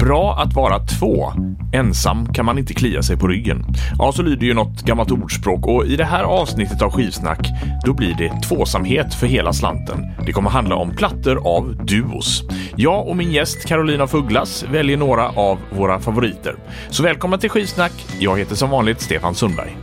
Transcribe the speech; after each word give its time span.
Bra 0.00 0.36
att 0.38 0.54
vara 0.54 0.78
två. 0.78 1.32
Ensam 1.72 2.32
kan 2.32 2.46
man 2.46 2.58
inte 2.58 2.74
klia 2.74 3.02
sig 3.02 3.16
på 3.16 3.28
ryggen. 3.28 3.64
Ja, 3.98 4.12
så 4.12 4.22
lyder 4.22 4.46
ju 4.46 4.54
något 4.54 4.82
gammalt 4.82 5.10
ordspråk 5.10 5.66
och 5.66 5.86
i 5.86 5.96
det 5.96 6.04
här 6.04 6.24
avsnittet 6.24 6.82
av 6.82 6.90
Skivsnack 6.90 7.48
då 7.84 7.94
blir 7.94 8.14
det 8.18 8.40
tvåsamhet 8.48 9.14
för 9.14 9.26
hela 9.26 9.52
slanten. 9.52 10.06
Det 10.26 10.32
kommer 10.32 10.50
handla 10.50 10.74
om 10.76 10.96
plattor 10.96 11.56
av 11.56 11.86
duos. 11.86 12.42
Jag 12.76 13.08
och 13.08 13.16
min 13.16 13.32
gäst 13.32 13.66
Carolina 13.66 14.06
Fugglas 14.06 14.64
väljer 14.72 14.96
några 14.96 15.28
av 15.28 15.58
våra 15.70 16.00
favoriter. 16.00 16.56
Så 16.90 17.02
välkomna 17.02 17.38
till 17.38 17.50
Skivsnack. 17.50 17.92
Jag 18.18 18.38
heter 18.38 18.54
som 18.54 18.70
vanligt 18.70 19.00
Stefan 19.00 19.34
Sundberg. 19.34 19.76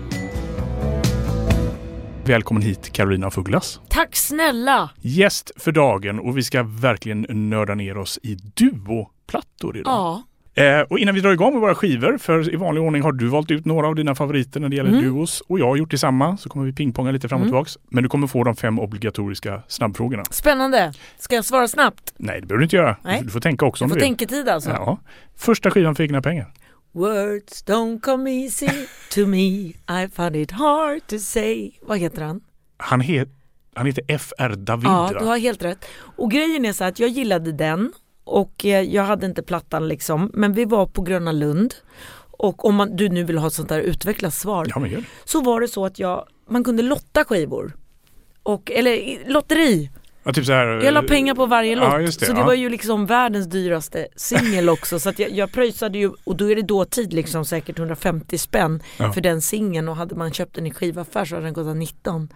Välkommen 2.25 2.63
hit 2.63 2.93
Carolina 2.93 3.31
Fugglas. 3.31 3.79
Tack 3.89 4.15
snälla! 4.15 4.89
Gäst 5.01 5.51
för 5.55 5.71
dagen 5.71 6.19
och 6.19 6.37
vi 6.37 6.43
ska 6.43 6.63
verkligen 6.63 7.25
nörda 7.29 7.75
ner 7.75 7.97
oss 7.97 8.19
i 8.23 8.35
duoplattor 9.31 9.77
idag. 9.77 9.91
Ja. 9.93 10.23
Eh, 10.53 10.81
och 10.81 10.99
innan 10.99 11.15
vi 11.15 11.21
drar 11.21 11.31
igång 11.31 11.51
med 11.53 11.61
våra 11.61 11.75
skivor, 11.75 12.17
för 12.17 12.53
i 12.53 12.55
vanlig 12.55 12.83
ordning 12.83 13.01
har 13.01 13.11
du 13.11 13.27
valt 13.27 13.51
ut 13.51 13.65
några 13.65 13.87
av 13.87 13.95
dina 13.95 14.15
favoriter 14.15 14.59
när 14.59 14.69
det 14.69 14.75
gäller 14.75 14.89
Mm. 14.89 15.03
duos 15.03 15.41
och 15.41 15.59
jag 15.59 15.67
har 15.67 15.75
gjort 15.75 15.91
detsamma 15.91 16.37
så 16.37 16.49
kommer 16.49 16.65
vi 16.65 16.73
pingponga 16.73 17.11
lite 17.11 17.29
fram 17.29 17.37
och 17.41 17.41
Mm. 17.47 17.49
tillbaks. 17.51 17.77
Men 17.89 18.03
du 18.03 18.09
kommer 18.09 18.27
få 18.27 18.43
de 18.43 18.55
fem 18.55 18.79
obligatoriska 18.79 19.61
snabbfrågorna. 19.67 20.23
Spännande. 20.31 20.93
Ska 21.19 21.35
jag 21.35 21.45
svara 21.45 21.67
snabbt? 21.67 22.13
Nej, 22.17 22.41
det 22.41 22.47
behöver 22.47 22.59
du 22.59 22.63
inte 22.63 22.75
göra. 22.75 22.95
Nej. 23.03 23.21
Du 23.23 23.29
får 23.29 23.39
tänka 23.39 23.65
också 23.65 23.83
om 23.83 23.89
Jag 23.89 23.97
du 23.97 23.99
vill. 23.99 24.07
tänketid 24.09 24.49
alltså. 24.49 24.69
Ja. 24.69 24.97
Första 25.37 25.71
skivan 25.71 25.95
för 25.95 26.03
egna 26.03 26.21
pengar. 26.21 26.53
Words 26.93 27.65
don't 27.65 27.99
come 28.01 28.31
easy 28.43 28.67
to 29.13 29.25
me 29.27 29.37
I 30.03 30.07
find 30.15 30.35
it 30.35 30.51
hard 30.51 31.07
to 31.07 31.17
say. 31.19 31.71
Vad 31.81 31.97
heter 31.99 32.21
han? 32.21 32.41
Han, 32.77 33.01
het, 33.01 33.29
han 33.75 33.85
heter 33.85 34.03
F.R. 34.07 34.55
David. 34.57 34.85
Ja, 34.87 35.11
du 35.19 35.25
har 35.25 35.37
helt 35.37 35.63
rätt. 35.63 35.85
Och 36.17 36.31
grejen 36.31 36.65
är 36.65 36.73
så 36.73 36.83
att 36.83 36.99
jag 36.99 37.09
gillade 37.09 37.51
den 37.51 37.91
och 38.23 38.65
eh, 38.65 38.81
jag 38.81 39.03
hade 39.03 39.25
inte 39.25 39.43
plattan 39.43 39.87
liksom. 39.87 40.31
Men 40.33 40.53
vi 40.53 40.65
var 40.65 40.85
på 40.85 41.01
Gröna 41.01 41.31
Lund 41.31 41.75
och 42.41 42.65
om 42.65 42.75
man, 42.75 42.95
du 42.95 43.09
nu 43.09 43.23
vill 43.23 43.37
ha 43.37 43.47
ett 43.47 43.53
sånt 43.53 43.69
där 43.69 43.79
utvecklat 43.79 44.33
svar 44.33 44.67
Ja, 44.75 45.01
så 45.25 45.41
var 45.41 45.61
det 45.61 45.67
så 45.67 45.85
att 45.85 45.99
jag, 45.99 46.27
man 46.49 46.63
kunde 46.63 46.83
lotta 46.83 47.25
skivor. 47.25 47.75
Och, 48.43 48.71
eller 48.71 49.19
lotteri. 49.29 49.89
Ja, 50.23 50.33
typ 50.33 50.45
så 50.45 50.51
här, 50.51 50.67
Jag 50.67 50.93
la 50.93 51.01
pengar 51.03 51.35
på 51.35 51.45
varje 51.45 51.75
lott. 51.75 51.89
Ja, 51.91 51.97
det, 51.97 52.11
så 52.11 52.33
det 52.33 52.39
ja. 52.39 52.45
var 52.45 52.53
ju 52.53 52.69
liksom 52.69 53.05
världens 53.05 53.47
dyraste 53.47 54.07
singel 54.15 54.69
också. 54.69 54.99
så 54.99 55.11
jag, 55.17 55.31
jag 55.31 55.51
pröjsade 55.51 55.97
ju, 55.97 56.11
och 56.23 56.35
då 56.35 56.51
är 56.51 56.55
det 56.55 56.61
dåtid 56.61 57.13
liksom 57.13 57.45
säkert 57.45 57.79
150 57.79 58.37
spänn 58.37 58.83
Ja. 58.97 59.13
för 59.13 59.21
den 59.21 59.41
singeln 59.41 59.89
och 59.89 59.95
hade 59.95 60.15
man 60.15 60.33
köpt 60.33 60.55
den 60.55 60.67
i 60.67 60.71
skivaffär 60.71 61.25
så 61.25 61.35
hade 61.35 61.47
den 61.47 61.53
kostat 61.53 61.77
19. 61.77 62.29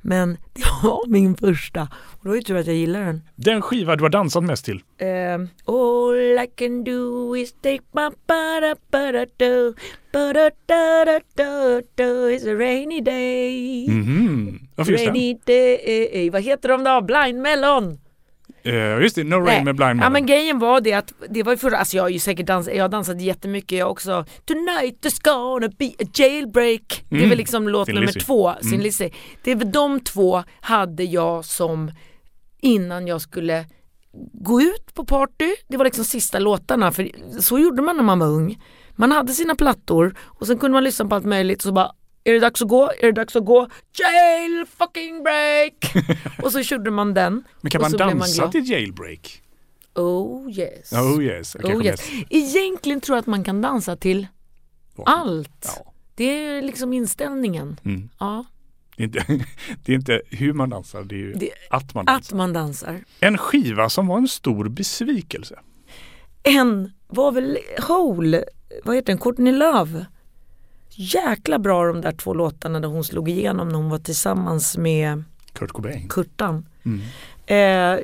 Men 0.00 0.36
det 0.54 0.62
var 0.82 1.06
min 1.08 1.36
första 1.36 1.88
och 2.04 2.24
då 2.24 2.30
är 2.32 2.36
det 2.36 2.42
tur 2.42 2.56
att 2.56 2.66
jag 2.66 2.76
gillar 2.76 3.00
den. 3.00 3.22
Den 3.36 3.62
skiva 3.62 3.96
du 3.96 4.02
har 4.04 4.10
dansat 4.10 4.44
mest 4.44 4.64
till. 4.64 4.82
Um, 5.00 5.48
all 5.66 6.38
I 6.44 6.46
can 6.56 6.84
do 6.84 7.36
is 7.36 7.52
take 7.52 7.80
my 7.92 8.08
ba-da-ba-da-do 8.26 9.74
ba-da-da-da-da-do 10.12 12.28
It's 12.30 12.46
a 12.46 12.54
rainy 12.58 13.00
day 13.00 13.86
Mhm. 13.88 14.67
Varför 14.78 14.92
just 14.92 15.04
den? 15.04 15.14
Rainy 15.14 15.38
day 15.46 16.30
Vad 16.30 16.42
heter 16.42 16.68
de 16.68 16.84
då? 16.84 17.00
Blind 17.00 17.40
Melon? 17.42 17.98
Eh, 18.62 19.00
just 19.02 19.14
det, 19.14 19.24
No 19.24 19.34
Rain 19.34 19.44
Nej. 19.44 19.64
med 19.64 19.76
Blind 19.76 19.90
Ja 19.90 19.94
Melon. 19.94 20.12
men 20.12 20.26
grejen 20.26 20.58
var 20.58 20.80
det 20.80 20.92
att 20.92 21.12
det 21.30 21.42
var 21.42 21.52
ju 21.52 21.58
förra, 21.58 21.76
alltså 21.78 21.96
jag 21.96 22.04
har 22.04 22.08
ju 22.08 22.18
säkert 22.18 22.46
dansat, 22.46 22.74
jag 22.74 22.84
har 22.84 22.88
dansat 22.88 23.20
jättemycket 23.20 23.78
jag 23.78 23.90
också. 23.90 24.24
Tonight 24.44 25.04
there's 25.04 25.24
gonna 25.24 25.68
be 25.78 25.86
a 25.86 26.06
jailbreak. 26.14 27.04
Det 27.08 27.14
är 27.16 27.18
Mm. 27.18 27.28
väl 27.28 27.38
liksom 27.38 27.68
låt 27.68 27.86
Sin 27.86 27.94
nummer 27.94 28.06
Lizzy. 28.06 28.20
två, 28.20 28.52
sin 28.60 28.68
Mm. 28.68 28.80
Lizzy. 28.80 29.10
Det 29.44 29.50
är 29.50 29.56
väl 29.56 29.72
de 29.72 30.00
två 30.00 30.42
hade 30.60 31.04
jag 31.04 31.44
som 31.44 31.90
innan 32.60 33.06
jag 33.06 33.20
skulle 33.20 33.64
gå 34.32 34.60
ut 34.62 34.94
på 34.94 35.04
party. 35.04 35.54
Det 35.68 35.76
var 35.76 35.84
liksom 35.84 36.04
sista 36.04 36.38
låtarna 36.38 36.92
för 36.92 37.10
så 37.40 37.58
gjorde 37.58 37.82
man 37.82 37.96
när 37.96 38.02
man 38.04 38.18
var 38.18 38.26
ung. 38.26 38.58
Man 38.96 39.12
hade 39.12 39.32
sina 39.32 39.54
plattor 39.54 40.14
och 40.20 40.46
sen 40.46 40.58
kunde 40.58 40.72
man 40.74 40.84
lyssna 40.84 41.04
på 41.08 41.14
allt 41.14 41.24
möjligt 41.24 41.58
och 41.58 41.62
så 41.62 41.72
bara 41.72 41.92
är 42.28 42.32
det 42.32 42.38
dags 42.40 42.62
att 42.62 42.68
gå? 42.68 42.90
Är 43.00 43.06
det 43.06 43.12
dags 43.12 43.36
att 43.36 43.44
gå? 43.44 43.68
Jail 43.98 44.64
fucking 44.78 45.22
break! 45.22 46.06
och 46.42 46.52
så 46.52 46.62
körde 46.62 46.90
man 46.90 47.14
den. 47.14 47.44
men 47.60 47.70
kan 47.70 47.80
man 47.82 47.90
man 47.90 47.98
dansa 47.98 48.42
glad. 48.42 48.52
till 48.52 48.70
Jailbreak? 48.70 49.42
Oh 49.94 50.50
yes. 50.50 50.92
Oh 50.92 51.22
yes. 51.24 51.52
Kanske 51.52 51.74
Oh, 51.78 51.84
yes. 51.86 52.10
mest- 52.10 52.26
Egentligen 52.30 53.00
tror 53.00 53.16
jag 53.16 53.20
att 53.22 53.26
man 53.26 53.44
kan 53.44 53.60
dansa 53.62 53.96
till 53.96 54.26
allt. 55.06 55.72
Ja. 55.76 55.92
Det 56.14 56.24
är 56.24 56.62
liksom 56.62 56.92
inställningen. 56.92 57.80
Mm. 57.84 58.08
Ja, 58.18 58.44
Det, 58.96 59.02
är 59.02 59.06
inte, 59.06 59.24
det 59.84 59.92
är 59.92 59.96
inte 59.96 60.22
hur 60.30 60.52
man 60.52 60.70
dansar, 60.70 61.02
det 61.02 61.14
är 61.14 61.18
ju 61.18 61.32
Det- 61.32 61.50
att 61.70 61.94
man 61.94 62.04
dansar. 62.04 62.20
att 62.20 62.36
man 62.38 62.52
dansar. 62.52 63.00
En 63.20 63.38
skiva 63.38 63.88
som 63.88 64.06
var 64.06 64.18
en 64.18 64.28
stor 64.28 64.68
besvikelse. 64.68 65.58
En 66.42 66.92
var 67.06 67.32
väl 67.32 67.58
Hole, 67.88 68.44
vad 68.84 68.96
heter 68.96 69.06
den, 69.12 69.18
Courtney 69.18 69.52
Love. 69.52 70.06
Jäkla 71.00 71.58
bra 71.58 71.86
de 71.86 72.00
där 72.00 72.12
två 72.12 72.34
låtarna 72.34 72.80
där 72.80 72.88
hon 72.88 73.04
slog 73.04 73.28
igenom 73.28 73.68
när 73.68 73.76
hon 73.76 73.88
var 73.88 73.98
tillsammans 73.98 74.76
med 74.76 75.24
Kurt 75.52 75.72
Cobain. 75.72 76.08
Kurtan. 76.08 76.66
Mm. 76.84 77.00
Eh, 77.46 78.00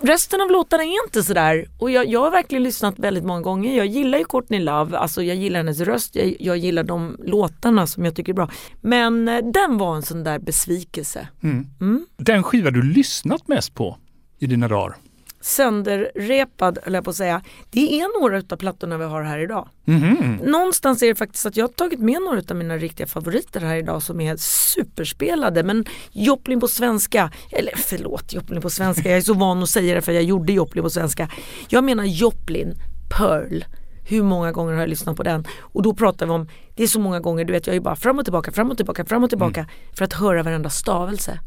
resten 0.00 0.40
av 0.40 0.50
låtarna 0.50 0.82
är 0.82 1.04
inte 1.06 1.22
sådär 1.22 1.68
och 1.78 1.90
jag, 1.90 2.06
jag 2.06 2.20
har 2.20 2.30
verkligen 2.30 2.62
lyssnat 2.62 2.98
väldigt 2.98 3.24
många 3.24 3.40
gånger. 3.40 3.76
Jag 3.76 3.86
gillar 3.86 4.18
ju 4.18 4.24
Courtney 4.24 4.60
Love, 4.60 4.98
alltså 4.98 5.22
jag 5.22 5.36
gillar 5.36 5.58
hennes 5.60 5.80
röst, 5.80 6.16
jag, 6.16 6.36
jag 6.40 6.56
gillar 6.56 6.82
de 6.82 7.16
låtarna 7.24 7.86
som 7.86 8.04
jag 8.04 8.16
tycker 8.16 8.32
är 8.32 8.36
bra. 8.36 8.50
Men 8.80 9.28
eh, 9.28 9.38
den 9.44 9.78
var 9.78 9.96
en 9.96 10.02
sån 10.02 10.24
där 10.24 10.38
besvikelse. 10.38 11.28
Mm. 11.42 11.66
Mm. 11.80 12.06
Den 12.16 12.42
skiva 12.42 12.70
du 12.70 12.82
lyssnat 12.82 13.48
mest 13.48 13.74
på 13.74 13.98
i 14.38 14.46
dina 14.46 14.68
dagar? 14.68 14.96
Sönderrepad 15.44 16.78
höll 16.82 16.94
jag 16.94 17.04
på 17.04 17.10
att 17.10 17.16
säga. 17.16 17.42
Det 17.70 18.00
är 18.00 18.20
några 18.20 18.38
utav 18.38 18.56
plattorna 18.56 18.98
vi 18.98 19.04
har 19.04 19.22
här 19.22 19.38
idag. 19.38 19.68
Mhm. 19.84 20.38
Någonstans 20.44 21.02
är 21.02 21.06
det 21.06 21.14
faktiskt 21.14 21.46
att 21.46 21.56
jag 21.56 21.64
har 21.64 21.72
tagit 21.72 22.00
med 22.00 22.22
några 22.22 22.42
av 22.50 22.56
mina 22.56 22.76
riktiga 22.76 23.06
favoriter 23.06 23.60
här 23.60 23.76
idag 23.76 24.02
som 24.02 24.20
är 24.20 24.36
superspelade. 24.36 25.62
Men 25.62 25.84
Joplin 26.12 26.60
på 26.60 26.68
svenska, 26.68 27.30
eller 27.52 27.72
förlåt 27.76 28.32
Joplin 28.32 28.60
på 28.60 28.70
svenska, 28.70 29.08
jag 29.08 29.18
är 29.18 29.22
så 29.22 29.34
van 29.34 29.62
att 29.62 29.68
säga 29.68 29.94
det 29.94 30.02
för 30.02 30.12
jag 30.12 30.22
gjorde 30.22 30.52
Joplin 30.52 30.84
på 30.84 30.90
svenska. 30.90 31.28
Jag 31.68 31.84
menar 31.84 32.04
Joplin, 32.04 32.74
Pearl. 33.18 33.64
Hur 34.08 34.22
många 34.22 34.52
gånger 34.52 34.72
har 34.72 34.80
jag 34.80 34.88
lyssnat 34.88 35.16
på 35.16 35.22
den? 35.22 35.46
Och 35.60 35.82
då 35.82 35.94
pratar 35.94 36.26
vi 36.26 36.32
om, 36.32 36.48
det 36.74 36.82
är 36.82 36.86
så 36.86 37.00
många 37.00 37.20
gånger, 37.20 37.44
du 37.44 37.52
vet 37.52 37.66
jag 37.66 37.76
är 37.76 37.80
bara 37.80 37.96
fram 37.96 38.18
och 38.18 38.24
tillbaka, 38.24 38.52
fram 38.52 38.70
och 38.70 38.76
tillbaka, 38.76 39.04
fram 39.04 39.24
och 39.24 39.30
tillbaka 39.30 39.66
för 39.92 40.04
att 40.04 40.12
höra 40.12 40.42
varenda 40.42 40.70
stavelse. 40.70 41.40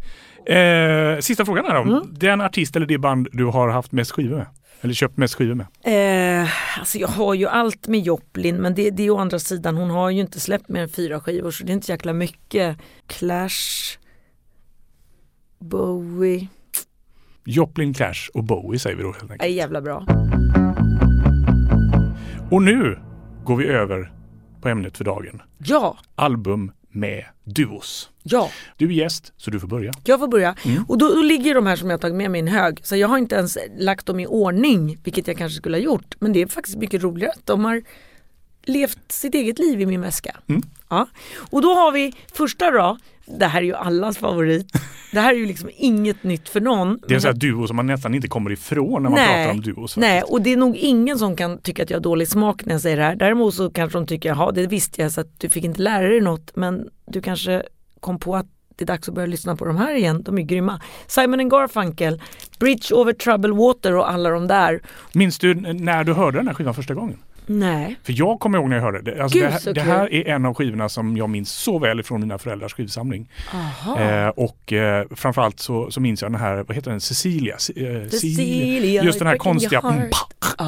Eh, 0.56 1.20
sista 1.20 1.46
frågan 1.46 1.66
här 1.66 1.76
om 1.76 1.88
Mm. 1.90 2.04
den 2.12 2.42
artist 2.42 2.76
eller 2.76 2.86
det 2.86 2.98
band 2.98 3.28
du 3.32 3.46
har 3.46 3.70
haft 3.70 3.92
mest 3.92 4.12
skivor 4.12 4.36
med? 4.38 4.46
Eller 4.82 4.94
köpt 4.94 5.18
mest 5.18 5.36
skivor 5.36 5.56
med? 5.56 5.66
Eh, 6.44 6.50
alltså 6.80 6.98
jag 6.98 7.08
har 7.08 7.34
ju 7.34 7.48
allt 7.48 7.88
med 7.88 8.00
Joplin 8.00 8.56
men 8.56 8.76
det, 8.76 8.90
det 8.92 9.04
är 9.04 9.10
å 9.12 9.18
andra 9.18 9.40
sidan, 9.40 9.76
hon 9.78 9.90
har 9.90 10.10
ju 10.10 10.22
inte 10.22 10.40
släppt 10.40 10.70
mer 10.70 10.82
än 10.82 10.90
fyra 10.90 11.20
skivor 11.20 11.52
så 11.52 11.64
det 11.64 11.72
är 11.72 11.74
inte 11.74 11.92
jäkla 11.92 12.14
mycket. 12.14 12.78
Clash, 13.08 13.98
Bowie, 15.60 16.48
Joplin, 17.46 17.94
Clash 17.94 18.30
och 18.34 18.44
Bowie 18.44 18.80
säger 18.80 18.96
vi 18.96 19.04
då 19.04 19.12
helt 19.12 19.24
är 19.30 19.32
enkelt. 19.32 19.52
jävla 19.54 19.82
bra. 19.82 20.06
Och 22.52 22.64
nu 22.64 23.00
går 23.44 23.56
vi 23.56 23.68
över 23.68 24.12
på 24.62 24.70
ämnet 24.70 24.98
för 24.98 25.04
dagen. 25.06 25.42
Ja, 25.58 25.98
Album 26.16 26.72
med 26.90 27.26
duos. 27.44 28.10
ja, 28.24 28.52
Du 28.78 28.86
är 28.86 28.92
gäst 28.92 29.34
så 29.38 29.52
du 29.52 29.60
får 29.60 29.68
börja. 29.68 29.94
jag 30.04 30.20
får 30.20 30.28
börja. 30.28 30.56
Mm. 30.66 30.84
Och 30.88 30.98
då, 30.98 31.10
då 31.16 31.22
ligger 31.22 31.56
de 31.56 31.66
här 31.68 31.76
som 31.76 31.90
jag 31.90 32.02
tagit 32.02 32.16
med 32.16 32.32
mig 32.32 32.40
i 32.40 32.42
en 32.42 32.48
hög. 32.48 32.80
Så 32.84 32.96
jag 32.96 33.08
har 33.08 33.18
inte 33.18 33.36
ens 33.36 33.58
lagt 33.78 34.06
dem 34.06 34.20
i 34.20 34.28
ordning, 34.28 34.98
vilket 35.04 35.28
jag 35.28 35.38
kanske 35.38 35.58
skulle 35.58 35.78
ha 35.78 35.82
gjort. 35.82 36.16
Men 36.20 36.34
det 36.34 36.42
är 36.42 36.48
faktiskt 36.48 36.78
mycket 36.78 37.04
roligare 37.04 37.32
att 37.32 37.46
de 37.46 37.66
har 37.66 37.82
levt 38.64 39.12
sitt 39.12 39.36
eget 39.36 39.60
liv 39.60 39.82
i 39.82 39.86
min 39.86 40.02
väska. 40.02 40.38
Mm. 40.48 40.62
Ja. 40.90 41.08
Och 41.52 41.62
då 41.62 41.74
har 41.74 41.92
vi 41.92 42.14
första 42.34 42.72
då, 42.72 42.98
det 43.28 43.46
här 43.46 43.62
är 43.62 43.66
ju 43.66 43.76
allas 43.76 44.18
favorit. 44.18 44.72
Det 45.12 45.20
här 45.20 45.34
är 45.34 45.38
ju 45.38 45.46
liksom 45.46 45.70
inget 45.74 46.24
nytt 46.24 46.50
för 46.50 46.62
någon. 46.62 47.00
Det 47.08 47.14
är 47.14 47.16
en 47.16 47.22
sån 47.22 47.32
här 47.32 47.40
duo 47.40 47.68
som 47.68 47.76
man 47.76 47.88
nästan 47.88 48.16
inte 48.16 48.28
kommer 48.28 48.52
ifrån 48.52 49.04
när 49.04 49.10
man 49.10 49.20
Nej. 49.20 49.46
pratar 49.46 49.52
om 49.52 49.62
duos. 49.62 49.98
Nej, 49.98 50.22
och 50.22 50.42
det 50.42 50.54
är 50.54 50.58
nog 50.58 50.76
ingen 50.76 51.20
som 51.20 51.36
kan 51.36 51.58
tycka 51.58 51.84
att 51.84 51.90
jag 51.90 51.98
har 51.98 52.04
dålig 52.04 52.28
smak 52.28 52.66
när 52.66 52.74
jag 52.74 52.82
säger 52.82 52.98
det 52.98 53.04
här. 53.04 53.16
Däremot 53.16 53.54
så 53.54 53.70
kanske 53.70 53.98
de 53.98 54.08
tycker, 54.08 54.30
jaha 54.30 54.52
det 54.52 54.68
visste 54.68 55.02
jag 55.02 55.12
så 55.12 55.22
att 55.22 55.40
du 55.40 55.50
fick 55.50 55.64
inte 55.64 55.82
lära 55.82 56.08
dig 56.08 56.22
något 56.22 56.56
men 56.56 56.90
du 57.06 57.22
kanske 57.22 57.64
kom 58.00 58.20
på 58.20 58.36
att 58.36 58.46
det 58.76 58.84
är 58.84 58.88
dags 58.88 59.10
att 59.10 59.16
börja 59.16 59.26
lyssna 59.28 59.56
på 59.56 59.66
de 59.66 59.78
här 59.78 59.96
igen, 59.96 60.24
de 60.24 60.38
är 60.38 60.42
grymma. 60.42 60.82
Simon 61.08 61.40
and 61.40 61.52
Garfunkel, 61.52 62.22
Bridge 62.60 62.96
over 62.96 63.14
troubled 63.14 63.56
water 63.56 63.96
och 63.96 64.12
alla 64.12 64.30
de 64.30 64.48
där. 64.48 64.82
Minns 65.14 65.40
du 65.40 65.54
när 65.56 66.04
du 66.04 66.14
hörde 66.14 66.38
den 66.38 66.48
här 66.48 66.54
skivan 66.54 66.74
första 66.74 66.94
gången? 66.94 67.18
Nej, 67.50 68.00
För 68.04 68.14
jag 68.18 68.40
kommer 68.40 68.58
ihåg 68.58 68.70
när 68.70 68.76
jag 68.76 68.84
hörde 68.84 69.02
det. 69.02 69.24
Alltså 69.24 69.38
Gud, 69.40 69.48
det, 69.48 69.52
här, 69.52 69.74
det 69.74 69.82
här 69.82 70.14
är 70.14 70.28
en 70.28 70.46
av 70.46 70.54
skivorna 70.54 70.90
som 70.90 71.18
jag 71.18 71.30
minns 71.30 71.52
så 71.52 71.80
väl 71.80 72.00
ifrån 72.00 72.22
mina 72.22 72.38
föräldrars 72.38 72.74
skivsamling. 72.74 73.30
aha. 73.54 74.00
Eh, 74.00 74.28
och 74.28 74.74
eh, 74.74 75.06
framförallt 75.16 75.60
så, 75.60 75.92
så 75.92 76.02
minns 76.02 76.22
jag 76.22 76.32
den 76.32 76.42
här, 76.42 76.56
vad 76.68 76.76
heter 76.76 76.92
den, 76.92 77.02
Cecilia? 77.02 77.54
Eh, 77.54 78.10
Cecilia, 78.10 79.04
Just 79.04 79.20
den 79.20 79.28
här 79.28 79.38
konstiga... 79.38 79.80
Mm, 79.80 80.10
Ja, 80.58 80.68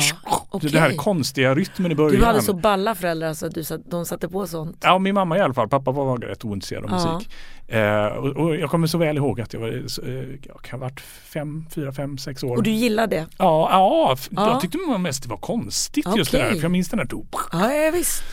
Okej. 0.50 0.70
Det 0.72 0.80
här 0.80 0.94
konstiga 0.96 1.56
rytmen 1.56 1.92
i 1.92 1.96
början. 1.96 2.20
Du 2.20 2.26
hade 2.26 2.42
så 2.42 2.54
balla 2.54 2.96
föräldrar 2.96 3.34
så 3.34 3.46
att 3.46 3.54
du, 3.54 3.64
satt- 3.64 3.92
de 3.92 4.06
satte 4.06 4.30
på 4.30 4.48
sånt. 4.48 4.78
Ja, 4.84 5.00
min 5.00 5.16
mamma 5.16 5.38
i 5.38 5.42
alla 5.42 5.54
fall. 5.54 5.68
Pappa 5.70 5.92
var 5.92 6.18
rätt 6.18 6.46
ointresserad 6.46 6.84
av 6.86 6.92
musik. 6.92 7.30
Eh, 7.72 8.06
och, 8.06 8.26
och 8.38 8.56
jag 8.56 8.70
kommer 8.70 8.88
så 8.88 8.98
väl 8.98 9.18
ihåg 9.18 9.42
att 9.42 9.54
jag 9.54 9.60
var, 9.60 9.68
eh, 10.08 10.14
jag 10.48 10.62
kan 10.62 10.80
ha 10.80 10.88
varit 10.88 11.00
fem, 11.02 11.66
fyra, 11.76 11.92
fem, 11.92 12.18
sex 12.18 12.44
år. 12.44 12.56
Och 12.58 12.64
du 12.64 12.72
gillade 12.72 13.16
det? 13.16 13.28
Ja, 13.38 13.70
ja, 13.72 14.18
Ja. 14.32 14.52
jag 14.52 14.62
tyckte 14.62 14.78
nog 14.78 15.00
mest 15.00 15.24
det 15.24 15.30
var 15.30 15.38
konstigt 15.38 16.06
just 16.18 16.32
det 16.32 16.38
där. 16.38 16.50
För 16.52 16.62
jag 16.62 16.72
minns 16.72 16.90
den 16.90 16.98
där 16.98 17.06
då. 17.06 17.26
Ja, 17.52 17.74
ja 17.74 17.92
visst. 17.92 18.24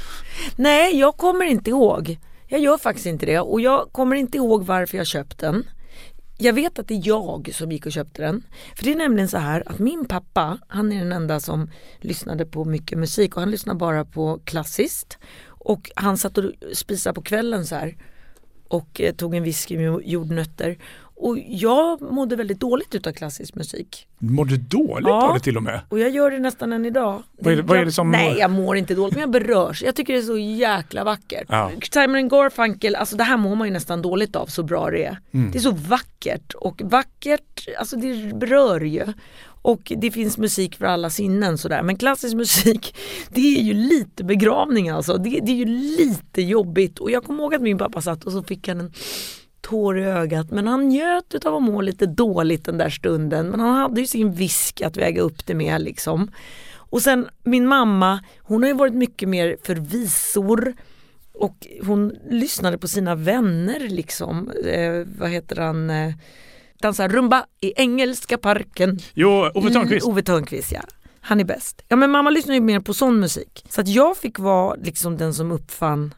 Nej, 0.56 0.98
jag 0.98 1.16
kommer 1.16 1.44
inte 1.44 1.70
ihåg. 1.70 2.18
Jag 2.48 2.60
gör 2.60 2.78
faktiskt 2.78 3.06
inte 3.06 3.26
det 3.26 3.40
och 3.40 3.60
jag 3.60 3.92
kommer 3.92 4.16
inte 4.16 4.36
ihåg 4.38 4.66
varför 4.66 4.96
jag 4.96 5.06
köpt 5.06 5.38
den. 5.38 5.64
Jag 6.38 6.52
vet 6.52 6.78
att 6.78 6.88
det 6.88 6.94
är 6.94 7.02
jag 7.04 7.50
som 7.54 7.72
gick 7.72 7.86
och 7.86 7.92
köpte 7.92 8.22
den. 8.22 8.42
För 8.76 8.84
det 8.84 8.92
är 8.92 8.96
nämligen 8.96 9.28
så 9.28 9.38
här 9.38 9.62
att 9.66 9.78
min 9.78 10.04
pappa, 10.08 10.58
han 10.68 10.92
är 10.92 10.98
den 10.98 11.12
enda 11.12 11.40
som 11.40 11.70
lyssnade 12.00 12.46
på 12.46 12.64
mycket 12.64 12.98
musik 12.98 13.36
och 13.36 13.42
han 13.42 13.50
lyssnar 13.50 13.74
bara 13.74 14.04
på 14.04 14.40
klassiskt. 14.44 15.18
Och 15.46 15.90
han 15.96 16.18
satt 16.18 16.38
och 16.38 16.44
spisade 16.72 17.14
på 17.14 17.22
kvällen 17.22 17.66
så 17.66 17.74
här 17.74 17.96
och 18.68 19.00
eh, 19.00 19.14
tog 19.14 19.34
en 19.34 19.42
whisky 19.42 19.78
med 19.78 20.00
jordnötter. 20.04 20.78
Och 21.18 21.38
jag 21.46 22.00
mådde 22.12 22.36
väldigt 22.36 22.60
dåligt 22.60 22.94
utav 22.94 23.12
klassisk 23.12 23.54
musik. 23.54 24.06
Mådde 24.18 24.56
dåligt 24.56 25.06
Ja. 25.08 25.28
av 25.28 25.34
det 25.34 25.40
till 25.40 25.56
och 25.56 25.62
med. 25.62 25.80
Och 25.88 25.98
jag 25.98 26.10
gör 26.10 26.30
det 26.30 26.38
nästan 26.38 26.72
än 26.72 26.84
idag. 26.86 27.22
Vad 27.38 27.52
är 27.52 27.56
det- 27.56 27.62
vad 27.62 27.78
är 27.78 27.84
det 27.84 27.92
som- 27.92 28.10
Nej, 28.10 28.36
jag 28.38 28.50
mår 28.50 28.76
inte 28.76 28.94
dåligt 28.94 29.14
men 29.14 29.20
jag 29.20 29.30
berörs. 29.30 29.82
Jag 29.82 29.94
tycker 29.96 30.12
det 30.12 30.18
är 30.18 30.22
så 30.22 30.38
jäkla 30.38 31.04
vackert. 31.04 31.46
Ja. 31.48 31.70
Simon 31.92 32.28
Garfunkel, 32.28 32.94
alltså 32.96 33.16
det 33.16 33.24
här 33.24 33.36
mår 33.36 33.54
man 33.54 33.66
ju 33.68 33.72
nästan 33.72 34.02
dåligt 34.02 34.36
av 34.36 34.46
så 34.46 34.62
bra 34.62 34.90
det 34.90 35.04
är. 35.04 35.18
Mm. 35.32 35.50
Det 35.50 35.58
är 35.58 35.60
så 35.60 35.70
vackert 35.70 36.54
och 36.54 36.82
vackert, 36.84 37.68
alltså 37.78 37.96
det 37.96 38.34
berör 38.34 38.80
ju. 38.80 39.04
Och 39.66 39.92
det 39.96 40.10
finns 40.10 40.38
musik 40.38 40.76
för 40.76 40.86
alla 40.86 41.10
sinnen 41.10 41.58
sådär. 41.58 41.82
Men 41.82 41.96
klassisk 41.96 42.36
musik, 42.36 42.96
det 43.28 43.40
är 43.40 43.62
ju 43.62 43.74
lite 43.74 44.24
begravning 44.24 44.88
alltså. 44.88 45.16
Det, 45.18 45.40
det 45.40 45.52
är 45.52 45.56
ju 45.56 45.64
lite 45.96 46.42
jobbigt. 46.42 46.98
Och 46.98 47.10
jag 47.10 47.24
kommer 47.24 47.42
ihåg 47.42 47.54
att 47.54 47.62
min 47.62 47.78
pappa 47.78 48.00
satt 48.00 48.24
och 48.24 48.32
så 48.32 48.42
fick 48.42 48.68
han 48.68 48.80
en 48.80 48.92
tår 49.60 49.98
i 49.98 50.04
ögat. 50.04 50.50
Men 50.50 50.66
han 50.66 50.88
njöt 50.88 51.46
av 51.46 51.54
att 51.54 51.62
må 51.62 51.80
lite 51.80 52.06
dåligt 52.06 52.64
den 52.64 52.78
där 52.78 52.90
stunden. 52.90 53.48
Men 53.48 53.60
han 53.60 53.74
hade 53.74 54.00
ju 54.00 54.06
sin 54.06 54.32
visk 54.32 54.80
att 54.80 54.96
väga 54.96 55.22
upp 55.22 55.46
det 55.46 55.54
med 55.54 55.80
liksom. 55.80 56.30
Och 56.74 57.02
sen 57.02 57.28
min 57.44 57.66
mamma, 57.66 58.24
hon 58.38 58.62
har 58.62 58.68
ju 58.68 58.76
varit 58.76 58.94
mycket 58.94 59.28
mer 59.28 59.56
för 59.62 59.74
visor. 59.74 60.74
Och 61.32 61.66
hon 61.82 62.16
lyssnade 62.30 62.78
på 62.78 62.88
sina 62.88 63.14
vänner 63.14 63.88
liksom. 63.88 64.50
Eh, 64.50 65.06
vad 65.18 65.30
heter 65.30 65.56
han? 65.56 65.90
Eh, 65.90 66.12
dansar 66.82 67.08
rumba 67.08 67.44
i 67.60 67.72
Engelska 67.76 68.38
parken. 68.38 68.98
Jo, 69.14 69.30
Ove 69.54 69.70
Thörnqvist. 69.70 70.04
Mm, 70.06 70.12
Ove 70.12 70.22
Thörnqvist 70.22 70.72
ja. 70.72 70.80
Han 71.20 71.40
är 71.40 71.44
bäst. 71.44 71.82
Ja 71.88 71.96
men 71.96 72.10
mamma 72.10 72.30
lyssnar 72.30 72.54
ju 72.54 72.60
mer 72.60 72.80
på 72.80 72.94
sån 72.94 73.20
musik. 73.20 73.64
Så 73.68 73.80
att 73.80 73.88
jag 73.88 74.16
fick 74.16 74.38
vara 74.38 74.74
liksom 74.74 75.16
den 75.16 75.34
som 75.34 75.52
uppfann 75.52 76.14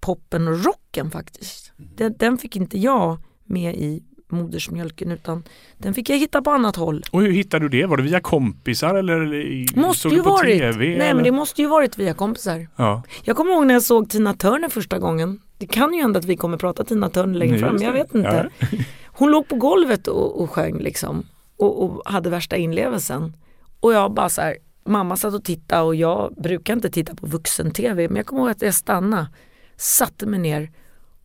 poppen 0.00 0.48
och 0.48 0.64
rocken 0.64 1.10
faktiskt. 1.10 1.72
Den, 1.96 2.14
den 2.18 2.38
fick 2.38 2.56
inte 2.56 2.78
jag 2.78 3.18
med 3.44 3.74
i 3.76 4.02
modersmjölken 4.28 5.10
utan 5.12 5.42
den 5.78 5.94
fick 5.94 6.10
jag 6.10 6.18
hitta 6.18 6.42
på 6.42 6.50
annat 6.50 6.76
håll. 6.76 7.02
Och 7.10 7.22
hur 7.22 7.30
hittade 7.32 7.68
du 7.68 7.80
det? 7.80 7.86
Var 7.86 7.96
det 7.96 8.02
via 8.02 8.20
kompisar 8.20 8.94
eller 8.94 9.34
i- 9.34 9.66
Måste 9.74 10.02
såg 10.02 10.12
ju 10.12 10.18
du 10.18 10.24
på 10.24 10.30
varit. 10.30 10.58
TV? 10.58 10.76
Nej 10.78 10.94
eller? 10.94 11.14
men 11.14 11.24
det 11.24 11.32
måste 11.32 11.62
ju 11.62 11.68
varit 11.68 11.98
via 11.98 12.14
kompisar. 12.14 12.68
Ja. 12.76 13.02
Jag 13.22 13.36
kommer 13.36 13.52
ihåg 13.52 13.66
när 13.66 13.74
jag 13.74 13.82
såg 13.82 14.08
Tina 14.10 14.34
Turner 14.34 14.68
första 14.68 14.98
gången. 14.98 15.40
Det 15.58 15.66
kan 15.66 15.94
ju 15.94 16.00
hända 16.02 16.18
att 16.18 16.24
vi 16.24 16.36
kommer 16.36 16.56
prata 16.56 16.84
Tina 16.84 17.10
Turner 17.10 17.34
längre 17.38 17.52
Nej, 17.52 17.60
fram, 17.60 17.76
jag 17.82 17.92
vet 17.92 18.14
inte. 18.14 18.50
Hon 19.16 19.30
låg 19.30 19.48
på 19.48 19.56
golvet 19.56 20.08
och, 20.08 20.40
och 20.40 20.50
sjöng 20.50 20.78
liksom 20.78 21.26
och, 21.56 21.82
och 21.82 22.02
hade 22.04 22.30
värsta 22.30 22.56
inlevelsen. 22.56 23.36
Och 23.80 23.92
jag 23.92 24.14
bara 24.14 24.28
så 24.28 24.40
här, 24.40 24.56
mamma 24.84 25.16
satt 25.16 25.34
och 25.34 25.44
tittade 25.44 25.82
och 25.82 25.94
jag 25.94 26.34
brukar 26.36 26.72
inte 26.72 26.90
titta 26.90 27.14
på 27.14 27.26
vuxen-tv 27.26 28.08
men 28.08 28.16
jag 28.16 28.26
kommer 28.26 28.42
ihåg 28.42 28.50
att 28.50 28.62
jag 28.62 28.74
stannade, 28.74 29.28
satte 29.76 30.26
mig 30.26 30.40
ner 30.40 30.72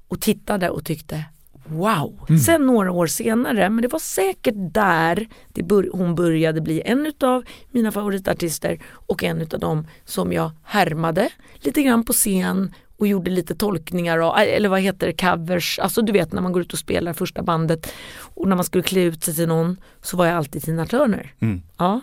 och 0.07 0.21
tittade 0.21 0.69
och 0.69 0.85
tyckte 0.85 1.25
wow. 1.69 2.19
Sen 2.45 2.67
några 2.67 2.91
år 2.91 3.07
senare, 3.07 3.69
men 3.69 3.81
det 3.81 3.87
var 3.87 3.99
säkert 3.99 4.55
där 4.57 5.27
bör, 5.63 5.89
hon 5.93 6.15
började 6.15 6.61
bli 6.61 6.81
en 6.85 7.05
utav 7.05 7.43
mina 7.71 7.91
favoritartister 7.91 8.79
och 8.89 9.23
en 9.23 9.41
utav 9.41 9.59
dem 9.59 9.87
som 10.05 10.33
jag 10.33 10.51
härmade 10.63 11.29
lite 11.55 11.83
grann 11.83 12.05
på 12.05 12.13
scen 12.13 12.73
och 12.99 13.07
gjorde 13.07 13.31
lite 13.31 13.55
tolkningar 13.55 14.17
av, 14.19 14.37
eller 14.37 14.69
vad 14.69 14.81
heter 14.81 15.07
det, 15.07 15.13
covers, 15.13 15.79
alltså 15.79 16.01
du 16.01 16.11
vet 16.11 16.33
när 16.33 16.41
man 16.41 16.51
går 16.51 16.61
ut 16.61 16.73
och 16.73 16.79
spelar 16.79 17.13
första 17.13 17.43
bandet 17.43 17.93
och 18.19 18.47
när 18.47 18.55
man 18.55 18.65
skulle 18.65 18.83
klä 18.83 19.01
ut 19.01 19.23
sig 19.23 19.35
till 19.35 19.47
någon 19.47 19.77
så 20.01 20.17
var 20.17 20.25
jag 20.25 20.35
alltid 20.37 20.63
Tina 20.63 20.85
Turner. 20.85 21.33
Mm. 21.39 21.61
Ja. 21.77 22.01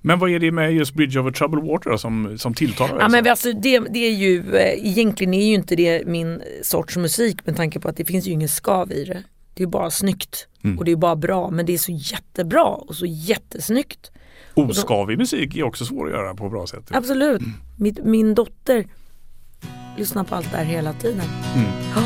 Men 0.00 0.18
vad 0.18 0.30
är 0.30 0.38
det 0.38 0.52
med 0.52 0.74
just 0.74 0.94
Bridge 0.94 1.20
over 1.20 1.30
Troubled 1.30 1.64
Water 1.64 1.96
som, 1.96 2.38
som 2.38 2.54
tilltalar 2.54 2.92
dig? 2.94 3.02
Ja, 3.02 3.08
men 3.08 3.26
alltså, 3.26 3.52
det, 3.52 3.78
det 3.78 3.98
är 3.98 4.12
ju, 4.12 4.56
eh, 4.56 4.88
egentligen 4.88 5.34
är 5.34 5.46
ju 5.46 5.54
inte 5.54 5.76
det 5.76 6.06
min 6.06 6.42
sorts 6.62 6.96
musik 6.96 7.46
med 7.46 7.56
tanke 7.56 7.80
på 7.80 7.88
att 7.88 7.96
det 7.96 8.04
finns 8.04 8.26
ju 8.26 8.30
ingen 8.30 8.48
skav 8.48 8.92
i 8.92 9.04
det. 9.04 9.22
Det 9.54 9.62
är 9.62 9.66
bara 9.66 9.90
snyggt 9.90 10.48
Mm. 10.66 10.78
och 10.78 10.84
det 10.84 10.92
är 10.92 10.96
bara 10.96 11.16
bra 11.16 11.50
men 11.50 11.66
det 11.66 11.74
är 11.74 11.78
så 11.78 11.92
jättebra 11.92 12.64
och 12.64 12.94
så 12.94 13.06
jättesnyggt. 13.06 14.10
Oskavig 14.54 15.18
musik 15.18 15.56
är 15.56 15.62
också 15.62 15.84
svår 15.84 16.06
att 16.06 16.12
göra 16.12 16.34
på 16.34 16.48
bra 16.48 16.66
sätt. 16.66 16.84
Absolut. 16.90 17.42
Mitt, 17.78 18.04
min 18.04 18.34
dotter 18.34 18.86
lyssnar 19.96 20.24
på 20.24 20.34
allt 20.34 20.50
det 20.50 20.56
här 20.56 20.64
hela 20.64 20.92
tiden. 20.92 21.26
Mm. 21.54 21.70
Ja. 21.96 22.02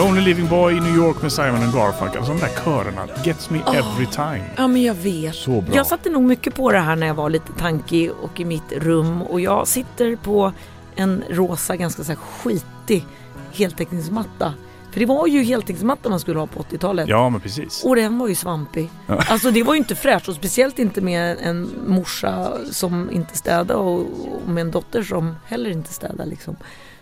The 0.00 0.06
Only 0.06 0.20
Living 0.20 0.48
Boy 0.48 0.72
i 0.76 0.80
New 0.80 0.96
York 0.96 1.22
med 1.22 1.32
Simon 1.32 1.62
and 1.62 1.74
Garfunkel. 1.74 2.18
Alltså 2.18 2.32
de 2.32 2.40
där 2.40 2.64
körerna. 2.64 3.08
Gets 3.24 3.50
me 3.50 3.58
every 3.58 4.06
time. 4.06 4.44
Ja 4.56 4.68
men 4.68 4.82
jag 4.82 4.94
vet. 4.94 5.34
Så 5.34 5.60
bra. 5.60 5.74
Jag 5.74 5.86
satte 5.86 6.10
nog 6.10 6.22
mycket 6.22 6.54
på 6.54 6.72
det 6.72 6.78
här 6.78 6.96
när 6.96 7.06
jag 7.06 7.14
var 7.14 7.30
lite 7.30 7.52
tankig 7.52 8.10
och 8.22 8.40
i 8.40 8.44
mitt 8.44 8.72
rum 8.72 9.22
och 9.22 9.40
jag 9.40 9.68
sitter 9.68 10.16
på 10.16 10.52
en 10.96 11.24
rosa 11.30 11.76
ganska 11.76 12.04
så 12.04 12.12
här 12.12 12.16
skitig 12.16 13.06
heltäckningsmatta 13.52 14.54
För 14.92 15.00
det 15.00 15.06
var 15.06 15.26
ju 15.26 15.42
heltäckningsmatta 15.42 16.08
man 16.08 16.20
skulle 16.20 16.38
ha 16.38 16.46
på 16.46 16.62
80-talet. 16.62 17.08
Ja, 17.08 17.28
men 17.28 17.40
precis. 17.40 17.84
Och 17.84 17.96
den 17.96 18.18
var 18.18 18.28
ju 18.28 18.34
svampig. 18.34 18.90
Alltså 19.06 19.50
det 19.50 19.62
var 19.62 19.74
ju 19.74 19.78
inte 19.78 19.94
fräscht 19.94 20.28
och 20.28 20.34
speciellt 20.34 20.78
inte 20.78 21.00
med 21.00 21.36
en 21.42 21.70
morsa 21.86 22.52
som 22.70 23.10
inte 23.10 23.38
städade 23.38 23.74
och, 23.74 24.00
och 24.00 24.48
med 24.48 24.60
en 24.60 24.70
dotter 24.70 25.02
som 25.02 25.36
heller 25.46 25.70
inte 25.70 25.92
städade 25.92 26.26
liksom. 26.26 26.56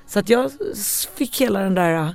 Så 0.06 0.18
att 0.18 0.28
jag 0.28 0.50
fick 1.14 1.40
hela 1.40 1.60
den 1.60 1.74
där 1.74 2.14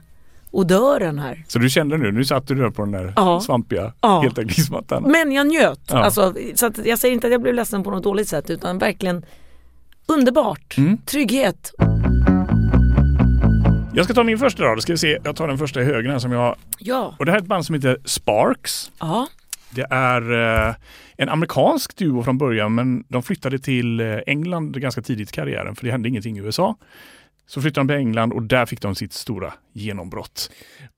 odören 0.54 1.20
här. 1.20 1.44
Så 1.48 1.60
du 1.60 1.70
kände 1.70 1.98
nu, 1.98 2.12
nu 2.12 2.26
satte 2.26 2.54
du 2.54 2.62
där 2.62 2.70
på 2.70 2.82
den 2.82 2.92
där 2.92 3.14
Ja. 3.16 3.40
svampiga 3.42 3.94
Ja. 4.02 4.22
heltäckningsmattan. 4.22 5.04
Men 5.04 5.32
jag 5.32 5.48
njöt. 5.48 5.80
Ja. 5.90 5.98
Alltså, 6.04 6.34
så 6.56 6.72
jag 6.86 7.00
säger 7.00 7.14
inte 7.14 7.28
att 7.28 7.32
jag 7.34 7.42
blev 7.42 7.54
ledsen 7.54 7.84
på 7.84 7.92
något 7.92 8.04
dåligt 8.04 8.28
sätt 8.28 8.50
utan 8.50 8.78
verkligen 8.78 9.26
underbart. 10.08 10.78
Mm. 10.78 10.98
Trygghet. 10.98 11.72
Jag 13.96 14.06
ska 14.06 14.14
ta 14.14 14.24
min 14.24 14.38
första 14.38 14.76
då 14.76 14.82
ska 14.82 14.94
vi 14.94 14.98
se. 14.98 15.20
Jag 15.24 15.36
tar 15.36 15.48
den 15.48 15.58
första 15.58 15.82
i 15.82 15.84
höger 15.86 16.10
här 16.12 16.20
som 16.20 16.32
jag 16.32 16.40
har. 16.40 16.56
Ja. 16.80 17.16
Och 17.20 17.26
det 17.26 17.32
här 17.32 17.38
är 17.40 17.42
ett 17.42 17.48
band 17.48 17.66
som 17.66 17.76
heter 17.76 17.98
Sparks. 18.06 18.92
Ja. 19.00 19.28
Det 19.70 19.88
är 19.90 20.32
eh, 20.68 20.76
en 21.18 21.30
amerikansk 21.30 21.98
duo 21.98 22.24
från 22.24 22.38
början 22.38 22.76
men 22.76 23.04
de 23.08 23.24
flyttade 23.24 23.60
till 23.60 24.00
eh, 24.00 24.18
England 24.28 24.82
ganska 24.82 25.02
tidigt 25.02 25.30
i 25.30 25.34
karriären 25.34 25.76
för 25.76 25.86
det 25.86 25.92
hände 25.92 26.10
ingenting 26.10 26.38
i 26.38 26.42
USA. 26.42 26.76
Så 27.46 27.62
flyttade 27.62 27.84
de 27.88 27.94
till 27.94 27.98
England 28.08 28.34
och 28.34 28.44
där 28.44 28.66
fick 28.66 28.82
de 28.82 28.96
sitt 28.96 29.14
stora 29.14 29.54
genombrott. 29.74 30.52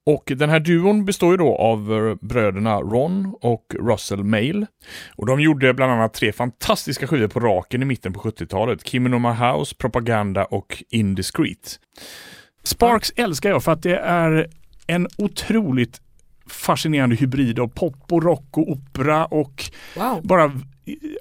Och 0.06 0.32
den 0.36 0.50
här 0.50 0.60
duon 0.60 1.06
består 1.06 1.32
ju 1.32 1.38
då 1.38 1.56
av 1.56 1.94
eh, 1.94 2.16
bröderna 2.28 2.80
Ron 2.80 3.36
och 3.42 3.76
Russell 3.80 4.24
Mail. 4.24 4.66
Och 5.16 5.26
de 5.26 5.40
gjorde 5.42 5.74
bland 5.74 5.92
annat 5.92 6.14
tre 6.14 6.32
fantastiska 6.34 7.08
skivor 7.08 7.28
på 7.28 7.40
raken 7.40 7.82
i 7.82 7.86
mitten 7.86 8.14
på 8.14 8.20
70-talet. 8.20 8.84
Kim 8.84 9.06
in 9.14 9.22
My 9.22 9.30
House, 9.30 9.76
Propaganda 9.76 10.46
och 10.46 10.84
Indiscreet. 10.90 11.80
Sparks 12.64 13.14
älskar 13.16 13.50
jag 13.50 13.64
för 13.64 13.72
att 13.72 13.84
det 13.84 13.98
är 13.98 14.48
en 14.88 15.08
otroligt 15.18 16.02
fascinerande 16.48 17.16
hybrid 17.16 17.60
av 17.60 17.68
pop 17.68 18.12
och 18.12 18.24
rock 18.24 18.58
och 18.58 18.70
opera 18.72 19.26
och 19.26 19.64
Wow. 19.96 20.22
bara 20.24 20.52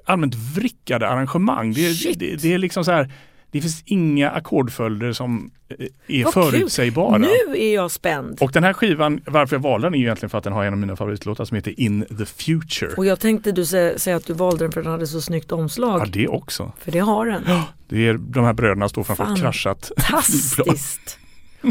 allmänt 0.05 0.35
vrickade 0.35 1.07
arrangemang. 1.09 1.73
Det, 1.73 2.13
det, 2.19 2.41
det 2.41 2.53
är 2.53 2.57
liksom 2.57 2.85
så 2.85 2.91
här, 2.91 3.11
det 3.55 3.61
finns 3.61 3.83
inga 3.85 4.29
ackordföljder 4.31 5.13
som 5.13 5.51
eh, 5.69 5.87
är 6.07 6.23
Vad 6.23 6.33
kul. 6.33 6.43
förutsägbara. 6.43 7.17
Nu 7.17 7.27
är 7.57 7.73
jag 7.75 7.91
spänd. 7.91 8.37
Och 8.41 8.51
den 8.51 8.63
här 8.63 8.73
skivan, 8.73 9.21
varför 9.25 9.55
jag 9.55 9.61
valde 9.61 9.87
den 9.87 9.93
är 9.93 9.97
ju 9.97 10.03
egentligen 10.03 10.29
för 10.29 10.37
att 10.37 10.43
den 10.43 10.53
har 10.53 10.63
en 10.65 10.73
av 10.73 10.79
mina 10.79 10.95
favoritlåtar 10.95 11.45
som 11.45 11.55
heter 11.55 11.79
In 11.79 12.05
the 12.17 12.25
Future. 12.25 12.91
Och 12.97 13.05
jag 13.05 13.19
tänkte 13.19 13.51
du 13.51 13.65
säga, 13.65 13.99
säga 13.99 14.15
att 14.15 14.25
du 14.27 14.33
valde 14.33 14.63
den 14.65 14.71
för 14.71 14.81
den 14.83 14.91
hade 14.91 15.07
så 15.07 15.21
snyggt 15.21 15.51
omslag. 15.51 16.01
Ja, 16.01 16.05
det 16.09 16.27
också. 16.27 16.71
För 16.79 16.91
det 16.91 16.99
har 16.99 17.25
den. 17.25 17.43
Det 17.89 18.07
är 18.07 18.13
de 18.13 18.43
här 18.45 18.53
bröderna 18.53 18.89
står 18.89 19.03
framför 19.03 19.33
ett 19.33 19.39
kraschat. 19.39 19.91
Fantastiskt. 19.97 21.17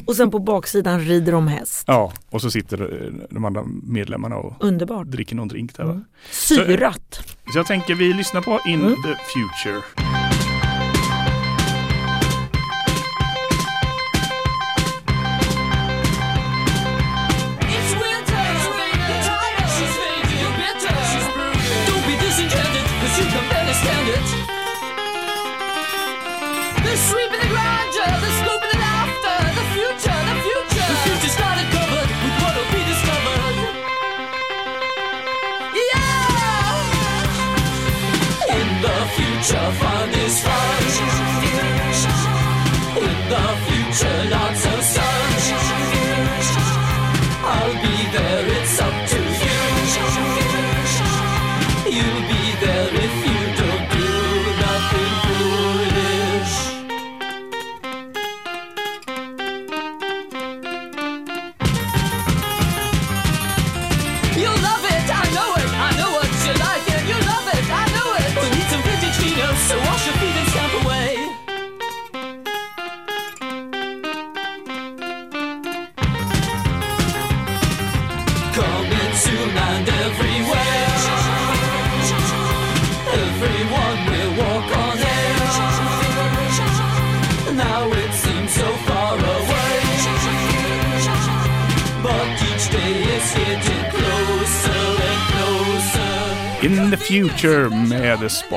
Och 0.06 0.16
sen 0.16 0.30
på 0.30 0.38
baksidan 0.38 1.00
rider 1.00 1.32
de 1.32 1.48
häst. 1.48 1.84
Ja, 1.86 2.12
och 2.30 2.40
så 2.40 2.50
sitter 2.50 2.80
eh, 2.82 3.26
de 3.30 3.44
andra 3.44 3.64
medlemmarna 3.82 4.36
och 4.36 4.56
Underbart. 4.60 5.06
dricker 5.06 5.36
någon 5.36 5.48
drink 5.48 5.76
där. 5.76 5.84
va? 5.84 5.90
Mm. 5.90 6.04
Syrat. 6.30 7.20
Så 7.52 7.58
jag 7.58 7.66
tänker 7.66 7.94
vi 7.94 8.12
lyssnar 8.12 8.40
på 8.42 8.60
In 8.66 8.80
Mm. 8.80 8.94
the 9.02 9.14
Future. 9.32 10.23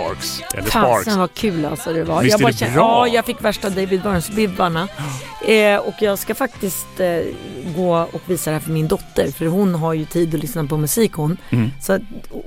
Sparks. 0.06 0.42
Eller 0.54 0.70
Sparks. 0.70 1.06
Fasen 1.06 1.20
vad 1.20 1.34
kul 1.34 1.66
alltså 1.66 1.94
det 1.94 2.04
var. 2.04 2.24
Visst 2.24 2.40
jag 2.40 2.50
är 2.50 2.52
det 2.54 2.58
kände- 2.58 2.74
bra? 2.76 3.08
Ja, 3.08 3.14
jag 3.14 3.26
fick 3.26 3.44
värsta 3.44 3.70
David 3.70 4.02
Burns-vibbarna. 4.02 4.88
Eh, 5.48 5.78
och 5.80 5.94
jag 6.02 6.20
ska 6.20 6.36
faktiskt 6.36 7.00
eh, 7.00 7.20
gå 7.76 7.98
och 8.14 8.22
visa 8.26 8.50
det 8.52 8.56
här 8.56 8.62
för 8.64 8.72
min 8.72 8.88
dotter. 8.88 9.32
För 9.32 9.46
hon 9.46 9.76
har 9.76 9.94
ju 9.94 10.06
tid 10.06 10.36
att 10.36 10.42
lyssna 10.42 10.64
på 10.64 10.78
musik 10.78 11.14
hon. 11.14 11.38
Mm. 11.50 11.70
Så 11.82 12.00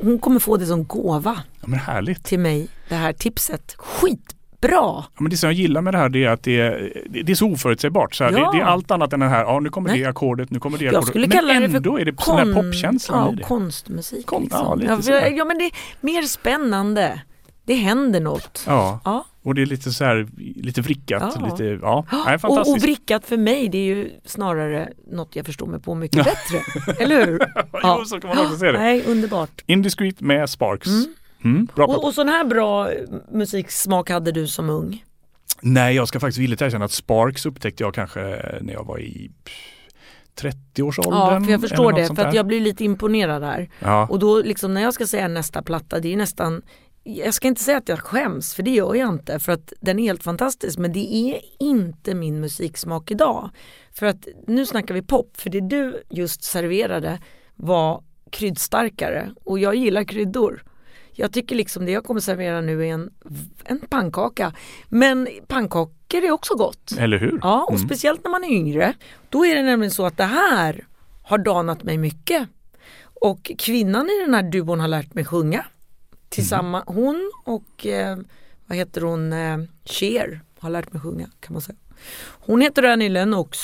hon 0.02 0.18
kommer 0.18 0.40
få 0.40 0.56
det 0.56 0.66
som 0.66 0.84
gåva 0.86 1.40
Ja, 1.60 1.66
men 1.68 1.78
härligt. 1.78 2.24
till 2.24 2.38
mig, 2.38 2.68
det 2.88 2.94
här 2.94 3.12
tipset. 3.12 3.74
Skitbra! 3.76 4.70
Ja, 4.70 5.04
men 5.18 5.30
det 5.30 5.36
som 5.36 5.46
jag 5.48 5.54
gillar 5.54 5.80
med 5.82 5.94
det 5.94 5.98
här 5.98 6.08
det 6.08 6.24
är 6.24 6.28
att 6.28 6.42
det 6.42 6.60
är, 6.60 6.92
det 7.10 7.22
det 7.22 7.32
är 7.32 7.36
så 7.36 7.46
oförutsägbart. 7.52 8.14
Så 8.14 8.24
här, 8.24 8.32
Ja. 8.32 8.38
det, 8.52 8.58
det 8.58 8.62
är 8.62 8.66
allt 8.66 8.90
annat 8.90 9.12
än 9.12 9.20
den 9.20 9.28
här, 9.30 9.40
ja 9.44 9.60
nu 9.60 9.70
kommer 9.70 9.90
Nej. 9.90 10.00
det 10.00 10.06
ackordet, 10.08 10.50
nu 10.50 10.58
kommer 10.60 10.78
det 10.78 10.88
ackordet. 10.88 11.14
Men 11.14 11.46
det 11.70 11.76
ändå 11.76 12.00
är 12.00 12.04
det 12.04 12.14
sån 12.22 12.36
här 12.38 12.54
popkänslan 12.54 13.26
ja, 13.26 13.32
i 13.32 13.36
det. 13.36 13.42
konstmusik. 13.42 14.26
Kon- 14.26 14.42
liksom. 14.42 14.80
ja, 15.06 15.28
ja, 15.28 15.44
men 15.44 15.58
det 15.58 15.64
är 15.64 15.72
mer 16.00 16.22
spännande. 16.22 17.20
Det 17.70 17.76
händer 17.76 18.20
något. 18.20 18.64
Ja, 18.66 19.00
Ja. 19.04 19.24
och 19.42 19.54
det 19.54 19.62
är 19.62 19.66
lite 19.66 19.92
så 19.92 20.04
här, 20.04 20.28
lite 20.56 20.80
vrickat. 20.80 21.36
Ja. 21.40 21.46
Lite, 21.46 21.64
ja, 21.64 22.04
nej, 22.26 22.38
Och, 22.42 22.68
och 22.68 22.78
vrickat 22.78 23.24
för 23.26 23.36
mig 23.36 23.68
det 23.68 23.78
är 23.78 23.84
ju 23.84 24.10
snarare 24.24 24.92
något 25.12 25.36
jag 25.36 25.46
förstår 25.46 25.66
mig 25.66 25.80
på 25.80 25.94
mycket 25.94 26.24
bättre. 26.24 26.58
Eller 27.04 27.26
hur? 27.26 27.40
jo, 27.82 28.04
så 28.04 28.20
kan 28.20 28.28
man 28.28 28.38
också 28.38 28.58
se 28.58 28.66
det. 28.66 28.78
Nej, 28.78 29.04
underbart. 29.06 29.62
Indiscreet 29.66 30.20
med 30.20 30.50
Sparks. 30.50 30.88
Mm. 30.88 31.14
Mm, 31.44 31.68
bra 31.74 31.86
Och, 31.86 32.04
och 32.04 32.14
sån 32.14 32.28
här 32.28 32.44
bra 32.44 32.90
musiksmak 33.32 34.10
hade 34.10 34.32
du 34.32 34.46
som 34.46 34.70
ung? 34.70 35.04
Nej, 35.60 35.96
jag 35.96 36.08
ska 36.08 36.20
faktiskt 36.20 36.38
villigt 36.38 36.62
erkänna 36.62 36.84
att 36.84 36.92
Sparks 36.92 37.46
upptäckte 37.46 37.82
jag 37.82 37.94
kanske 37.94 38.20
när 38.60 38.72
jag 38.72 38.84
var 38.84 38.98
i 39.00 39.30
30-årsåldern. 40.40 41.14
Ja, 41.14 41.40
för 41.44 41.52
jag 41.52 41.60
förstår 41.60 41.92
det. 41.92 42.06
För 42.16 42.24
att 42.24 42.34
jag 42.34 42.46
blir 42.46 42.60
lite 42.60 42.84
imponerad 42.84 43.42
här. 43.42 43.70
Ja. 43.78 44.06
Och 44.10 44.18
då 44.18 44.42
liksom 44.42 44.74
när 44.74 44.82
jag 44.82 44.94
ska 44.94 45.06
säga 45.06 45.28
nästa 45.28 45.62
platta, 45.62 46.00
det 46.00 46.12
är 46.12 46.16
nästan 46.16 46.62
jag 47.04 47.34
ska 47.34 47.48
inte 47.48 47.62
säga 47.62 47.78
att 47.78 47.88
jag 47.88 47.98
skäms, 48.00 48.54
för 48.54 48.62
det 48.62 48.70
gör 48.70 48.94
jag 48.94 49.08
inte. 49.08 49.38
För 49.38 49.52
att 49.52 49.72
den 49.80 49.98
är 49.98 50.02
helt 50.02 50.22
fantastisk. 50.22 50.78
Men 50.78 50.92
det 50.92 51.14
är 51.14 51.40
inte 51.58 52.14
min 52.14 52.40
musiksmak 52.40 53.10
idag. 53.10 53.50
För 53.92 54.06
att 54.06 54.28
nu 54.46 54.66
snackar 54.66 54.94
vi 54.94 55.02
pop. 55.02 55.36
För 55.36 55.50
det 55.50 55.60
du 55.60 56.02
just 56.10 56.44
serverade 56.44 57.18
var 57.54 58.02
kryddstarkare. 58.30 59.30
Och 59.44 59.58
jag 59.58 59.74
gillar 59.74 60.04
kryddor. 60.04 60.64
Jag 61.12 61.32
tycker 61.32 61.56
liksom 61.56 61.84
det 61.86 61.92
jag 61.92 62.04
kommer 62.04 62.20
servera 62.20 62.60
nu 62.60 62.86
är 62.86 62.92
en, 62.92 63.10
en 63.64 63.80
pannkaka. 63.80 64.52
Men 64.88 65.28
pannkakor 65.46 66.24
är 66.24 66.30
också 66.30 66.54
gott. 66.54 66.92
Eller 66.98 67.18
hur? 67.18 67.38
Ja, 67.42 67.64
och 67.64 67.74
Mm. 67.76 67.86
speciellt 67.88 68.24
när 68.24 68.30
man 68.30 68.44
är 68.44 68.48
yngre. 68.48 68.94
Då 69.28 69.46
är 69.46 69.54
det 69.54 69.62
nämligen 69.62 69.90
så 69.90 70.06
att 70.06 70.16
det 70.16 70.24
här 70.24 70.86
har 71.22 71.38
danat 71.38 71.82
mig 71.82 71.98
mycket. 71.98 72.48
Och 73.02 73.50
kvinnan 73.58 74.06
i 74.06 74.20
den 74.24 74.34
här 74.34 74.42
duon 74.42 74.80
har 74.80 74.88
lärt 74.88 75.14
mig 75.14 75.24
sjunga. 75.24 75.64
Tillsammans, 76.30 76.84
hon 76.86 77.30
och 77.44 77.86
eh, 77.86 78.18
vad 78.66 78.78
heter 78.78 79.00
hon, 79.00 79.32
eh, 79.32 79.58
Cher 79.84 80.40
har 80.58 80.70
lärt 80.70 80.92
mig 80.92 81.02
sjunga 81.02 81.26
kan 81.40 81.52
man 81.52 81.62
säga. 81.62 81.78
Hon 82.28 82.60
heter 82.60 82.82
Annie 82.82 83.08
Lennox 83.08 83.58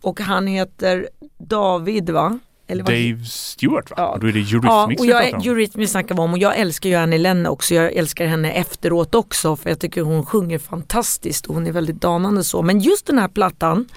och 0.00 0.20
han 0.20 0.46
heter 0.46 1.08
David 1.38 2.10
va? 2.10 2.38
Eller 2.66 2.84
Dave 2.84 3.24
Stewart 3.24 3.90
va? 3.90 3.94
Ja. 3.98 4.06
Och 4.08 4.20
då 4.20 4.26
är 4.28 4.32
det 4.32 4.40
Ja, 4.40 4.46
Eurythmics 4.46 5.00
och 5.00 5.06
vi 5.06 5.10
pratar 5.12 5.26
jag, 5.26 5.34
om. 5.34 5.40
Eurythmics 5.50 5.92
snackar 5.92 6.14
vi 6.14 6.20
om 6.20 6.32
och 6.32 6.38
jag 6.38 6.58
älskar 6.58 6.90
ju 6.90 6.96
Annie 6.96 7.18
Lennox 7.18 7.70
och 7.70 7.76
jag 7.76 7.92
älskar 7.92 8.26
henne 8.26 8.52
efteråt 8.52 9.14
också 9.14 9.56
för 9.56 9.70
jag 9.70 9.78
tycker 9.80 10.02
hon 10.02 10.26
sjunger 10.26 10.58
fantastiskt 10.58 11.46
och 11.46 11.54
hon 11.54 11.66
är 11.66 11.72
väldigt 11.72 12.00
danande 12.00 12.44
så. 12.44 12.62
Men 12.62 12.80
just 12.80 13.06
den 13.06 13.18
här 13.18 13.28
plattan, 13.28 13.88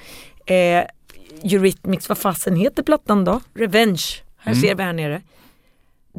eh, 0.45 0.83
Eurythmics, 1.43 2.09
vad 2.09 2.17
fasen 2.17 2.55
heter 2.55 2.83
plattan 2.83 3.25
då? 3.25 3.41
Revenge, 3.53 4.03
här 4.37 4.51
Mm. 4.51 4.61
ser 4.61 4.75
vi 4.75 4.83
här 4.83 4.93
nere. 4.93 5.21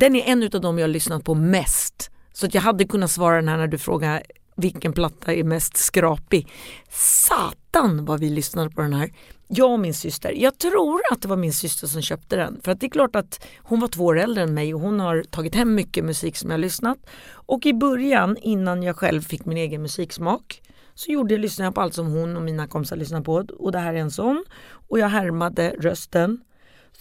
Den 0.00 0.16
är 0.16 0.22
en 0.32 0.42
utav 0.42 0.60
de 0.60 0.78
jag 0.78 0.82
har 0.84 0.92
lyssnat 0.92 1.24
på 1.24 1.34
mest. 1.34 2.10
Så 2.32 2.46
att 2.46 2.54
jag 2.54 2.62
hade 2.62 2.84
kunnat 2.84 3.10
svara 3.10 3.36
den 3.36 3.48
här 3.48 3.56
när 3.56 3.66
du 3.66 3.78
frågar 3.78 4.22
vilken 4.56 4.92
platta 4.92 5.34
är 5.34 5.44
mest 5.44 5.76
skrapig. 5.76 6.48
Satan 6.90 8.04
vad 8.04 8.20
vi 8.20 8.30
lyssnade 8.30 8.70
på 8.70 8.80
den 8.80 8.92
här. 8.92 9.10
Jag 9.48 9.72
och 9.72 9.80
min 9.80 9.94
syster. 9.94 10.32
Jag 10.32 10.58
tror 10.58 11.00
att 11.12 11.22
det 11.22 11.28
var 11.28 11.36
min 11.36 11.52
syster 11.52 11.86
som 11.86 12.02
köpte 12.02 12.36
den. 12.36 12.60
För 12.64 12.72
att 12.72 12.80
det 12.80 12.86
är 12.86 12.90
klart 12.90 13.16
att 13.16 13.46
hon 13.58 13.80
var 13.80 13.88
två 13.88 14.04
år 14.04 14.18
äldre 14.18 14.42
än 14.42 14.54
mig 14.54 14.74
och 14.74 14.80
hon 14.80 15.00
har 15.00 15.22
tagit 15.22 15.54
hem 15.54 15.74
mycket 15.74 16.04
musik 16.04 16.36
som 16.36 16.50
jag 16.50 16.54
har 16.54 16.62
lyssnat. 16.62 16.98
Och 17.30 17.66
i 17.66 17.72
början 17.72 18.36
innan 18.36 18.82
jag 18.82 18.96
själv 18.96 19.22
fick 19.22 19.44
min 19.44 19.58
egen 19.58 19.82
musiksmak 19.82 20.62
så 20.94 21.12
gjorde 21.12 21.34
jag, 21.34 21.40
lyssnade 21.40 21.66
jag 21.66 21.74
på 21.74 21.80
allt 21.80 21.94
som 21.94 22.06
hon 22.06 22.36
och 22.36 22.42
mina 22.42 22.66
kompisar 22.66 22.96
lyssnade 22.96 23.24
på 23.24 23.44
och 23.58 23.72
det 23.72 23.78
här 23.78 23.94
är 23.94 23.98
en 23.98 24.10
sån. 24.10 24.44
Och 24.88 24.98
jag 24.98 25.08
härmade 25.08 25.74
rösten. 25.80 26.40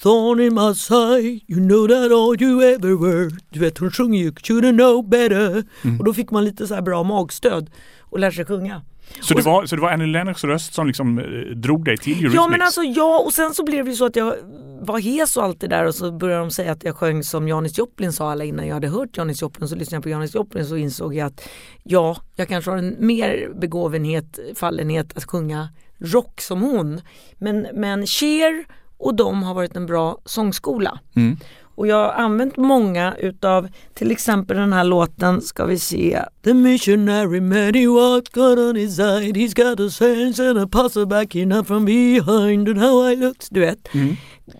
Thorn 0.01 0.39
in 0.39 0.53
my 0.53 0.73
side, 0.73 1.41
you 1.47 1.59
know 1.59 1.87
that 1.87 2.11
all 2.11 2.41
you 2.41 2.63
ever 2.63 2.95
were. 2.95 3.29
Du 3.49 3.59
vet 3.59 3.77
hon 3.77 3.91
sjunger 3.91 4.19
ju 4.19 4.31
Should've 4.31 4.71
know 4.71 5.09
better. 5.09 5.63
Och 5.99 6.05
då 6.05 6.13
fick 6.13 6.31
man 6.31 6.45
lite 6.45 6.67
så 6.67 6.75
här 6.75 6.81
bra 6.81 7.03
magstöd 7.03 7.69
och 8.01 8.19
lär 8.19 8.31
sig 8.31 8.45
sjunga. 8.45 8.81
Så 9.21 9.33
det 9.33 9.41
var, 9.41 9.65
så 9.65 9.75
det 9.75 9.81
var 9.81 9.91
Annie 9.91 10.05
Lennox 10.05 10.43
röst 10.43 10.73
som 10.73 10.87
liksom 10.87 11.19
eh, 11.19 11.25
drog 11.55 11.85
dig 11.85 11.97
till 11.97 12.13
Eurythmics? 12.13 12.35
Ja 12.35 12.47
men 12.47 12.61
alltså 12.61 12.81
ja 12.81 13.19
och 13.25 13.33
sen 13.33 13.53
så 13.53 13.63
blev 13.63 13.85
det 13.85 13.91
ju 13.91 13.97
så 13.97 14.05
att 14.05 14.15
jag 14.15 14.33
var 14.81 14.99
hes 14.99 15.37
och 15.37 15.43
allt 15.43 15.59
det 15.61 15.67
där 15.67 15.85
och 15.85 15.95
så 15.95 16.11
började 16.11 16.41
de 16.41 16.51
säga 16.51 16.71
att 16.71 16.83
jag 16.83 16.95
sjöng 16.95 17.23
som 17.23 17.47
Janis 17.47 17.77
Joplin 17.77 18.13
sa 18.13 18.31
alla 18.31 18.43
innan 18.43 18.67
jag 18.67 18.73
hade 18.73 18.87
hört 18.87 19.17
Janis 19.17 19.41
Joplin 19.41 19.67
så 19.67 19.75
lyssnade 19.75 19.95
jag 19.95 20.03
på 20.03 20.09
Janis 20.09 20.35
Joplin 20.35 20.65
så 20.65 20.77
insåg 20.77 21.15
jag 21.15 21.27
att 21.27 21.49
ja, 21.83 22.17
jag 22.35 22.47
kanske 22.47 22.71
har 22.71 22.77
en 22.77 22.95
mer 22.99 23.49
begåvenhet, 23.61 24.39
fallenhet 24.55 25.17
att 25.17 25.25
sjunga 25.25 25.69
rock 25.99 26.41
som 26.41 26.61
hon. 26.61 27.01
Men, 27.37 27.67
men 27.73 28.07
Cher 28.07 28.65
och 28.97 29.15
de 29.15 29.43
har 29.43 29.53
varit 29.53 29.75
en 29.75 29.85
bra 29.85 30.17
sångskola. 30.25 30.99
Mm. 31.15 31.37
Och 31.75 31.87
jag 31.87 31.95
har 31.95 32.13
använt 32.13 32.57
många 32.57 33.15
utav 33.19 33.67
till 33.93 34.11
exempel 34.11 34.57
den 34.57 34.73
här 34.73 34.83
låten 34.83 35.41
ska 35.41 35.65
vi 35.65 35.79
se 35.79 36.21
The 36.43 36.53
missionary 36.53 37.41
man 37.41 37.73
he 37.73 37.87
walked 37.87 38.33
God 38.33 38.59
on 38.59 38.75
his 38.75 38.95
side 38.95 39.37
He's 39.37 39.55
got 39.69 39.79
a 39.79 39.89
sense 39.89 40.49
and 40.49 40.59
a 40.59 40.67
puzzle 40.71 41.05
backing 41.05 41.51
up 41.53 41.67
from 41.67 41.85
behind 41.85 42.69
and 42.69 42.77
how 42.79 43.11
I 43.11 43.15
looks 43.15 43.49
Du 43.49 43.59
vet. 43.59 43.89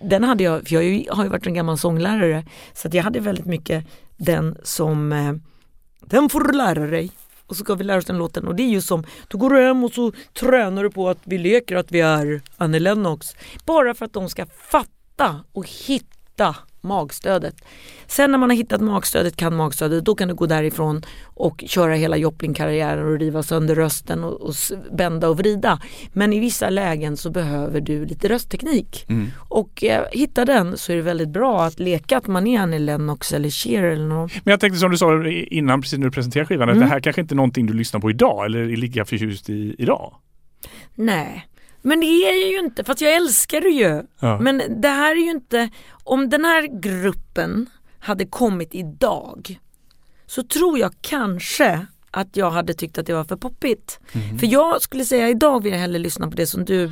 Den 0.02 0.24
hade 0.24 0.44
jag, 0.44 0.68
för 0.68 0.74
jag 0.74 1.14
har 1.14 1.24
ju- 1.24 1.30
varit 1.30 1.46
en 1.46 1.54
gammal 1.54 1.78
sånglärare 1.78 2.44
så 2.74 2.88
jag 2.92 3.02
hade 3.04 3.20
väldigt 3.20 3.46
mycket 3.46 3.84
den 4.16 4.56
som 4.62 5.12
eh, 5.12 5.32
Den 6.00 6.28
får 6.28 6.40
du 6.40 6.52
lära 6.52 6.86
dig 6.86 7.10
och 7.48 7.56
så 7.56 7.64
ska 7.64 7.74
vi 7.74 7.84
lära 7.84 7.98
oss 7.98 8.04
den 8.04 8.18
låten 8.18 8.46
och 8.46 8.54
det 8.54 8.62
är 8.62 8.68
ju 8.68 8.80
som, 8.80 9.04
då 9.28 9.38
går 9.38 9.50
du 9.50 9.60
hem 9.60 9.84
och 9.84 9.92
så 9.92 10.12
tränar 10.40 10.82
du 10.82 10.90
på 10.90 11.08
att 11.08 11.18
vi 11.24 11.38
leker 11.38 11.76
att 11.76 11.92
vi 11.92 12.00
är 12.00 12.42
Annie 12.56 12.78
Lennox. 12.78 13.26
Bara 13.66 13.94
för 13.94 14.04
att 14.04 14.12
de 14.12 14.28
ska 14.28 14.46
fatta 14.46 15.44
och 15.52 15.68
hitta 15.68 16.17
magstödet. 16.80 17.54
Sen 18.06 18.30
när 18.30 18.38
man 18.38 18.50
har 18.50 18.56
hittat 18.56 18.80
magstödet, 18.80 19.36
kan 19.36 19.56
magstödet, 19.56 20.04
då 20.04 20.14
kan 20.14 20.28
du 20.28 20.34
gå 20.34 20.46
därifrån 20.46 21.02
och 21.24 21.64
köra 21.66 21.94
hela 21.94 22.16
Joplin-karriären 22.16 23.06
och 23.12 23.18
riva 23.18 23.42
sönder 23.42 23.74
rösten 23.74 24.24
och, 24.24 24.40
och 24.40 24.54
bända 24.92 25.28
och 25.28 25.38
vrida. 25.38 25.80
Men 26.12 26.32
i 26.32 26.40
vissa 26.40 26.70
lägen 26.70 27.16
så 27.16 27.30
behöver 27.30 27.80
du 27.80 28.04
lite 28.06 28.28
röstteknik. 28.28 29.06
Och 29.48 29.84
eh, 29.84 30.04
hitta 30.12 30.44
den 30.44 30.76
så 30.78 30.92
är 30.92 30.96
det 30.96 31.02
väldigt 31.02 31.28
bra 31.28 31.64
att 31.64 31.78
leka 31.80 32.16
att 32.16 32.26
man 32.26 32.46
är 32.46 32.60
Annie 32.60 32.78
Lennox 32.78 33.32
eller 33.32 33.50
Cher 33.50 33.82
eller 33.82 34.06
någon. 34.06 34.28
Men 34.44 34.50
jag 34.50 34.60
tänkte 34.60 34.78
som 34.78 34.90
du 34.90 34.96
sa 34.98 35.26
innan, 35.28 35.80
precis 35.80 35.98
när 35.98 36.06
du 36.06 36.12
presenterade 36.12 36.46
skivan, 36.48 36.68
att 36.68 36.76
Mm. 36.76 36.88
det 36.88 36.94
här 36.94 37.00
kanske 37.00 37.20
inte 37.20 37.34
är 37.34 37.36
någonting 37.36 37.66
du 37.66 37.72
lyssnar 37.72 38.00
på 38.00 38.10
idag 38.10 38.44
eller 38.46 38.58
är 38.58 38.76
lika 38.76 39.04
förtjust 39.04 39.50
i 39.50 39.74
idag? 39.78 40.14
Nej, 40.94 41.46
men 41.82 42.00
det 42.00 42.06
är 42.06 42.42
jag 42.42 42.50
ju 42.50 42.58
inte 42.58 42.84
fast 42.84 43.00
jag 43.00 43.16
älskar 43.16 43.60
det 43.60 43.68
ju. 43.68 44.02
Ja. 44.20 44.38
Men 44.40 44.80
det 44.80 44.88
här 44.88 45.10
är 45.10 45.20
ju 45.20 45.30
inte, 45.30 45.70
om 46.04 46.28
den 46.28 46.44
här 46.44 46.80
gruppen 46.80 47.70
hade 47.98 48.26
kommit 48.26 48.74
idag 48.74 49.58
så 50.26 50.42
tror 50.42 50.78
jag 50.78 50.94
kanske 51.00 51.86
att 52.10 52.36
jag 52.36 52.50
hade 52.50 52.74
tyckt 52.74 52.98
att 52.98 53.06
det 53.06 53.14
var 53.14 53.24
för 53.24 53.36
poppigt. 53.36 54.00
För 54.38 54.46
jag 54.46 54.82
skulle 54.82 55.04
säga 55.04 55.28
idag 55.28 55.62
vill 55.62 55.72
jag 55.72 55.80
hellre 55.80 55.98
lyssna 55.98 56.30
på 56.30 56.36
det 56.36 56.46
som 56.46 56.64
du 56.64 56.90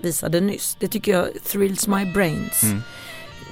visade 0.00 0.40
nyss. 0.40 0.76
Det 0.80 0.88
tycker 0.88 1.12
jag 1.12 1.28
thrills 1.44 1.88
my 1.88 2.12
brains 2.12 2.62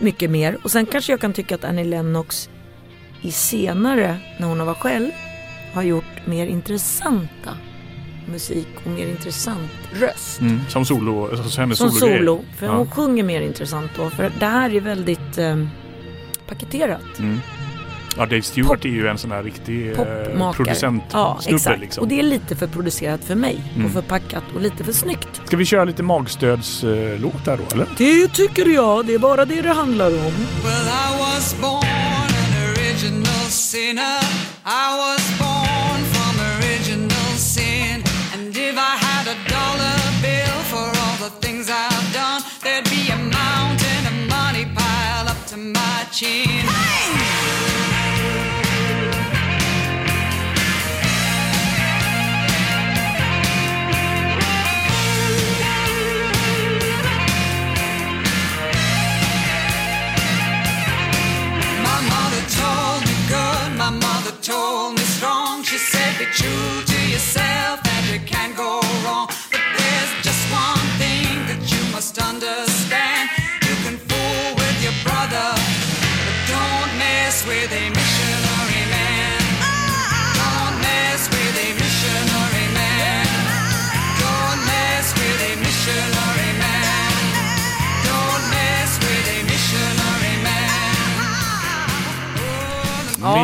mycket 0.01 0.31
mer. 0.31 0.59
Och 0.65 0.71
sen 0.71 0.87
kanske 0.87 1.13
jag 1.13 1.21
kan 1.21 1.33
tycka 1.33 1.55
att 1.55 1.65
Annie 1.65 1.85
Lennox 1.85 2.49
i 3.23 3.33
senare, 3.33 4.19
när 4.41 4.49
hon 4.49 4.67
varit 4.67 4.79
själv, 4.79 5.11
har 5.75 5.83
gjort 5.83 6.27
mer 6.27 6.47
intressanta 6.47 7.51
musik 8.27 8.69
och 8.85 8.91
mer 8.91 9.07
intressant 9.07 9.71
röst. 9.93 10.41
Mm. 10.41 10.61
Som 10.69 10.85
solo, 10.85 11.31
alltså 11.31 11.61
hennes 11.61 11.79
Som 11.79 11.91
sologrej. 11.91 12.19
solo, 12.19 12.45
för 12.59 12.67
Ja. 12.67 12.73
hon 12.77 12.91
sjunger 12.91 13.23
mer 13.25 13.41
intressant 13.41 13.91
då. 13.97 14.11
För 14.11 14.33
det 14.39 14.47
här 14.47 14.75
är 14.75 14.81
väldigt 14.81 15.39
eh, 15.39 15.57
paketerat. 16.49 17.19
Mm. 17.19 17.41
Ja, 18.17 18.27
Dave 18.27 18.43
Stewart 18.43 18.85
är 18.85 18.89
ju 18.89 19.09
en 19.09 19.19
sån 19.19 19.31
här 19.33 19.43
riktig 19.43 19.91
eh, 19.91 19.97
Popmakare. 19.97 20.53
producent 20.57 21.03
Ja, 21.13 21.41
exakt. 21.47 21.81
liksom. 21.81 22.03
Och 22.03 22.09
det 22.09 22.19
är 22.19 22.23
lite 22.23 22.57
för 22.57 22.67
producerat 22.67 23.25
för 23.25 23.35
mig 23.35 23.63
Mm. 23.75 23.87
och 23.87 23.93
för 23.93 24.03
packat 24.03 24.43
och 24.55 24.61
lite 24.61 24.85
för 24.85 24.93
snyggt. 24.93 25.41
Ska 25.45 25.57
vi 25.57 25.65
köra 25.65 25.85
lite 25.85 26.03
magstödslåt 26.03 27.45
där 27.45 27.57
då 27.57 27.75
eller? 27.75 27.87
Det 27.99 28.29
tycker 28.29 28.69
jag, 28.69 29.07
det 29.07 29.15
är 29.15 29.19
bara 29.19 29.45
det 29.45 29.63
det 29.63 29.73
handlar 29.73 30.07
om. 30.07 30.15
Well, 30.15 30.27
I 30.87 31.19
was 31.21 31.57
born 31.61 31.75
an 31.75 32.71
original 32.71 33.51
sinner. 33.51 34.21
I 34.65 34.97
was 34.99 35.39
born 35.39 35.74
to 46.15 46.27
my 46.27 46.31
chin. 46.31 46.67
My 61.83 62.01
mother 62.09 62.43
told 62.49 63.01
me 63.07 63.15
good, 63.29 63.77
my 63.77 63.91
mother 63.91 64.37
told 64.41 64.95
me 64.95 65.03
strong. 65.03 65.65
She 65.65 65.79
said, 65.79 66.19
Be 66.19 66.27
true 66.27 66.94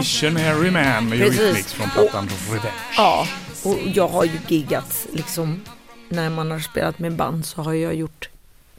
Missionary 0.01 0.71
Man 0.71 1.09
med. 1.09 1.21
Eurythmics 1.21 1.73
från 1.73 1.91
plattan 1.91 2.29
Revenge. 2.49 2.75
Ja, 2.97 3.27
och 3.65 3.79
jag 3.95 4.09
har 4.09 4.25
ju 4.25 4.39
giggat 4.49 5.07
liksom. 5.13 5.61
När 6.09 6.31
man 6.31 6.51
har 6.51 6.59
spelat 6.59 6.99
med 6.99 7.13
band 7.13 7.47
så 7.47 7.63
har 7.63 7.75
jag 7.75 7.95
gjort 7.95 8.29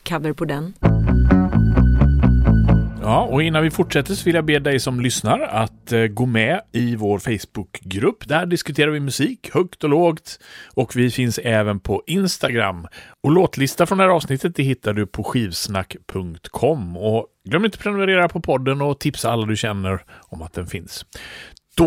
cover 0.04 0.34
på 0.34 0.46
den. 0.46 0.74
Ja, 3.04 3.22
och 3.22 3.44
innan 3.44 3.64
vi 3.64 3.72
fortsätter 3.72 4.14
så 4.14 4.24
vill 4.26 4.36
jag 4.36 4.46
be 4.46 4.60
dig 4.60 4.80
som 4.80 5.00
lyssnar 5.00 5.40
att 5.40 5.92
eh, 5.92 6.02
gå 6.02 6.26
med 6.26 6.62
i 6.72 6.96
vår 6.96 7.20
Facebookgrupp. 7.20 8.28
Där 8.28 8.46
diskuterar 8.46 8.92
vi 8.92 9.00
musik, 9.00 9.50
högt 9.54 9.84
och 9.84 9.90
lågt. 9.90 10.40
Och 10.74 10.96
vi 10.96 11.12
finns 11.12 11.38
även 11.38 11.80
på 11.80 12.04
Instagram. 12.08 12.88
Och 13.22 13.32
låtlista 13.32 13.86
från 13.86 13.98
det 13.98 14.04
här 14.04 14.12
avsnittet 14.12 14.56
det 14.56 14.64
hittar 14.64 14.94
du 14.94 15.08
på 15.08 15.24
skivsnack.com. 15.24 16.98
Och 16.98 17.28
glöm 17.50 17.66
inte 17.66 17.76
att 17.76 17.84
prenumerera 17.84 18.30
på 18.30 18.42
podden 18.42 18.82
och 18.82 19.00
tipsa 19.00 19.32
alla 19.32 19.46
du 19.46 19.56
känner 19.56 20.04
om 20.20 20.42
att 20.42 20.54
den 20.54 20.68
finns. 20.68 21.06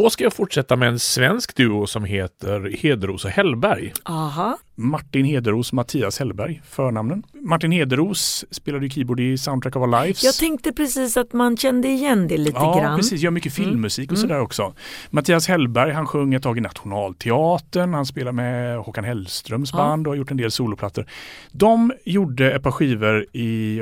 Då 0.02 0.10
ska 0.10 0.24
jag 0.24 0.32
fortsätta 0.32 0.76
med 0.76 0.88
en 0.88 0.98
svensk 0.98 1.56
duo 1.56 1.86
som 1.86 2.04
heter 2.04 2.76
Hederos 2.82 3.24
och 3.24 3.30
Hellberg. 3.30 3.92
Aha, 4.04 4.58
Martin 4.74 5.24
Hederos, 5.24 5.72
Mattias 5.72 6.18
Hellberg, 6.18 6.62
förnamnen. 6.68 7.22
Martin 7.40 7.72
Hederos 7.72 8.44
spelade 8.50 8.84
ju 8.86 8.90
keyboard 8.90 9.20
i 9.20 9.38
Soundtrack 9.38 9.76
of 9.76 9.80
Our 9.80 10.02
Lives. 10.02 10.24
jag 10.24 10.34
tänkte 10.34 10.72
precis 10.72 11.16
att 11.16 11.32
man 11.32 11.56
kände 11.56 11.88
igen 11.88 12.28
det 12.28 12.36
lite 12.36 12.58
Ja, 12.60 12.78
grann. 12.80 12.96
precis. 12.98 13.20
Gör 13.20 13.30
mycket 13.30 13.52
filmmusik 13.52 14.12
och 14.12 14.18
sådär 14.18 14.40
också. 14.40 14.74
Mattias 15.10 15.48
Hellberg, 15.48 15.92
han 15.92 16.06
sjöng 16.06 16.34
ett 16.34 16.42
tag 16.42 16.58
i 16.58 16.60
Nationalteatern. 16.60 17.94
Han 17.94 18.06
spelar 18.06 18.32
med 18.32 18.78
Håkan 18.78 19.04
Hellströms 19.04 19.70
Ja. 19.72 19.78
band 19.78 20.06
och 20.06 20.10
har 20.10 20.16
gjort 20.16 20.30
en 20.30 20.36
del 20.36 20.50
soloplattor. 20.50 21.06
De 21.52 21.92
gjorde 22.04 22.52
ett 22.52 22.62
par 22.62 22.70
skivor 22.70 23.26
i, 23.32 23.80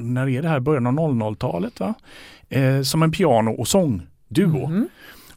när 0.00 0.28
är 0.28 0.42
det 0.42 0.48
här, 0.48 0.60
början 0.60 0.86
av 0.86 0.94
00-talet 0.94 1.80
va? 1.80 1.94
Eh, 2.48 2.82
som 2.82 3.02
en 3.02 3.12
piano 3.12 3.50
och 3.50 3.68
sångduo. 3.68 4.68
Mhm. 4.68 4.88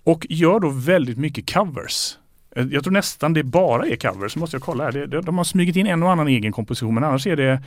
Och 0.05 0.25
gör 0.29 0.59
då 0.59 0.69
väldigt 0.69 1.17
mycket 1.17 1.53
covers. 1.53 2.17
Eh, 2.55 2.65
jag 2.71 2.83
tror 2.83 2.93
nästan 2.93 3.33
det 3.33 3.43
bara 3.43 3.85
är 3.87 3.95
covers, 3.95 4.31
så 4.33 4.39
måste 4.39 4.55
jag 4.55 4.61
kolla 4.61 4.83
här. 4.83 4.91
Det- 4.91 5.07
De, 5.07 5.21
de 5.25 5.37
har 5.37 5.45
smugit 5.45 5.75
in 5.75 5.87
en 5.87 6.03
och 6.03 6.11
annan 6.11 6.27
egen 6.27 6.51
komposition 6.51 6.93
men 6.93 7.03
annars 7.03 7.27
är 7.27 7.35
det 7.35 7.63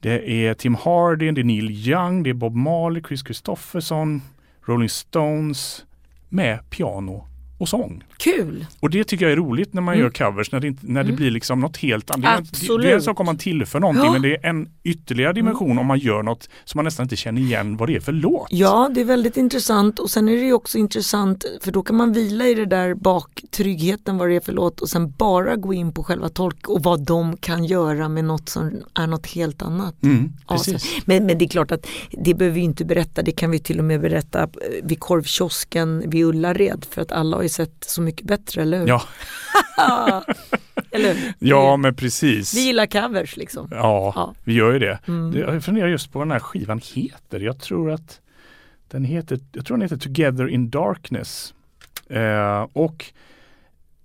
det 0.00 0.46
är 0.46 0.54
Tim 0.54 0.74
Hardy, 0.74 1.30
det 1.30 1.40
är 1.40 1.44
Neil 1.44 1.70
Young, 1.88 2.22
det 2.22 2.30
är 2.30 2.34
Bob 2.34 2.54
Marley, 2.54 3.02
Chris 3.08 3.20
Christopherson, 3.24 4.22
Rolling 4.66 4.88
Stones 4.88 5.84
med 6.28 6.70
piano 6.70 7.26
och 7.64 7.68
sång. 7.68 8.04
Kul! 8.16 8.66
Och 8.80 8.90
det 8.90 9.04
tycker 9.04 9.24
jag 9.24 9.32
är 9.32 9.36
roligt 9.36 9.74
när 9.74 9.82
man 9.82 9.94
Mm. 9.94 10.04
gör 10.04 10.10
covers, 10.10 10.52
när 10.52 10.60
det, 10.60 10.66
inte, 10.66 10.86
när 10.86 11.02
det 11.02 11.08
Mm. 11.08 11.16
blir 11.16 11.30
liksom 11.30 11.60
något 11.60 11.76
helt 11.76 12.10
annat. 12.10 12.38
Absolut. 12.38 12.82
det 12.86 12.90
är 12.90 12.94
en 12.94 13.02
sak 13.02 13.20
om 13.20 13.26
man 13.26 13.38
tillför 13.38 13.80
någonting 13.80 14.04
Ja. 14.04 14.12
men 14.12 14.22
det 14.22 14.36
är 14.36 14.46
en 14.46 14.68
ytterligare 14.84 15.32
dimension 15.32 15.78
om 15.78 15.86
man 15.86 15.98
gör 15.98 16.22
något 16.22 16.48
som 16.64 16.78
man 16.78 16.84
nästan 16.84 17.04
inte 17.04 17.16
känner 17.16 17.40
igen 17.40 17.76
vad 17.76 17.88
det 17.88 17.96
är 17.96 18.00
för 18.00 18.12
låt. 18.12 18.46
Ja, 18.50 18.90
det 18.94 19.00
är 19.00 19.04
väldigt 19.04 19.36
intressant 19.36 19.98
och 19.98 20.10
sen 20.10 20.28
är 20.28 20.36
det 20.36 20.42
ju 20.44 20.52
också 20.52 20.78
intressant 20.78 21.44
för 21.60 21.72
då 21.72 21.82
kan 21.82 21.96
man 21.96 22.12
vila 22.12 22.46
i 22.46 22.54
det 22.54 22.66
där 22.66 22.94
bak 22.94 23.42
tryggheten 23.50 24.18
vad 24.18 24.28
det 24.28 24.36
är 24.36 24.40
för 24.40 24.52
låt 24.52 24.80
och 24.80 24.88
sen 24.88 25.10
bara 25.10 25.56
gå 25.56 25.74
in 25.74 25.92
på 25.92 26.04
själva 26.04 26.28
tolk 26.28 26.68
och 26.68 26.82
vad 26.82 27.00
de 27.00 27.36
kan 27.36 27.64
göra 27.64 28.08
med 28.08 28.24
något 28.24 28.48
som 28.48 28.70
är 28.94 29.06
något 29.06 29.26
helt 29.26 29.62
annat. 29.62 30.02
Mm, 30.02 30.32
Ja, 30.48 30.54
precis. 30.54 30.82
så- 30.82 31.00
men, 31.04 31.26
men 31.26 31.38
det 31.38 31.44
är 31.44 31.48
klart 31.48 31.72
att 31.72 31.86
det 32.10 32.34
behöver 32.34 32.54
vi 32.54 32.60
inte 32.60 32.84
berätta, 32.84 33.22
det 33.22 33.32
kan 33.32 33.50
vi 33.50 33.58
till 33.58 33.78
och 33.78 33.84
med 33.84 34.00
berätta 34.00 34.42
eh, 34.42 34.48
vid 34.82 35.00
korvkiosken 35.00 36.10
vid 36.10 36.24
Ullared 36.24 36.84
för 36.90 37.02
att 37.02 37.12
alla 37.12 37.36
har 37.36 37.42
sett 37.54 37.84
Så 37.86 38.02
mycket 38.02 38.26
bättre, 38.26 38.62
eller 38.62 38.78
hur? 38.78 38.86
Ja. 38.88 39.02
eller 40.90 41.14
hur? 41.14 41.32
Ja 41.38 41.76
men 41.76 41.94
precis. 41.94 42.54
Vi 42.54 42.60
gillar 42.60 42.86
covers 42.86 43.36
liksom. 43.36 43.68
Ja, 43.70 44.12
Ja. 44.16 44.34
vi 44.44 44.52
gör 44.54 44.72
ju 44.72 44.78
det. 44.78 44.98
Mm. 45.08 45.38
Jag 45.38 45.64
funderar 45.64 45.88
just 45.88 46.12
på 46.12 46.18
vad 46.18 46.26
den 46.28 46.32
här 46.32 46.38
skivan 46.40 46.80
heter. 46.94 47.40
Jag 47.40 47.60
tror 47.60 47.90
att 47.90 48.20
den 48.88 49.04
heter, 49.04 49.40
jag 49.52 49.66
tror 49.66 49.76
den 49.76 49.82
heter 49.82 49.96
Together 49.96 50.48
in 50.48 50.70
Darkness. 50.70 51.54
Eh, 52.10 52.66
och 52.72 53.04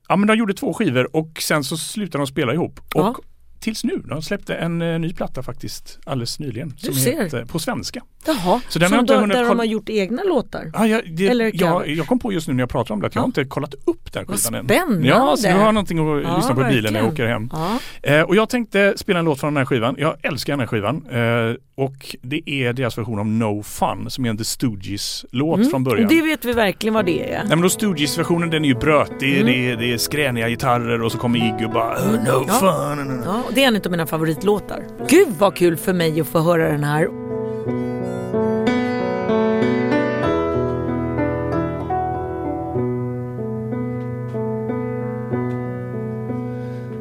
ja 0.07 0.15
men 0.15 0.27
de 0.27 0.37
gjorde 0.37 0.53
två 0.53 0.73
skivor 0.73 1.15
och 1.15 1.37
sen 1.41 1.63
så 1.63 1.77
slutade 1.77 2.21
de 2.23 2.27
spela 2.27 2.53
ihop. 2.53 2.79
Och 2.79 3.01
Ja. 3.01 3.15
Tills 3.59 3.83
nu, 3.83 3.97
de 4.09 4.21
släppte 4.21 4.55
en 4.55 4.81
eh, 4.81 4.99
ny 4.99 5.13
platta 5.13 5.43
faktiskt 5.43 5.99
alldeles 6.05 6.39
nyligen. 6.39 6.69
Du 6.69 6.85
som 6.85 6.93
ser. 6.95 7.23
heter, 7.23 7.45
på 7.45 7.59
svenska. 7.59 8.01
Jaha, 8.25 8.61
Så 8.69 8.79
den 8.79 8.93
inte 8.99 9.15
då, 9.19 9.25
där 9.25 9.45
de 9.45 9.59
har 9.59 9.65
gjort 9.65 9.89
egna 9.89 10.23
låtar? 10.23 10.71
Ah, 10.73 10.85
jag, 10.85 11.15
det, 11.15 11.27
Eller 11.27 11.51
jag, 11.53 11.87
jag 11.87 12.07
kom 12.07 12.19
på 12.19 12.33
just 12.33 12.47
nu 12.47 12.53
när 12.53 12.61
jag 12.61 12.69
pratar 12.69 12.93
om 12.93 13.01
det 13.01 13.07
att 13.07 13.15
jag 13.15 13.19
Ja. 13.19 13.23
har 13.23 13.27
inte 13.27 13.45
kollat 13.45 13.73
upp 13.73 14.13
den 14.13 14.25
Vad 14.27 14.39
skivan 14.39 14.59
än. 14.59 14.65
spännande. 14.65 15.07
Ja, 15.07 15.35
så 15.37 15.47
nu 15.47 15.53
har 15.53 15.65
jag 15.65 15.73
någonting 15.73 15.99
att 16.17 16.23
Ja, 16.23 16.35
lyssna 16.37 16.55
på 16.55 16.61
i 16.61 16.65
bilen 16.65 16.93
när 16.93 16.99
jag 16.99 17.09
åker 17.09 17.27
hem. 17.27 17.49
Ja. 17.53 17.79
Eh, 18.03 18.21
och 18.21 18.35
jag 18.35 18.49
tänkte 18.49 18.93
spela 18.97 19.19
en 19.19 19.25
låt 19.25 19.39
från 19.39 19.53
den 19.53 19.57
här 19.61 19.65
skivan. 19.65 19.95
Jag 19.97 20.15
älskar 20.25 20.53
den 20.53 20.59
här 20.59 20.67
skivan. 20.67 21.05
Eh, 21.11 21.55
och 21.79 22.15
det 22.21 22.49
är 22.49 22.73
deras 22.73 22.97
version 22.97 23.19
av 23.19 23.25
No 23.27 23.63
Fun 23.63 24.09
som 24.09 24.25
är 24.25 24.29
en 24.29 24.37
The 24.37 24.43
Stooges-låt 24.43 25.57
Mm. 25.59 25.69
från 25.69 25.83
början. 25.83 26.07
Det 26.09 26.21
vet 26.21 26.45
vi 26.45 26.53
verkligen 26.53 26.93
vad 26.93 27.05
det 27.05 27.33
är. 27.33 27.37
Nej 27.39 27.49
men 27.49 27.61
då 27.61 27.69
Stooges-versionen 27.69 28.49
den 28.49 28.65
är 28.65 28.69
ju 28.69 28.75
brötig, 28.75 29.33
Mm. 29.41 29.45
det, 29.45 29.71
är, 29.71 29.75
det 29.77 29.93
är 29.93 29.97
skräniga 29.97 30.49
gitarrer 30.49 31.01
och 31.01 31.11
så 31.11 31.17
kommer 31.17 31.39
Iggy 31.39 31.65
och 31.65 31.71
bara 31.71 31.95
"Oh, 31.95 32.11
No 32.11 32.45
Ja. 32.47 32.53
fun. 32.53 33.21
Ja, 33.25 33.41
och 33.47 33.53
det 33.53 33.63
är 33.63 33.67
en 33.67 33.75
av 33.75 33.91
mina 33.91 34.07
favoritlåtar. 34.07 34.83
Gud 35.09 35.27
vad 35.39 35.55
kul 35.55 35.77
för 35.77 35.93
mig 35.93 36.21
att 36.21 36.27
få 36.27 36.39
höra 36.39 36.71
den 36.71 36.83
här. 36.83 37.07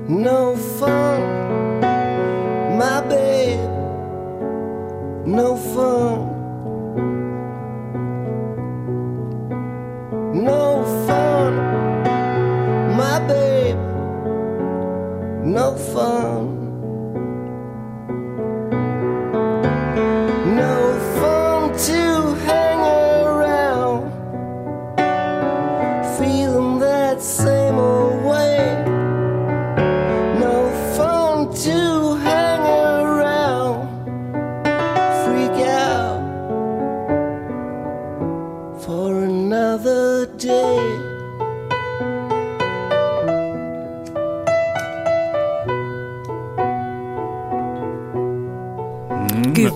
No 0.08 0.56
fun, 0.56 1.27
No 5.28 5.56
fun. 5.56 6.18
No 10.32 10.84
fun, 11.06 11.54
my 12.96 13.20
babe. 13.28 13.76
No 15.44 15.76
fun. 15.76 16.58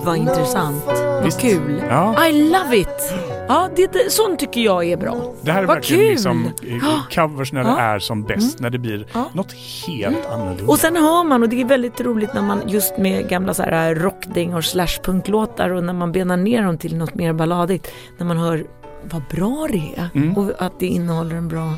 Vad 0.05 0.17
intressant. 0.17 0.83
Vad 1.23 1.39
kul. 1.39 1.83
Ja. 1.89 2.27
I 2.27 2.49
love 2.49 2.77
it. 2.77 3.13
Ja, 3.47 3.69
det, 3.75 3.93
det, 3.93 4.11
sånt 4.11 4.39
tycker 4.39 4.61
jag 4.61 4.85
är 4.85 4.97
bra. 4.97 5.15
Det 5.41 5.51
här 5.51 5.63
är 5.63 5.65
Vad 5.67 5.75
verkligen 5.75 6.01
kul. 6.03 6.11
liksom 6.11 6.45
eh, 6.67 7.27
covers 7.27 7.53
när 7.53 7.63
det 7.63 7.69
är 7.81 7.99
som 7.99 8.23
bäst, 8.23 8.59
när 8.59 8.69
det 8.69 8.77
blir 8.79 9.07
Ja. 9.13 9.29
något 9.33 9.53
helt 9.87 10.25
annorlunda. 10.31 10.71
Och 10.71 10.79
sen 10.79 10.95
hör 10.95 11.23
man, 11.23 11.43
och 11.43 11.49
det 11.49 11.61
är 11.61 11.65
väldigt 11.65 12.01
roligt 12.01 12.33
när 12.33 12.41
man 12.41 12.61
just 12.67 12.97
med 12.97 13.29
gamla 13.29 13.53
så 13.53 13.63
här 13.63 13.95
rockdängor 13.95 14.61
slash 14.61 15.01
punklåtar 15.03 15.69
och 15.69 15.83
när 15.83 15.93
man 15.93 16.11
benar 16.11 16.37
ner 16.37 16.63
dem 16.63 16.77
till 16.77 16.97
något 16.97 17.13
mer 17.15 17.33
balladigt, 17.33 17.87
när 18.17 18.25
man 18.25 18.37
hör 18.37 18.65
vad 19.03 19.21
bra 19.31 19.67
det 19.71 19.93
är 20.01 20.09
Mm. 20.15 20.37
och 20.37 20.51
att 20.57 20.79
det 20.79 20.85
innehåller 20.87 21.35
en 21.35 21.47
bra 21.47 21.73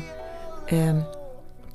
eh, 0.68 0.96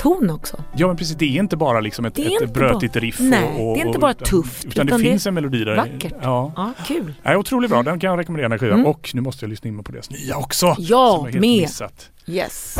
ton 0.01 0.29
också. 0.29 0.63
Ja 0.75 0.87
men 0.87 0.97
precis, 0.97 1.15
det 1.15 1.25
är 1.25 1.39
inte 1.39 1.57
bara 1.57 1.79
liksom 1.79 2.05
ett, 2.05 2.15
Det 2.15 2.21
är 2.21 2.25
ett 2.25 2.41
inte 2.41 2.47
brötigt 2.59 2.93
bara- 2.93 2.99
riff. 2.99 3.19
Nej, 3.19 3.43
och, 3.59 3.69
och, 3.69 3.75
det 3.77 3.81
är 3.81 3.85
inte 3.87 3.99
bara 3.99 4.11
utan- 4.11 4.27
tufft, 4.27 4.65
Utan, 4.65 4.71
utan 4.87 4.99
det 4.99 5.03
det 5.03 5.09
finns 5.09 5.27
en 5.27 5.33
melodi 5.33 5.63
där. 5.63 5.75
vackert. 5.75 6.13
Ja. 6.21 6.53
Ja, 6.55 6.73
kul. 6.87 7.13
Nej, 7.23 7.37
otroligt 7.37 7.69
bra, 7.69 7.83
den 7.83 7.99
kan 7.99 8.09
jag 8.09 8.19
rekommendera 8.19 8.45
den 8.45 8.51
här 8.51 8.57
skivan. 8.59 8.79
Mm. 8.79 8.91
Och 8.91 9.11
nu 9.13 9.21
måste 9.21 9.45
jag 9.45 9.49
lyssna 9.49 9.67
in 9.67 9.75
mig 9.75 9.85
på 9.85 9.91
deras 9.91 10.09
nya 10.09 10.37
också. 10.37 10.65
Ja, 10.79 11.15
som 11.17 11.25
jag 11.25 11.31
helt 11.31 11.33
med. 11.33 11.41
missat. 11.41 12.09
Yes. 12.27 12.75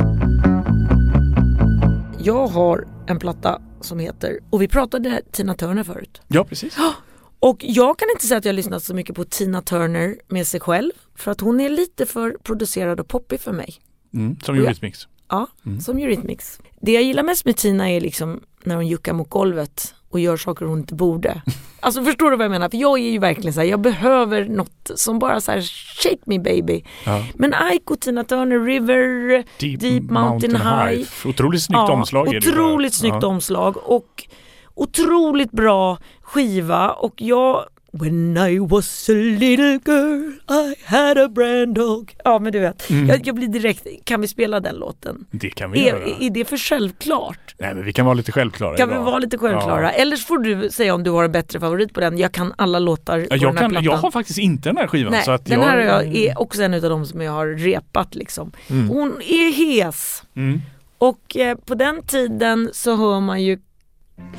Jag 2.23 2.47
har 2.47 2.87
en 3.07 3.19
platta 3.19 3.61
som 3.81 3.99
heter, 3.99 4.39
och 4.49 4.61
vi 4.61 4.67
pratade 4.67 5.21
Tina 5.31 5.53
Turner 5.53 5.83
förut. 5.83 6.21
Ja 6.27 6.43
precis. 6.43 6.77
Och 7.39 7.57
jag 7.59 7.99
kan 7.99 8.07
inte 8.15 8.25
säga 8.27 8.37
att 8.37 8.45
jag 8.45 8.51
har 8.51 8.55
lyssnat 8.55 8.83
så 8.83 8.93
mycket 8.93 9.15
på 9.15 9.23
Tina 9.23 9.61
Turner 9.61 10.15
med 10.27 10.47
sig 10.47 10.59
själv. 10.59 10.91
För 11.15 11.31
att 11.31 11.41
hon 11.41 11.59
är 11.59 11.69
lite 11.69 12.05
för 12.05 12.35
producerad 12.43 12.99
och 12.99 13.07
poppig 13.07 13.39
för 13.39 13.51
mig. 13.51 13.75
Mm, 14.13 14.35
som 14.43 14.55
Ja. 14.55 14.61
Eurythmics. 14.61 15.07
Ja, 15.29 15.47
Mm. 15.65 15.81
som 15.81 15.97
Eurythmics. 15.97 16.59
Det 16.81 16.91
jag 16.91 17.03
gillar 17.03 17.23
mest 17.23 17.45
med 17.45 17.57
Tina 17.57 17.89
är 17.89 18.01
liksom 18.01 18.41
när 18.63 18.75
hon 18.75 18.87
juckar 18.87 19.13
mot 19.13 19.29
golvet 19.29 19.93
och 20.09 20.19
gör 20.19 20.37
saker 20.37 20.65
hon 20.65 20.79
inte 20.79 20.95
borde. 20.95 21.41
Alltså 21.83 22.03
förstår 22.03 22.31
du 22.31 22.37
vad 22.37 22.45
jag 22.45 22.51
menar? 22.51 22.69
För 22.69 22.77
jag 22.77 22.99
är 22.99 23.09
ju 23.11 23.19
verkligen 23.19 23.53
så 23.53 23.59
här, 23.59 23.67
jag 23.67 23.81
behöver 23.81 24.45
något 24.45 24.91
som 24.95 25.19
bara 25.19 25.41
så 25.41 25.51
här, 25.51 25.61
shake 26.01 26.21
me 26.25 26.39
baby. 26.39 26.83
Ja. 27.05 27.25
Men 27.35 27.53
och 27.85 27.99
Tina 27.99 28.23
Turner, 28.23 28.59
River, 28.59 29.29
Deep, 29.59 29.79
Deep 29.79 30.03
Mountain 30.03 30.55
High. 30.55 31.07
Otroligt 31.25 31.63
snyggt 31.63 31.89
omslag 31.89 32.25
det 32.25 32.39
där. 32.39 32.51
Otroligt 32.51 32.93
snyggt 32.93 33.17
ja. 33.21 33.27
omslag 33.27 33.77
och 33.83 34.27
otroligt 34.73 35.51
bra 35.51 35.97
skiva 36.21 36.89
och 36.89 37.13
jag 37.17 37.65
When 37.93 38.37
I 38.37 38.59
was 38.59 39.09
a 39.09 39.13
little 39.13 39.79
girl 39.85 40.31
I 40.49 40.75
had 40.85 41.17
a 41.17 41.27
brand 41.29 41.75
dog. 41.75 42.15
Ja 42.23 42.39
men 42.39 42.51
du 42.53 42.59
vet, 42.59 42.89
Mm. 42.89 43.07
jag, 43.09 43.27
jag 43.27 43.35
blir 43.35 43.47
direkt, 43.47 43.87
kan 44.03 44.21
vi 44.21 44.27
spela 44.27 44.59
den 44.59 44.75
låten? 44.75 45.25
Det 45.31 45.49
kan 45.49 45.71
vi 45.71 45.87
göra. 45.87 46.03
Är, 46.03 46.23
är 46.23 46.29
det 46.29 46.45
för 46.45 46.57
självklart? 46.57 47.55
Nej 47.59 47.75
men 47.75 47.85
vi 47.85 47.93
kan 47.93 48.05
vara 48.05 48.13
lite 48.13 48.31
självklara 48.31 48.77
Kan 48.77 48.89
vi 48.89 48.95
idag. 48.95 49.03
vara 49.03 49.19
lite 49.19 49.37
självklara? 49.37 49.83
Ja. 49.83 49.89
Eller 49.89 50.15
så 50.15 50.25
får 50.25 50.37
du 50.37 50.69
säga 50.69 50.93
om 50.95 51.03
du 51.03 51.11
har 51.11 51.23
en 51.23 51.31
bättre 51.31 51.59
favorit 51.59 51.93
på 51.93 51.99
den. 51.99 52.17
Jag 52.17 52.31
kan 52.31 52.53
alla 52.57 52.79
låtar 52.79 53.19
på 53.19 53.23
Ja, 53.23 53.27
den 53.29 53.39
Jag, 53.39 53.51
här 53.53 53.59
kan, 53.59 53.69
plattan. 53.69 53.83
jag 53.85 53.97
har 53.97 54.11
faktiskt 54.11 54.39
inte 54.39 54.69
den 54.69 54.77
här 54.77 54.87
skivan. 54.87 55.11
Nej, 55.11 55.23
så 55.23 55.31
att 55.31 55.45
den 55.45 55.59
jag, 55.59 55.67
här 55.67 55.77
jag 55.79 56.15
är 56.15 56.41
också 56.41 56.63
en 56.63 56.73
av 56.73 56.81
de 56.81 57.05
som 57.05 57.21
jag 57.21 57.31
har 57.31 57.47
repat 57.47 58.15
liksom. 58.15 58.51
Mm. 58.69 58.87
Hon 58.89 59.21
är 59.21 59.51
hes. 59.51 60.23
Mm. 60.35 60.61
Och 60.97 61.37
eh, 61.37 61.57
på 61.57 61.75
den 61.75 62.03
tiden 62.03 62.69
så 62.73 62.95
hör 62.95 63.19
man 63.19 63.43
ju 63.43 63.59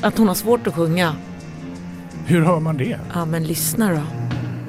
att 0.01 0.19
hon 0.19 0.29
har 0.29 0.35
svårt 0.35 0.67
att 0.67 0.75
sjunga. 0.75 1.15
Hur 2.27 2.43
hör 2.43 2.61
man 2.61 2.77
det? 2.77 2.99
Ja 3.15 3.25
men 3.25 3.45
lyssna 3.45 3.91
då. 3.91 4.03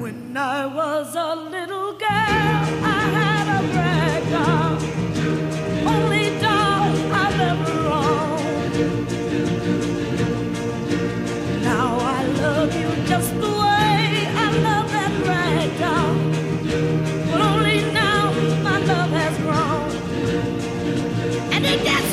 When 0.04 0.38
I 0.38 0.66
was 0.76 1.16
a 1.16 1.36
little 1.36 1.94
girl, 2.00 2.64
I 2.84 3.02
had 3.18 3.48
a 3.48 3.62
rag 3.76 4.24
doll, 4.32 4.78
only 5.88 6.30
doll 6.42 6.92
I've 7.14 7.40
ever 7.42 7.88
owned. 7.88 8.76
Now 11.64 12.00
I 12.00 12.26
love 12.42 12.76
you 12.82 12.90
just 13.08 13.32
the 13.42 13.48
way 13.48 14.28
I 14.36 14.52
love 14.64 14.92
that 14.92 15.14
rag 15.28 15.70
doll, 15.80 16.16
but 17.32 17.42
only 17.42 17.82
now 17.94 18.34
my 18.64 18.78
love 18.86 19.12
has 19.12 19.38
grown, 19.38 19.92
and 21.54 21.66
it 21.66 21.84
gets 21.84 22.13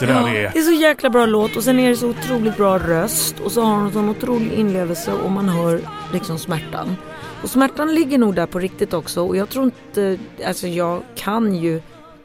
det 0.00 0.06
där 0.06 0.28
är. 0.28 0.50
Det 0.52 0.58
är 0.58 0.62
så 0.62 0.72
jäkla 0.72 1.10
bra 1.10 1.26
låt 1.26 1.56
och 1.56 1.64
sen 1.64 1.78
är 1.78 1.88
det 1.88 1.96
så 1.96 2.08
otroligt 2.08 2.56
bra 2.56 2.78
röst 2.78 3.40
och 3.40 3.52
så 3.52 3.62
har 3.62 3.74
hon 3.74 3.92
sån 3.92 4.08
otrolig 4.08 4.52
inlevelse 4.52 5.12
och 5.12 5.30
man 5.30 5.48
hör 5.48 5.80
liksom 6.12 6.38
smärtan. 6.38 6.96
Och 7.42 7.50
smärtan 7.50 7.94
ligger 7.94 8.18
nog 8.18 8.34
där 8.34 8.46
på 8.46 8.58
riktigt 8.58 8.94
också 8.94 9.26
och 9.26 9.36
jag 9.36 9.48
tror 9.48 9.64
inte, 9.64 10.18
alltså 10.44 10.66
jag 10.66 11.02
kan 11.16 11.54
ju 11.54 11.80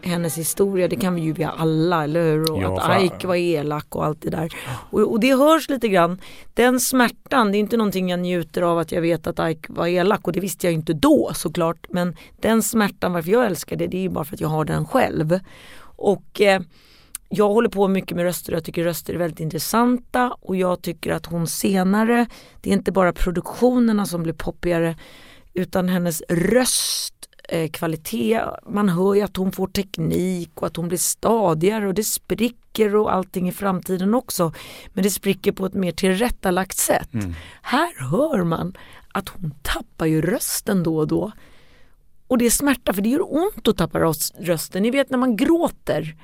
hennes 0.05 0.37
historia, 0.37 0.87
det 0.87 0.95
kan 0.95 1.15
vi 1.15 1.21
ju 1.21 1.33
vi 1.33 1.43
alla, 1.43 2.03
eller 2.03 2.23
hur? 2.23 2.51
Och 2.51 2.61
Ja, 2.61 2.81
att. 2.81 3.03
Ike 3.03 3.27
var 3.27 3.35
elak 3.35 3.95
och 3.95 4.05
allt 4.05 4.21
det 4.21 4.29
där. 4.29 4.53
Och, 4.89 4.99
och 4.99 5.19
det 5.19 5.35
hörs 5.35 5.69
lite 5.69 5.87
grann. 5.87 6.21
Den 6.53 6.79
smärtan, 6.79 7.51
det 7.51 7.57
är 7.57 7.59
inte 7.59 7.77
någonting 7.77 8.09
jag 8.09 8.19
njuter 8.19 8.61
av 8.61 8.77
att 8.77 8.91
jag 8.91 9.01
vet 9.01 9.27
att 9.27 9.51
Ike 9.51 9.73
var 9.73 9.87
elak 9.87 10.27
och 10.27 10.33
det 10.33 10.39
visste 10.39 10.67
jag 10.67 10.71
ju 10.71 10.77
inte 10.77 10.93
då 10.93 11.31
såklart. 11.33 11.87
Men 11.89 12.15
den 12.41 12.63
smärtan, 12.63 13.13
varför 13.13 13.31
jag 13.31 13.45
älskar 13.45 13.75
det, 13.75 13.87
det 13.87 13.97
är 13.97 14.01
ju 14.01 14.09
bara 14.09 14.25
för 14.25 14.35
att 14.35 14.41
jag 14.41 14.47
har 14.47 14.65
den 14.65 14.85
själv. 14.85 15.39
Och 15.95 16.41
eh, 16.41 16.61
jag 17.35 17.49
håller 17.49 17.69
på 17.69 17.87
mycket 17.87 18.17
med 18.17 18.23
röster 18.23 18.53
och 18.53 18.57
jag 18.57 18.63
tycker 18.63 18.83
röster 18.83 19.13
är 19.13 19.17
väldigt 19.17 19.39
intressanta 19.39 20.35
och 20.41 20.55
jag 20.55 20.81
tycker 20.81 21.11
att 21.11 21.25
hon 21.25 21.47
senare, 21.47 22.25
det 22.61 22.69
är 22.69 22.73
inte 22.73 22.91
bara 22.91 23.13
produktionerna 23.13 24.05
som 24.05 24.23
blir 24.23 24.33
poppigare 24.33 24.95
utan 25.53 25.89
hennes 25.89 26.21
röst 26.29 27.29
eh, 27.49 27.69
kvalitet, 27.69 28.41
man 28.67 28.89
hör 28.89 29.13
ju 29.13 29.21
att 29.21 29.37
hon 29.37 29.51
får 29.51 29.67
teknik 29.67 30.51
och 30.55 30.67
att 30.67 30.75
hon 30.75 30.87
blir 30.87 30.97
stadigare 30.97 31.87
och 31.87 31.93
det 31.93 32.03
spricker 32.03 32.95
och 32.95 33.13
allting 33.13 33.49
i 33.49 33.51
framtiden 33.51 34.13
också. 34.13 34.53
Men 34.93 35.03
det 35.03 35.09
spricker 35.09 35.51
på 35.51 35.65
ett 35.65 35.73
mer 35.73 35.91
tillrättalagt 35.91 36.77
sätt. 36.77 37.09
Här 37.61 38.09
hör 38.11 38.43
man 38.43 38.77
att 39.13 39.29
hon 39.29 39.53
tappar 39.61 40.05
ju 40.05 40.21
rösten 40.21 40.83
då 40.83 40.97
och 40.97 41.07
då. 41.07 41.31
Och 42.27 42.37
det 42.37 42.45
är 42.45 42.49
smärta 42.49 42.93
för 42.93 43.01
det 43.01 43.09
gör 43.09 43.33
ont 43.33 43.67
att 43.67 43.77
tappa 43.77 43.99
röst- 43.99 44.35
rösten. 44.39 44.83
Ni 44.83 44.91
vet 44.91 45.09
när 45.09 45.17
man 45.17 45.35
gråter 45.35 46.15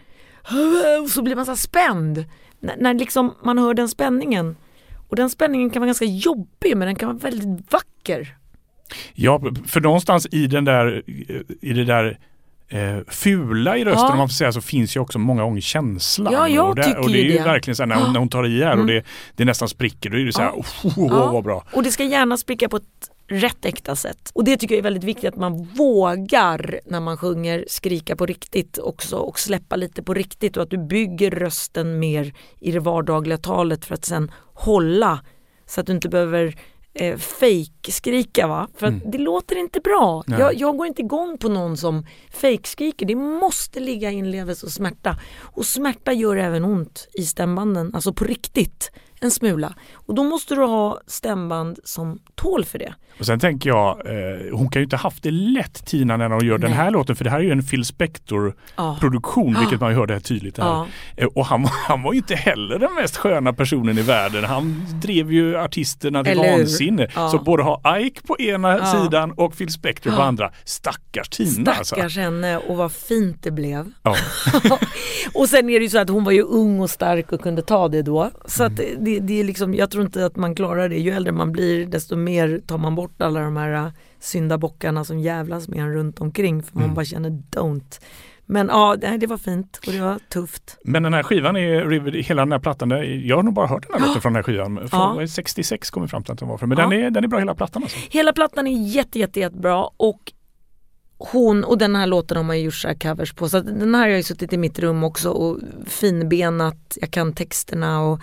och 1.04 1.10
så 1.10 1.22
blir 1.22 1.36
man 1.36 1.46
så 1.46 1.52
här 1.52 1.56
spänd. 1.56 2.18
N 2.62 2.72
när 2.78 2.94
liksom 2.94 3.36
man 3.44 3.58
hör 3.58 3.74
den 3.74 3.90
spänningen. 3.90 4.56
Och 5.10 5.16
den 5.16 5.30
spänningen 5.30 5.70
kan 5.70 5.80
vara 5.80 5.88
ganska 5.88 6.06
jobbig 6.06 6.78
men 6.78 6.80
den 6.80 6.96
kan 6.96 7.08
vara 7.08 7.18
väldigt 7.18 7.74
vacker. 7.74 8.36
Ja, 9.14 9.42
för 9.66 9.82
någonstans 9.82 10.28
i 10.32 10.48
den 10.48 10.66
där, 10.66 11.04
i 11.62 11.74
det 11.74 11.86
där 11.86 12.20
eh, 12.70 12.98
fula 13.08 13.78
i 13.78 13.84
rösten 13.86 14.06
Ja. 14.06 14.12
om 14.12 14.18
man 14.18 14.28
får 14.30 14.34
säga 14.34 14.52
så 14.52 14.62
finns 14.62 14.96
ju 14.96 15.00
också 15.00 15.20
många 15.20 15.44
gånger 15.44 15.62
känslan. 15.62 16.34
Ja, 16.34 16.48
jag 16.48 16.70
och 16.70 16.76
det, 16.76 16.84
tycker 16.84 17.00
och 17.00 17.10
det 17.10 17.20
är 17.20 17.24
ju 17.24 17.38
det. 17.38 17.44
verkligen 17.44 17.76
så 17.76 17.84
här 17.84 17.88
när 17.88 17.96
hon, 17.96 18.14
när 18.14 18.20
hon 18.20 18.30
tar 18.30 18.46
i 18.48 18.64
här 18.64 18.80
och 18.80 18.86
det, 18.86 19.04
det 19.36 19.46
nästan 19.46 19.70
spricker. 19.70 20.10
Då 20.10 20.18
är 20.18 20.26
det 20.26 20.34
så 20.34 20.42
här, 20.42 20.52
Ja. 20.56 20.64
oh, 20.84 21.00
oh, 21.00 21.14
oh, 21.28 21.34
vad 21.34 21.44
bra. 21.44 21.64
Och 21.74 21.84
det 21.84 21.92
ska 21.92 22.04
gärna 22.04 22.38
spricka 22.38 22.70
på 22.70 22.78
ett 22.78 22.84
rätt 23.28 23.66
äkta 23.66 23.96
sätt. 23.96 24.32
Och 24.34 24.44
det 24.44 24.58
tycker 24.58 24.76
jag 24.76 24.80
är 24.80 24.84
väldigt 24.84 25.04
viktigt 25.04 25.30
att 25.30 25.36
man 25.36 25.64
vågar 25.64 26.80
när 26.86 27.00
man 27.00 27.18
sjunger 27.18 27.66
skrika 27.68 28.16
på 28.16 28.26
riktigt 28.26 28.78
också 28.78 29.16
och 29.16 29.40
släppa 29.40 29.76
lite 29.76 30.04
på 30.04 30.14
riktigt 30.14 30.58
och 30.58 30.64
att 30.64 30.70
du 30.70 30.78
bygger 30.78 31.32
rösten 31.32 32.00
mer 32.00 32.34
i 32.60 32.72
det 32.72 32.80
vardagliga 32.80 33.38
talet 33.38 33.86
för 33.86 33.96
att 33.96 34.06
sen 34.06 34.32
hålla 34.54 35.20
så 35.66 35.82
att 35.82 35.88
du 35.88 35.94
inte 35.94 36.10
behöver 36.10 36.56
eh, 37.00 37.18
fake-skrika 37.18 38.48
va? 38.48 38.68
För 38.76 38.88
att 38.88 39.12
det 39.12 39.18
låter 39.18 39.56
inte 39.56 39.80
bra. 39.80 40.24
Jag, 40.40 40.56
jag 40.56 40.78
går 40.78 40.88
inte 40.88 41.02
igång 41.02 41.38
på 41.38 41.50
någon 41.50 41.78
som 41.78 42.06
fake-skriker. 42.32 43.06
Det 43.06 43.16
måste 43.16 43.80
ligga 43.80 44.12
inlevelse 44.12 44.66
och 44.66 44.72
smärta. 44.72 45.20
Och 45.42 45.66
smärta 45.66 46.14
gör 46.14 46.36
även 46.38 46.64
ont 46.66 47.08
i 47.14 47.22
stämbanden, 47.26 47.92
alltså 47.96 48.14
på 48.14 48.24
riktigt. 48.26 48.92
En 49.22 49.32
smula. 49.32 49.74
Och 49.94 50.16
då 50.16 50.24
måste 50.24 50.56
du 50.56 50.62
ha 50.62 51.00
stämband 51.08 51.80
som 51.84 52.20
tål 52.36 52.66
för 52.66 52.80
det. 52.80 52.94
Och 53.20 53.26
sen 53.26 53.40
tänker 53.40 53.70
jag, 53.70 53.90
eh, 54.06 54.58
hon 54.58 54.70
kan 54.70 54.80
ju 54.80 54.84
inte 54.84 54.96
haft 54.98 55.24
det 55.24 55.32
lätt 55.32 55.86
Tina 55.86 56.18
när 56.18 56.30
hon 56.30 56.46
gör 56.46 56.58
den 56.58 56.70
Nej. 56.72 56.80
här 56.80 56.92
låten 56.92 57.16
för 57.16 57.24
det 57.24 57.30
här 57.30 57.40
är 57.40 57.44
ju 57.44 57.52
en 57.52 57.64
Phil 57.64 57.86
Spector 57.86 58.56
Ja. 58.76 58.98
produktion 59.00 59.56
vilket 59.60 59.82
man 59.82 59.94
hörde 59.94 60.14
här 60.14 60.20
tydligt. 60.20 60.58
Här. 60.58 60.66
Ja. 60.66 60.88
Eh, 61.18 61.28
Och 61.28 61.46
han, 61.46 61.62
var- 61.64 61.72
han 61.88 62.04
var 62.04 62.14
ju 62.14 62.18
inte 62.18 62.36
heller 62.36 62.80
den 62.80 62.94
mest 62.96 63.18
sköna 63.18 63.54
personen 63.54 63.98
i 63.98 64.02
världen. 64.02 64.44
Han 64.44 64.86
drev 65.02 65.32
ju 65.32 65.58
artisterna 65.58 66.24
till 66.24 66.32
Eller 66.40 66.58
vansinne. 66.58 67.08
Ja. 67.16 67.30
Så 67.30 67.40
både 67.40 67.64
ha 67.64 68.00
Ike 68.00 68.22
på 68.28 68.40
ena 68.40 68.86
sidan 68.86 69.32
och 69.32 69.58
Phil 69.58 69.70
Spector 69.72 70.12
på 70.12 70.22
andra. 70.22 70.52
Stackars 70.66 71.30
Tina 71.30 71.72
alltså. 71.72 71.96
Stackars 71.96 72.18
henne 72.18 72.58
och 72.58 72.78
vad 72.78 72.92
fint 72.92 73.38
det 73.44 73.52
blev. 73.52 73.92
Och 75.34 75.50
sen 75.50 75.70
är 75.70 75.80
det 75.80 75.84
ju 75.84 75.90
så 75.90 75.98
att 75.98 76.10
hon 76.10 76.24
var 76.24 76.32
ju 76.32 76.42
ung 76.42 76.80
och 76.80 76.90
stark 76.90 77.32
och 77.32 77.42
kunde 77.42 77.62
ta 77.62 77.88
det 77.88 78.02
då. 78.02 78.32
Så 78.46 78.64
att 78.64 78.80
Mm. 78.80 79.04
Det, 79.14 79.20
det 79.20 79.40
är 79.40 79.44
liksom, 79.44 79.74
jag 79.74 79.92
tror 79.92 80.04
inte 80.06 80.26
att 80.26 80.36
man 80.36 80.56
klarar 80.56 80.90
det. 80.90 80.98
Ju 81.00 81.12
äldre 81.12 81.32
man 81.34 81.52
blir 81.52 81.86
desto 81.86 82.16
mer 82.16 82.62
tar 82.68 82.78
man 82.78 82.96
bort 82.96 83.22
alla 83.22 83.40
de 83.40 83.58
här 83.58 83.74
äh, 83.74 83.88
syndabockarna 84.20 85.04
som 85.04 85.20
jävlas 85.20 85.68
med 85.68 85.80
en 85.80 85.94
runt 85.94 86.20
omkring 86.22 86.64
för 86.64 86.76
Mm. 86.76 86.88
man 86.88 86.96
bara 86.96 87.06
känner 87.06 87.30
don't. 87.30 88.02
Men 88.46 88.68
ja, 88.68 88.96
det, 89.20 89.28
var 89.28 89.38
fint 89.38 89.80
och 89.88 89.94
det 89.94 90.02
var 90.02 90.20
tufft. 90.30 90.78
Men 90.84 91.04
den 91.04 91.14
här 91.14 91.24
skivan 91.24 91.56
är, 91.56 92.22
hela 92.24 92.42
den 92.42 92.52
här 92.52 92.60
plattan, 92.60 92.90
det- 92.90 93.06
jag 93.06 93.36
har 93.36 93.44
nog 93.44 93.54
bara 93.54 93.68
hört 93.68 93.88
den 93.92 94.00
här 94.02 94.08
låten 94.08 94.22
från 94.22 94.34
den 94.34 94.44
här 94.44 94.44
skivan. 94.44 94.80
Ja. 94.92 95.14
Från 95.16 95.28
66 95.28 95.90
kom 95.90 96.02
vi 96.04 96.08
fram 96.10 96.24
till 96.24 96.32
att 96.34 96.40
den 96.40 96.48
var 96.48 96.58
från. 96.58 96.70
Men 96.70 96.78
Ja. 96.78 96.84
den, 96.90 97.00
är, 97.00 97.10
den 97.12 97.24
är 97.24 97.28
bra 97.28 97.40
hela 97.40 97.56
plattan 97.56 97.84
alltså. 97.84 97.98
Hela 98.10 98.34
plattan 98.34 98.68
är 98.68 98.88
jätte, 98.88 99.20
jätte, 99.20 99.40
jättebra 99.40 99.90
och 99.98 100.34
hon 101.32 101.64
och 101.64 101.78
den 101.78 101.96
här 101.96 102.08
låten 102.08 102.38
har 102.38 102.44
man 102.44 102.62
gjort 102.62 102.74
så 102.74 102.88
här 102.88 102.96
covers 102.96 103.34
på. 103.34 103.50
Så 103.50 103.60
den 103.60 103.96
här 103.96 104.02
har 104.02 104.08
jag 104.08 104.18
ju 104.18 104.24
suttit 104.24 104.54
i 104.54 104.58
mitt 104.58 104.80
rum 104.80 105.04
också 105.04 105.30
och 105.30 105.60
finbenat. 105.88 106.98
Jag 107.02 107.12
kan 107.12 107.34
texterna 107.34 108.02
och 108.02 108.20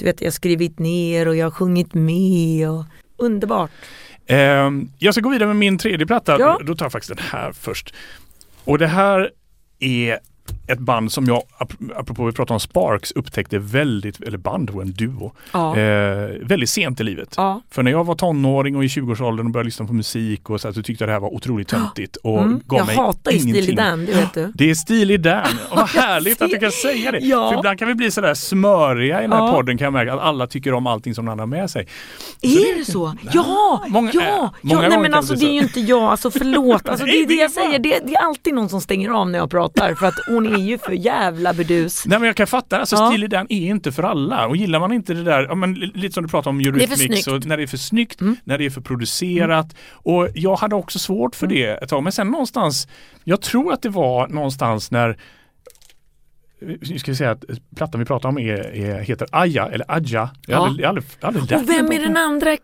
du 0.00 0.06
vet 0.06 0.20
jag 0.20 0.26
har 0.26 0.32
skrivit 0.32 0.78
ner 0.78 1.28
och 1.28 1.36
jag 1.36 1.46
har 1.46 1.50
sjungit 1.50 1.94
med. 1.94 2.70
Och, 2.70 2.84
underbart. 3.16 3.70
Ehm, 4.26 4.90
jag 4.98 5.14
ska 5.14 5.20
gå 5.20 5.30
vidare 5.30 5.46
med 5.46 5.56
min 5.56 5.78
tredje 5.78 6.06
platta. 6.06 6.36
Ja. 6.38 6.60
Då 6.64 6.74
tar 6.74 6.84
jag 6.84 6.92
faktiskt 6.92 7.16
den 7.16 7.26
här 7.30 7.52
först. 7.52 7.94
Och 8.64 8.78
det 8.78 8.86
här 8.86 9.30
är 9.78 10.18
ett 10.66 10.78
band 10.78 11.12
som 11.12 11.24
jag, 11.26 11.42
ap- 11.58 11.92
apropå 11.96 12.24
vi 12.24 12.32
pratade 12.32 12.54
om 12.54 12.60
Sparks, 12.60 13.12
upptäckte 13.12 13.58
väldigt, 13.58 14.20
eller 14.20 14.38
band 14.38 14.70
och 14.70 14.82
en 14.82 14.92
duo, 14.92 15.32
Ja. 15.52 15.76
eh, 15.76 16.28
väldigt 16.42 16.70
sent 16.70 17.00
i 17.00 17.04
livet. 17.04 17.34
Ja. 17.36 17.60
För 17.70 17.82
när 17.82 17.90
jag 17.90 18.04
var 18.04 18.14
tonåring 18.14 18.76
och 18.76 18.84
i 18.84 18.86
20-årsåldern 18.86 19.46
och 19.46 19.52
började 19.52 19.66
lyssna 19.66 19.86
på 19.86 19.92
musik 19.92 20.50
och 20.50 20.60
så, 20.60 20.68
här, 20.68 20.72
så 20.72 20.82
tyckte 20.82 21.04
jag 21.04 21.08
det 21.08 21.12
här 21.12 21.20
var 21.20 21.34
otroligt 21.34 21.68
töntigt 21.68 22.16
och 22.16 22.38
Mm. 22.42 22.60
gav 22.66 22.78
Jag 22.78 22.86
mig 22.86 22.96
hatar 22.96 23.32
ingenting. 23.32 23.54
Steely 23.62 23.74
Dan, 23.76 24.06
det 24.06 24.12
vet 24.12 24.34
du. 24.34 24.52
Det 24.54 24.70
är 24.70 24.74
Steely 24.74 25.16
Dan. 25.16 25.44
Och 25.70 25.76
vad 25.76 25.88
härligt 25.88 26.42
att 26.42 26.50
du 26.50 26.58
kan 26.58 26.70
säga 26.72 27.12
det. 27.12 27.18
Ja. 27.18 27.50
För 27.50 27.58
ibland 27.58 27.78
kan 27.78 27.88
vi 27.88 27.94
bli 27.94 28.10
sådär 28.10 28.34
smöriga 28.34 29.18
i 29.18 29.22
den 29.22 29.32
här 29.32 29.46
Ja. 29.46 29.52
podden 29.52 29.78
kan 29.78 29.84
jag 29.84 29.92
märka 29.92 30.14
att 30.14 30.20
alla 30.20 30.46
tycker 30.46 30.74
om 30.74 30.86
allting 30.86 31.14
som 31.14 31.24
någon 31.24 31.38
har 31.38 31.46
med 31.46 31.70
sig. 31.70 31.86
Är 32.42 32.78
det 32.78 32.84
så? 32.84 33.14
Ja! 33.32 33.84
Många- 33.88 34.10
ja! 34.14 34.20
äh, 34.20 34.26
ja 34.28 34.50
många 34.62 34.80
nej 34.80 34.88
gånger 34.90 35.02
men 35.02 35.14
alltså 35.14 35.34
det 35.34 35.46
är 35.46 35.52
ju 35.52 35.60
inte 35.60 35.80
jag, 35.80 36.02
alltså 36.02 36.30
förlåt. 36.30 36.88
Alltså, 36.88 37.06
det 37.06 37.12
Nej, 37.12 37.22
är 37.22 37.26
det 37.26 37.34
jag 37.34 37.50
säger, 37.50 37.78
det, 37.78 37.98
det 38.06 38.14
är 38.14 38.20
alltid 38.24 38.54
någon 38.54 38.68
som 38.68 38.80
stänger 38.80 39.10
av 39.10 39.30
när 39.30 39.38
jag 39.38 39.50
pratar 39.50 39.94
för 39.94 40.06
att 40.06 40.14
hon 40.46 40.54
är 40.54 40.58
ju 40.58 40.78
för 40.78 40.92
jävla 40.92 41.54
burdus. 41.54 42.06
Nej 42.06 42.18
men 42.18 42.26
jag 42.26 42.36
kan 42.36 42.46
fatta, 42.46 42.78
alltså 42.78 42.96
Ja. 42.96 43.08
Steely 43.10 43.26
Dan 43.26 43.46
är 43.48 43.66
inte 43.70 43.92
för 43.92 44.02
alla 44.02 44.46
och 44.46 44.56
gillar 44.56 44.80
man 44.80 44.92
inte 44.92 45.14
det 45.14 45.22
där, 45.22 45.42
ja, 45.42 45.54
men 45.54 45.74
li- 45.74 45.92
lite 45.94 46.14
som 46.14 46.22
du 46.22 46.28
pratade 46.28 46.50
om 46.50 46.60
Eurythmics, 46.60 47.26
när 47.46 47.56
det 47.56 47.62
är 47.62 47.66
för 47.66 47.76
snyggt, 47.76 48.20
Mm. 48.20 48.36
när 48.44 48.58
det 48.58 48.66
är 48.66 48.70
för 48.70 48.80
producerat 48.80 49.76
och 49.92 50.28
jag 50.34 50.56
hade 50.56 50.74
också 50.74 50.98
svårt 50.98 51.36
för 51.36 51.46
det 51.46 51.66
ett 51.66 51.88
tag 51.88 52.02
men 52.02 52.12
sen 52.12 52.28
någonstans, 52.28 52.88
jag 53.24 53.40
tror 53.40 53.72
att 53.72 53.82
det 53.82 53.88
var 53.88 54.28
någonstans 54.28 54.90
när 54.90 55.16
nu 56.60 56.98
ska 56.98 57.10
vi 57.10 57.16
säga 57.16 57.30
att 57.30 57.44
plattan 57.76 57.98
vi 57.98 58.04
pratar 58.04 58.28
om 58.28 58.38
är, 58.38 58.74
är, 58.76 59.00
heter 59.00 59.28
Aja 59.32 59.68
eller 59.72 59.86
Aja. 59.88 60.30
Jag 60.46 60.56
har 60.58 60.68
Ja. 60.68 60.74
jag 60.78 60.88
aldrig, 60.88 61.04
jag 61.20 61.28
aldrig 61.28 61.50
lärt 61.50 61.62
Och 61.62 61.68
vem 61.68 61.92
är 61.92 61.98
den 62.00 62.16
andra 62.16 62.56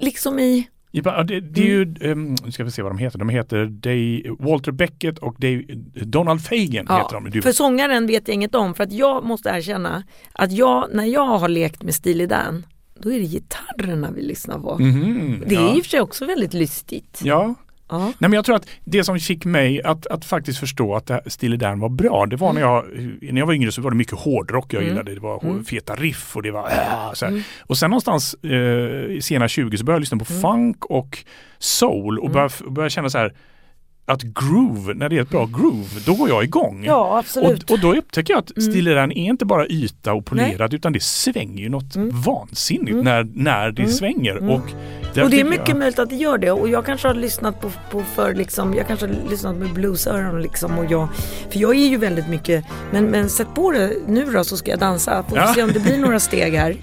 liksom 0.00 0.38
i? 0.38 0.68
Ja, 0.94 1.22
Det, 1.22 1.40
det 1.40 1.60
är 1.60 1.66
ju, 1.66 1.94
um, 2.00 2.36
nu 2.44 2.52
ska 2.52 2.64
vi 2.64 2.70
se 2.70 2.82
vad 2.82 2.92
de 2.92 2.98
heter. 2.98 3.18
De 3.18 3.28
heter 3.28 3.66
Dave, 3.66 4.36
Walter 4.38 4.72
Beckett 4.72 5.18
och 5.18 5.36
Dave, 5.38 5.62
Donald 5.94 6.44
Fagen 6.44 6.86
heter 6.88 7.30
de. 7.30 7.42
För 7.42 7.52
sångaren 7.52 8.06
vet 8.06 8.28
jag 8.28 8.34
inget 8.34 8.54
om 8.54 8.74
för 8.74 8.84
att 8.84 8.92
jag 8.92 9.24
måste 9.24 9.48
erkänna 9.48 10.02
att 10.32 10.52
jag, 10.52 10.88
när 10.92 11.04
jag 11.04 11.26
har 11.38 11.48
lekt 11.48 11.82
med 11.82 11.94
Steely 11.94 12.26
Dan, 12.26 12.66
då 12.98 13.12
är 13.12 13.18
det 13.18 13.26
gitarrerna 13.26 14.10
vi 14.10 14.22
lyssnar 14.22 14.58
på. 14.58 14.78
Mhm, 14.78 15.44
Det 15.46 15.54
är 15.54 15.60
ja. 15.60 15.76
i 15.76 15.80
och 15.80 15.84
för 15.84 15.90
sig 15.90 16.00
också 16.00 16.26
väldigt 16.26 16.54
lystigt. 16.54 17.20
Ja, 17.24 17.54
Ja. 17.92 17.98
Nej, 17.98 18.12
men 18.18 18.32
jag 18.32 18.44
tror 18.44 18.56
att 18.56 18.66
det 18.84 19.04
som 19.04 19.18
fick 19.18 19.44
mig 19.44 19.82
att, 19.82 20.06
att 20.06 20.24
faktiskt 20.24 20.58
förstå 20.58 20.94
att 20.94 21.10
Steely 21.26 21.56
Dan 21.56 21.80
var 21.80 21.88
bra, 21.88 22.26
det 22.26 22.36
var 22.36 22.52
när 22.52 22.60
jag, 22.60 22.84
när 23.20 23.38
jag 23.38 23.46
var 23.46 23.54
yngre 23.54 23.72
så 23.72 23.82
var 23.82 23.90
det 23.90 23.96
mycket 23.96 24.18
hårdrock 24.18 24.72
jag 24.74 24.82
Mm. 24.82 24.88
gillade. 24.94 25.14
Det 25.14 25.20
var 25.20 25.44
Mm. 25.44 25.64
feta 25.64 25.94
riff 25.94 26.36
och 26.36 26.42
det 26.42 26.50
var 26.50 26.68
äh, 26.70 27.12
så. 27.14 27.26
Mm. 27.26 27.42
Och 27.60 27.78
sen 27.78 27.90
någonstans 27.90 28.34
eh, 28.42 28.50
i 29.16 29.18
sena 29.22 29.48
20 29.48 29.76
så 29.78 29.84
började 29.84 29.96
jag 29.96 30.00
lyssna 30.00 30.18
på 30.18 30.24
funk 30.24 30.84
och 30.84 31.18
soul 31.58 32.18
och 32.18 32.24
Mm. 32.24 32.32
började, 32.34 32.70
började 32.70 32.90
känna 32.90 33.10
så 33.10 33.18
här 33.18 33.34
att 34.04 34.22
groove, 34.22 34.94
när 34.94 35.08
det 35.08 35.16
är 35.18 35.22
ett 35.22 35.30
bra 35.30 35.46
groove, 35.46 36.00
då 36.06 36.14
går 36.14 36.28
jag 36.28 36.44
igång. 36.44 36.84
Ja, 36.86 37.18
absolut. 37.18 37.62
Och, 37.62 37.70
och 37.70 37.78
då 37.80 37.94
upptäcker 37.94 38.32
jag 38.34 38.38
att 38.38 38.56
Mm. 38.56 38.84
Dan 38.96 39.12
är 39.12 39.24
inte 39.30 39.44
bara 39.44 39.66
yta 39.66 40.12
och 40.12 40.24
polerad 40.26 40.74
utan 40.74 40.92
det 40.92 41.02
svänger 41.02 41.62
ju 41.62 41.68
något 41.68 41.96
Mm. 41.96 42.20
vansinnigt 42.20 42.90
Mm. 42.92 43.04
när, 43.04 43.24
när 43.34 43.70
det 43.70 43.82
Mm. 43.82 43.92
svänger. 43.94 44.36
Mm. 44.36 44.50
Och, 44.50 44.64
Och 45.20 45.30
det 45.30 45.40
är 45.40 45.44
mycket 45.44 45.68
jag, 45.68 45.78
möjligt 45.78 45.98
att 45.98 46.10
det 46.10 46.16
gör 46.16 46.38
det 46.38 46.50
och 46.52 46.68
jag 46.68 46.86
kanske 46.86 47.08
har 47.08 47.14
lyssnat 47.14 47.60
på, 47.60 47.70
på 47.90 48.02
för 48.14 48.34
liksom, 48.34 48.74
jag 48.74 48.86
kanske 48.86 49.06
har 49.06 49.14
lyssnat 49.30 49.56
med 49.56 49.72
bluesöron 49.72 50.42
liksom 50.42 50.78
och 50.78 50.84
jag, 50.90 51.08
för 51.50 51.58
jag 51.58 51.70
är 51.76 51.86
ju 51.88 51.96
väldigt 51.96 52.28
mycket, 52.28 52.64
men, 52.92 53.04
men 53.04 53.28
sätt 53.30 53.46
på 53.54 53.70
det 53.72 53.92
nu 54.06 54.24
då 54.32 54.44
så 54.44 54.56
ska 54.56 54.70
jag 54.70 54.80
dansa, 54.80 55.22
får 55.28 55.38
Ja. 55.38 55.54
se 55.54 55.62
om 55.62 55.72
det 55.72 55.80
blir 55.80 55.98
några 55.98 56.20
steg 56.20 56.54
här. 56.54 56.76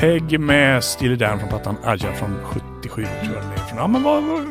Peg 0.00 0.40
med 0.40 0.84
Steely 0.84 1.16
Dan 1.16 1.38
från 1.38 1.48
plattan 1.48 1.76
Aja 1.84 2.12
från 2.12 2.36
77 2.44 3.02
tror 3.04 3.34
jag 3.34 3.42
den 3.44 3.52
är 3.52 3.56
från. 3.56 3.78
Ja 3.78 3.86
men 3.86 4.02
vad, 4.02 4.22
vad, 4.24 4.44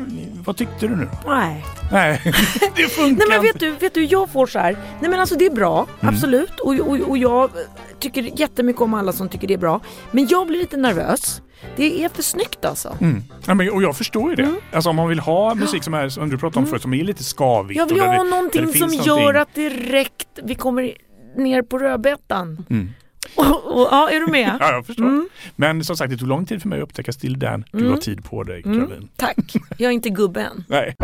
vad 0.44 0.56
tyckte 0.56 0.86
du 0.88 0.96
nu? 0.96 1.08
Nej. 1.26 1.64
Nej, 1.92 2.20
det 2.76 2.82
funkar 2.88 3.18
Nej 3.18 3.38
men 3.38 3.42
vet 3.42 3.60
du, 3.60 3.70
vet 3.70 3.94
du, 3.94 4.04
jag 4.04 4.30
får 4.30 4.46
så 4.46 4.58
här. 4.58 4.76
Nej 5.00 5.10
men 5.10 5.20
alltså 5.20 5.34
det 5.38 5.46
är 5.46 5.50
bra, 5.50 5.86
Mm. 6.00 6.14
absolut. 6.14 6.60
Och, 6.60 6.74
och, 6.80 7.00
och 7.10 7.18
jag 7.18 7.50
tycker 7.98 8.40
jättemycket 8.40 8.82
om 8.82 8.94
alla 8.94 9.12
som 9.12 9.28
tycker 9.28 9.48
det 9.48 9.54
är 9.54 9.58
bra. 9.58 9.80
Men 10.10 10.26
jag 10.30 10.46
blir 10.46 10.58
lite 10.58 10.76
nervös. 10.76 11.42
Det 11.76 12.04
är 12.04 12.08
för 12.08 12.22
snyggt 12.22 12.64
alltså. 12.64 12.96
Mm. 13.00 13.22
Ja, 13.46 13.54
men, 13.54 13.70
och 13.70 13.82
jag 13.82 13.96
förstår 13.96 14.30
ju 14.30 14.36
det. 14.36 14.42
Mm. 14.42 14.56
Alltså 14.72 14.90
om 14.90 14.96
man 14.96 15.08
vill 15.08 15.18
ha 15.20 15.54
musik 15.54 15.84
som, 15.84 15.94
är, 15.94 16.08
som 16.08 16.30
du 16.30 16.38
pratade 16.38 16.58
om 16.64 16.66
förut, 16.66 16.82
som 16.82 16.94
är 16.94 17.04
lite 17.04 17.24
skavigt. 17.24 17.78
Jag 17.78 17.86
vill 17.86 18.00
ha 18.00 18.12
det- 18.24 18.30
någonting 18.30 18.66
det 18.66 18.78
som 18.78 18.90
finns 18.90 19.06
gör 19.06 19.16
någonting. 19.16 19.40
att 19.42 19.54
direkt 19.54 20.28
vi 20.44 20.54
kommer 20.54 20.92
ner 21.36 21.62
på 21.62 21.78
rödbetan. 21.78 22.64
Mm. 22.70 22.90
Och, 23.36 23.76
och, 23.80 23.88
ja, 23.90 24.10
är 24.10 24.20
du 24.20 24.26
med? 24.26 24.56
Ja, 24.60 24.72
jag 24.72 24.86
förstår. 24.86 25.04
Mm. 25.04 25.28
Men 25.56 25.84
som 25.84 25.96
sagt, 25.96 26.10
det 26.10 26.16
tog 26.16 26.28
lång 26.28 26.46
tid 26.46 26.62
för 26.62 26.68
mig 26.68 26.78
att 26.78 26.82
upptäcka 26.82 27.12
Still 27.12 27.38
Dan. 27.38 27.64
Du 27.72 27.78
Mm. 27.78 27.90
har 27.90 27.98
tid 27.98 28.24
på 28.24 28.42
dig, 28.42 28.62
Mm. 28.64 28.78
Caroline. 28.86 29.08
Tack. 29.16 29.54
Jag 29.78 29.88
är 29.88 29.92
inte 29.94 30.10
gubbe 30.10 30.40
än. 30.40 30.64
Nej. 30.68 30.94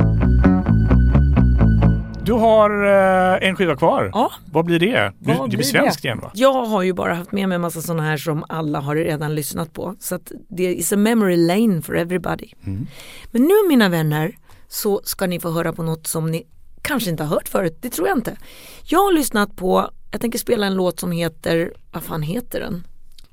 Du 2.25 2.33
har 2.33 2.85
eh, 2.85 3.49
en 3.49 3.57
skiva 3.57 3.77
kvar. 3.77 4.11
Ja. 4.13 4.33
Vad 4.53 4.65
blir 4.65 4.79
det? 4.79 5.13
Du, 5.19 5.27
Vad 5.35 5.37
det 5.37 5.49
blir 5.49 5.57
blir 5.57 5.67
svenskt 5.67 6.03
det? 6.03 6.07
igen 6.07 6.21
va? 6.21 6.31
Jag 6.35 6.53
har 6.65 6.83
ju 6.83 6.93
bara 6.93 7.15
haft 7.15 7.33
med 7.33 7.49
mig 7.49 7.55
en 7.57 7.61
massa 7.61 7.81
sådana 7.83 8.03
här 8.03 8.17
som 8.17 8.45
alla 8.49 8.81
har 8.81 8.97
redan 8.97 9.35
lyssnat 9.35 9.73
på. 9.73 9.95
Så 10.01 10.15
att 10.15 10.33
det 10.49 10.75
is 10.75 10.93
a 10.93 10.97
memory 10.97 11.37
lane 11.37 11.83
for 11.83 11.97
everybody. 11.99 12.49
Mm. 12.67 12.87
Men 13.31 13.43
nu 13.43 13.55
mina 13.69 13.89
vänner 13.89 14.37
så 14.69 15.01
ska 15.05 15.27
ni 15.27 15.41
få 15.41 15.51
höra 15.51 15.73
på 15.73 15.83
något 15.83 16.07
som 16.07 16.31
ni 16.31 16.43
kanske 16.83 17.11
inte 17.11 17.23
har 17.25 17.35
hört 17.35 17.49
förut. 17.49 17.79
Det 17.81 17.91
tror 17.91 18.09
jag 18.09 18.19
inte. 18.19 18.37
Jag 18.85 18.99
har 18.99 19.13
lyssnat 19.13 19.57
på, 19.57 19.91
jag 20.13 20.21
tänker 20.21 20.39
spela 20.39 20.67
en 20.67 20.75
låt 20.75 21.01
som 21.01 21.13
heter, 21.13 21.73
vad 21.93 22.03
fan 22.03 22.23
heter 22.23 22.61
den? 22.61 22.87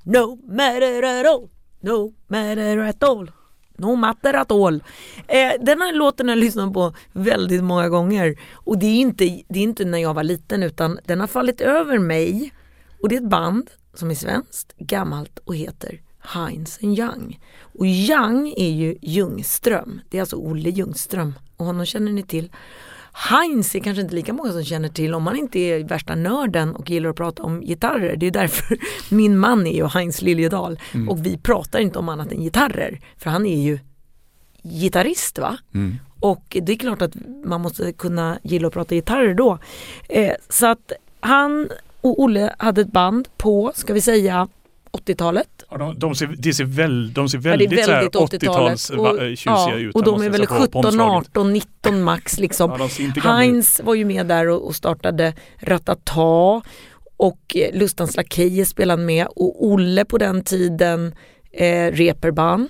No 0.04 0.39
matter 0.56 1.04
at 1.04 1.26
all, 1.26 1.50
no 1.80 2.13
matter 2.28 2.78
at 2.78 3.04
all. 3.04 3.32
No 3.78 3.96
matter 3.96 4.34
at 4.34 4.52
all. 4.52 4.84
Eh, 5.28 5.52
den 5.62 5.82
här 5.82 5.94
låten 5.94 6.28
har 6.28 6.36
jag 6.36 6.44
lyssnat 6.44 6.74
på 6.74 6.94
väldigt 7.12 7.63
många 7.63 7.89
gånger. 7.89 8.39
Och 8.54 8.78
det 8.78 8.86
är, 8.86 8.96
inte, 8.96 9.44
det 9.50 9.60
är 9.60 9.63
inte 9.63 9.86
när 9.86 9.98
jag 9.98 10.13
var 10.13 10.24
liten 10.24 10.63
utan 10.63 11.00
den 11.06 11.20
har 11.20 11.28
fallit 11.28 11.62
över 11.62 12.00
mig. 12.00 12.54
Och 13.02 13.10
det 13.10 13.15
är 13.15 13.22
ett 13.22 13.30
band 13.30 13.70
som 13.94 14.12
är 14.12 14.15
svenskt, 14.15 14.74
gammalt 14.78 15.39
och 15.39 15.56
heter 15.56 16.02
Heinz 16.20 16.80
Young. 16.82 17.39
Och 17.62 17.86
Young 17.86 18.54
är 18.58 18.72
ju 18.72 18.98
Ljungström. 19.02 20.02
Det 20.10 20.18
är 20.18 20.22
alltså 20.22 20.36
Olle 20.36 20.70
Ljungström. 20.70 21.34
Och 21.58 21.65
honom 21.65 21.86
känner 21.86 22.12
ni 22.12 22.24
till. 22.24 22.52
Heinz 23.27 23.75
är 23.75 23.79
kanske 23.79 24.01
inte 24.01 24.15
lika 24.15 24.34
många 24.34 24.51
som 24.51 24.63
känner 24.63 24.89
till 24.89 25.13
om 25.13 25.23
man 25.23 25.36
inte 25.36 25.60
är 25.60 25.84
värsta 25.84 26.15
nörden 26.15 26.75
och 26.75 26.89
gillar 26.89 27.10
att 27.10 27.15
prata 27.15 27.43
om 27.43 27.62
gitarrer. 27.62 28.15
Det 28.15 28.27
är 28.27 28.32
därför 28.32 28.77
min 29.15 29.38
man 29.38 29.67
är 29.67 29.75
ju 29.75 29.88
Heinz 29.88 30.21
Liljedahl 30.21 30.79
och 31.10 31.25
vi 31.25 31.38
pratar 31.38 31.79
inte 31.79 31.99
om 31.99 32.10
annat 32.10 32.32
än 32.32 32.41
gitarrer. 32.41 32.99
För 33.17 33.29
han 33.29 33.45
är 33.45 33.62
ju 33.62 33.79
gitarrist 34.63 35.39
va? 35.39 35.58
Och 36.19 36.58
det 36.62 36.71
är 36.71 36.77
klart 36.77 37.01
att 37.01 37.15
man 37.45 37.62
måste 37.62 37.93
kunna 37.93 38.39
gilla 38.43 38.67
att 38.67 38.73
prata 38.73 38.95
gitarrer 38.95 39.34
då. 39.34 39.58
Eh, 40.10 40.34
så 40.49 40.67
att 40.67 40.91
han 41.19 41.69
och 42.01 42.21
Olle 42.21 42.55
hade 42.58 42.82
ett 42.82 42.91
band 42.91 43.27
på, 43.38 43.71
ska 43.75 43.93
vi 43.93 44.01
säga, 44.01 44.47
80-talet. 44.91 45.47
Ja, 45.69 45.78
de, 45.78 45.99
de, 45.99 46.15
ser, 46.15 46.28
de, 46.38 46.54
ser 46.54 46.63
väl, 46.63 47.13
de 47.13 47.30
ser 47.30 47.38
Ja, 47.38 47.41
väldigt, 47.41 47.80
här 47.80 47.88
väldigt 47.88 48.15
80-talet. 48.15 48.78
80-tals 48.78 48.89
va- 48.91 49.10
eh, 49.25 49.30
tjusiga 49.36 49.75
ut. 49.75 49.95
och 49.95 50.04
de 50.04 50.21
är 50.21 50.30
väl 50.30 50.47
säga, 50.47 50.47
på- 50.47 50.56
på 50.56 50.62
17, 50.62 50.86
omslaget. 50.86 51.28
18, 51.30 51.54
19 51.54 52.04
max 52.04 52.39
liksom. 52.39 52.71
Ja. 53.15 53.21
Heinz 53.32 53.82
var 53.84 53.95
ju 53.95 54.06
med 54.06 54.25
där 54.28 54.47
och, 54.49 54.67
och 54.67 54.75
startade 54.75 55.34
Ratata 55.62 56.62
och 57.17 57.56
eh, 57.56 57.78
Lustans 57.80 58.15
Lakejer 58.17 58.65
spelade 58.65 59.04
med 59.04 59.28
och 59.28 59.65
Olle 59.67 60.06
på 60.06 60.17
den 60.17 60.43
tiden 60.43 61.15
eh, 61.52 61.91
Reeperbahn. 61.91 62.69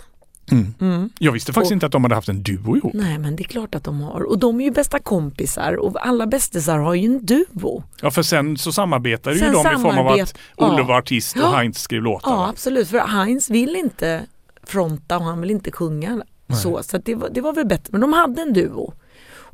Mm. 0.52 0.74
Mm. 0.82 1.10
Jag 1.20 1.32
visste 1.32 1.54
faktiskt 1.54 1.72
Och- 1.72 1.76
inte 1.76 1.86
att 1.86 1.92
de 1.92 2.04
hade 2.04 2.16
haft 2.16 2.30
en 2.30 2.44
duo 2.44 2.78
ihop. 2.78 2.94
Nej 2.94 3.18
men 3.18 3.36
det 3.36 3.44
är 3.44 3.48
klart 3.48 3.76
att 3.76 3.84
de 3.84 4.02
har 4.02 4.22
och 4.22 4.40
de 4.40 4.60
är 4.62 4.66
ju 4.66 4.72
bästa 4.72 5.00
kompisar 5.00 5.74
och 5.74 6.08
alla 6.08 6.28
bästisar 6.28 6.78
har 6.78 6.94
ju 6.94 7.06
en 7.06 7.26
duo. 7.26 7.84
Ja, 8.02 8.12
för 8.12 8.22
sen 8.24 8.58
så 8.58 8.72
samarbetade 8.72 9.36
ju 9.36 9.40
Sen 9.40 9.54
de 9.54 9.60
i 9.60 9.64
form 9.64 9.86
av 9.86 9.92
samarbet- 9.92 10.22
att 10.22 10.38
Olle 10.58 10.78
ja. 10.78 10.84
var 10.84 10.98
artist 10.98 11.36
och 11.36 11.42
Ja. 11.42 11.50
Heinz 11.56 11.80
skrev 11.82 12.02
låtar. 12.02 12.32
Ja 12.32 12.50
absolut 12.50 12.88
för 12.88 13.00
Heinz 13.00 13.50
vill 13.50 13.76
inte 13.76 14.22
fronta 14.64 15.18
och 15.18 15.24
han 15.24 15.42
vill 15.42 15.52
inte 15.52 15.72
sjunga 15.72 16.24
så, 16.64 16.84
så 16.84 16.98
det, 16.98 17.16
var, 17.16 17.30
det 17.30 17.42
var 17.42 17.54
väl 17.54 17.66
bättre 17.68 17.90
men 17.92 18.02
de 18.02 18.14
hade 18.14 18.42
en 18.42 18.54
duo. 18.54 18.94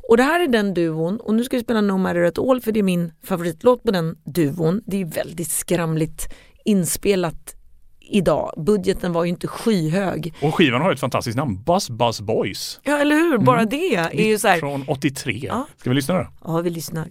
Och 0.08 0.16
det 0.16 0.22
här 0.22 0.40
är 0.40 0.48
den 0.48 0.74
duon 0.74 1.16
och 1.20 1.34
nu 1.34 1.44
ska 1.44 1.56
vi 1.56 1.62
spela 1.62 1.80
No 1.80 1.92
Matter 1.98 2.22
At 2.22 2.38
All 2.38 2.60
för 2.60 2.72
det 2.72 2.78
är 2.80 2.82
min 2.82 3.12
favoritlåt 3.24 3.82
på 3.82 3.90
den 3.90 4.16
duon. 4.24 4.82
Det 4.86 5.00
är 5.00 5.04
väldigt 5.04 5.50
skramligt 5.50 6.32
inspelat 6.64 7.55
idag. 8.08 8.52
Budgeten 8.56 9.12
var 9.12 9.24
ju 9.24 9.30
inte 9.30 9.46
skyhög. 9.46 10.34
Och 10.42 10.54
skivan 10.54 10.82
har 10.82 10.92
ett 10.92 11.00
fantastiskt 11.00 11.36
namn, 11.36 11.62
Buzz 11.62 11.90
Buzz 11.90 12.20
Boys. 12.20 12.80
Ja 12.82 12.98
eller 12.98 13.16
hur, 13.16 13.38
bara 13.38 13.64
det 13.64 13.94
är 13.94 14.26
ju 14.26 14.38
så 14.38 14.48
här. 14.48 14.58
Från 14.58 14.84
83. 14.88 15.40
Ja. 15.48 15.66
Ska 15.76 15.90
vi 15.90 15.96
lyssna 15.96 16.14
då? 16.14 16.26
Ja 16.44 16.60
vi 16.60 16.70
lyssnar. 16.70 17.06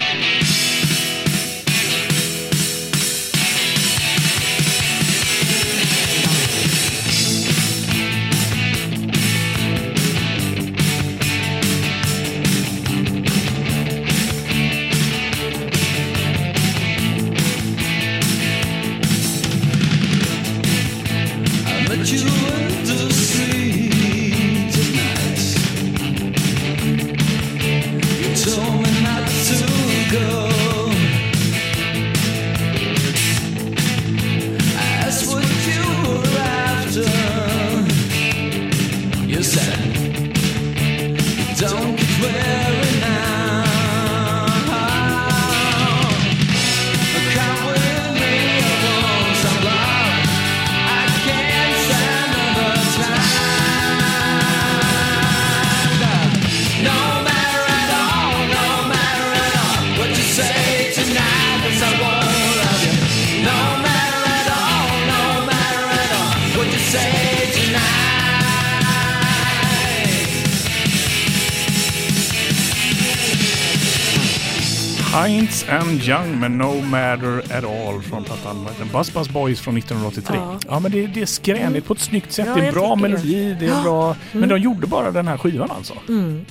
Heinz 75.15 75.65
and 75.69 76.01
Young 76.03 76.39
med 76.39 76.51
No 76.51 76.81
Matter 76.81 77.37
At 77.57 77.63
All 77.63 78.01
från 78.01 78.23
plattan 78.23 78.67
Buzz 78.93 79.13
Buzz 79.13 79.29
Boys 79.29 79.61
från 79.61 79.77
1983. 79.77 80.35
Ja, 80.37 80.59
Ja. 80.67 80.79
men 80.79 80.91
det, 80.91 81.07
det 81.07 81.21
är 81.21 81.25
skränigt 81.25 81.87
på 81.87 81.93
ett 81.93 81.99
snyggt 81.99 82.31
sätt. 82.31 82.45
Ja, 82.47 82.55
det 82.55 82.67
är 82.67 82.71
bra 82.71 82.95
tycker 82.95 83.07
det. 83.07 83.13
melodi, 83.13 83.57
det 83.59 83.65
är 83.65 83.83
bra. 83.83 84.15
Men 84.31 84.49
de 84.49 84.57
gjorde 84.59 84.87
bara 84.87 85.11
den 85.11 85.27
här 85.27 85.37
skivan 85.37 85.71
alltså? 85.71 85.93
Mm. 86.09 86.45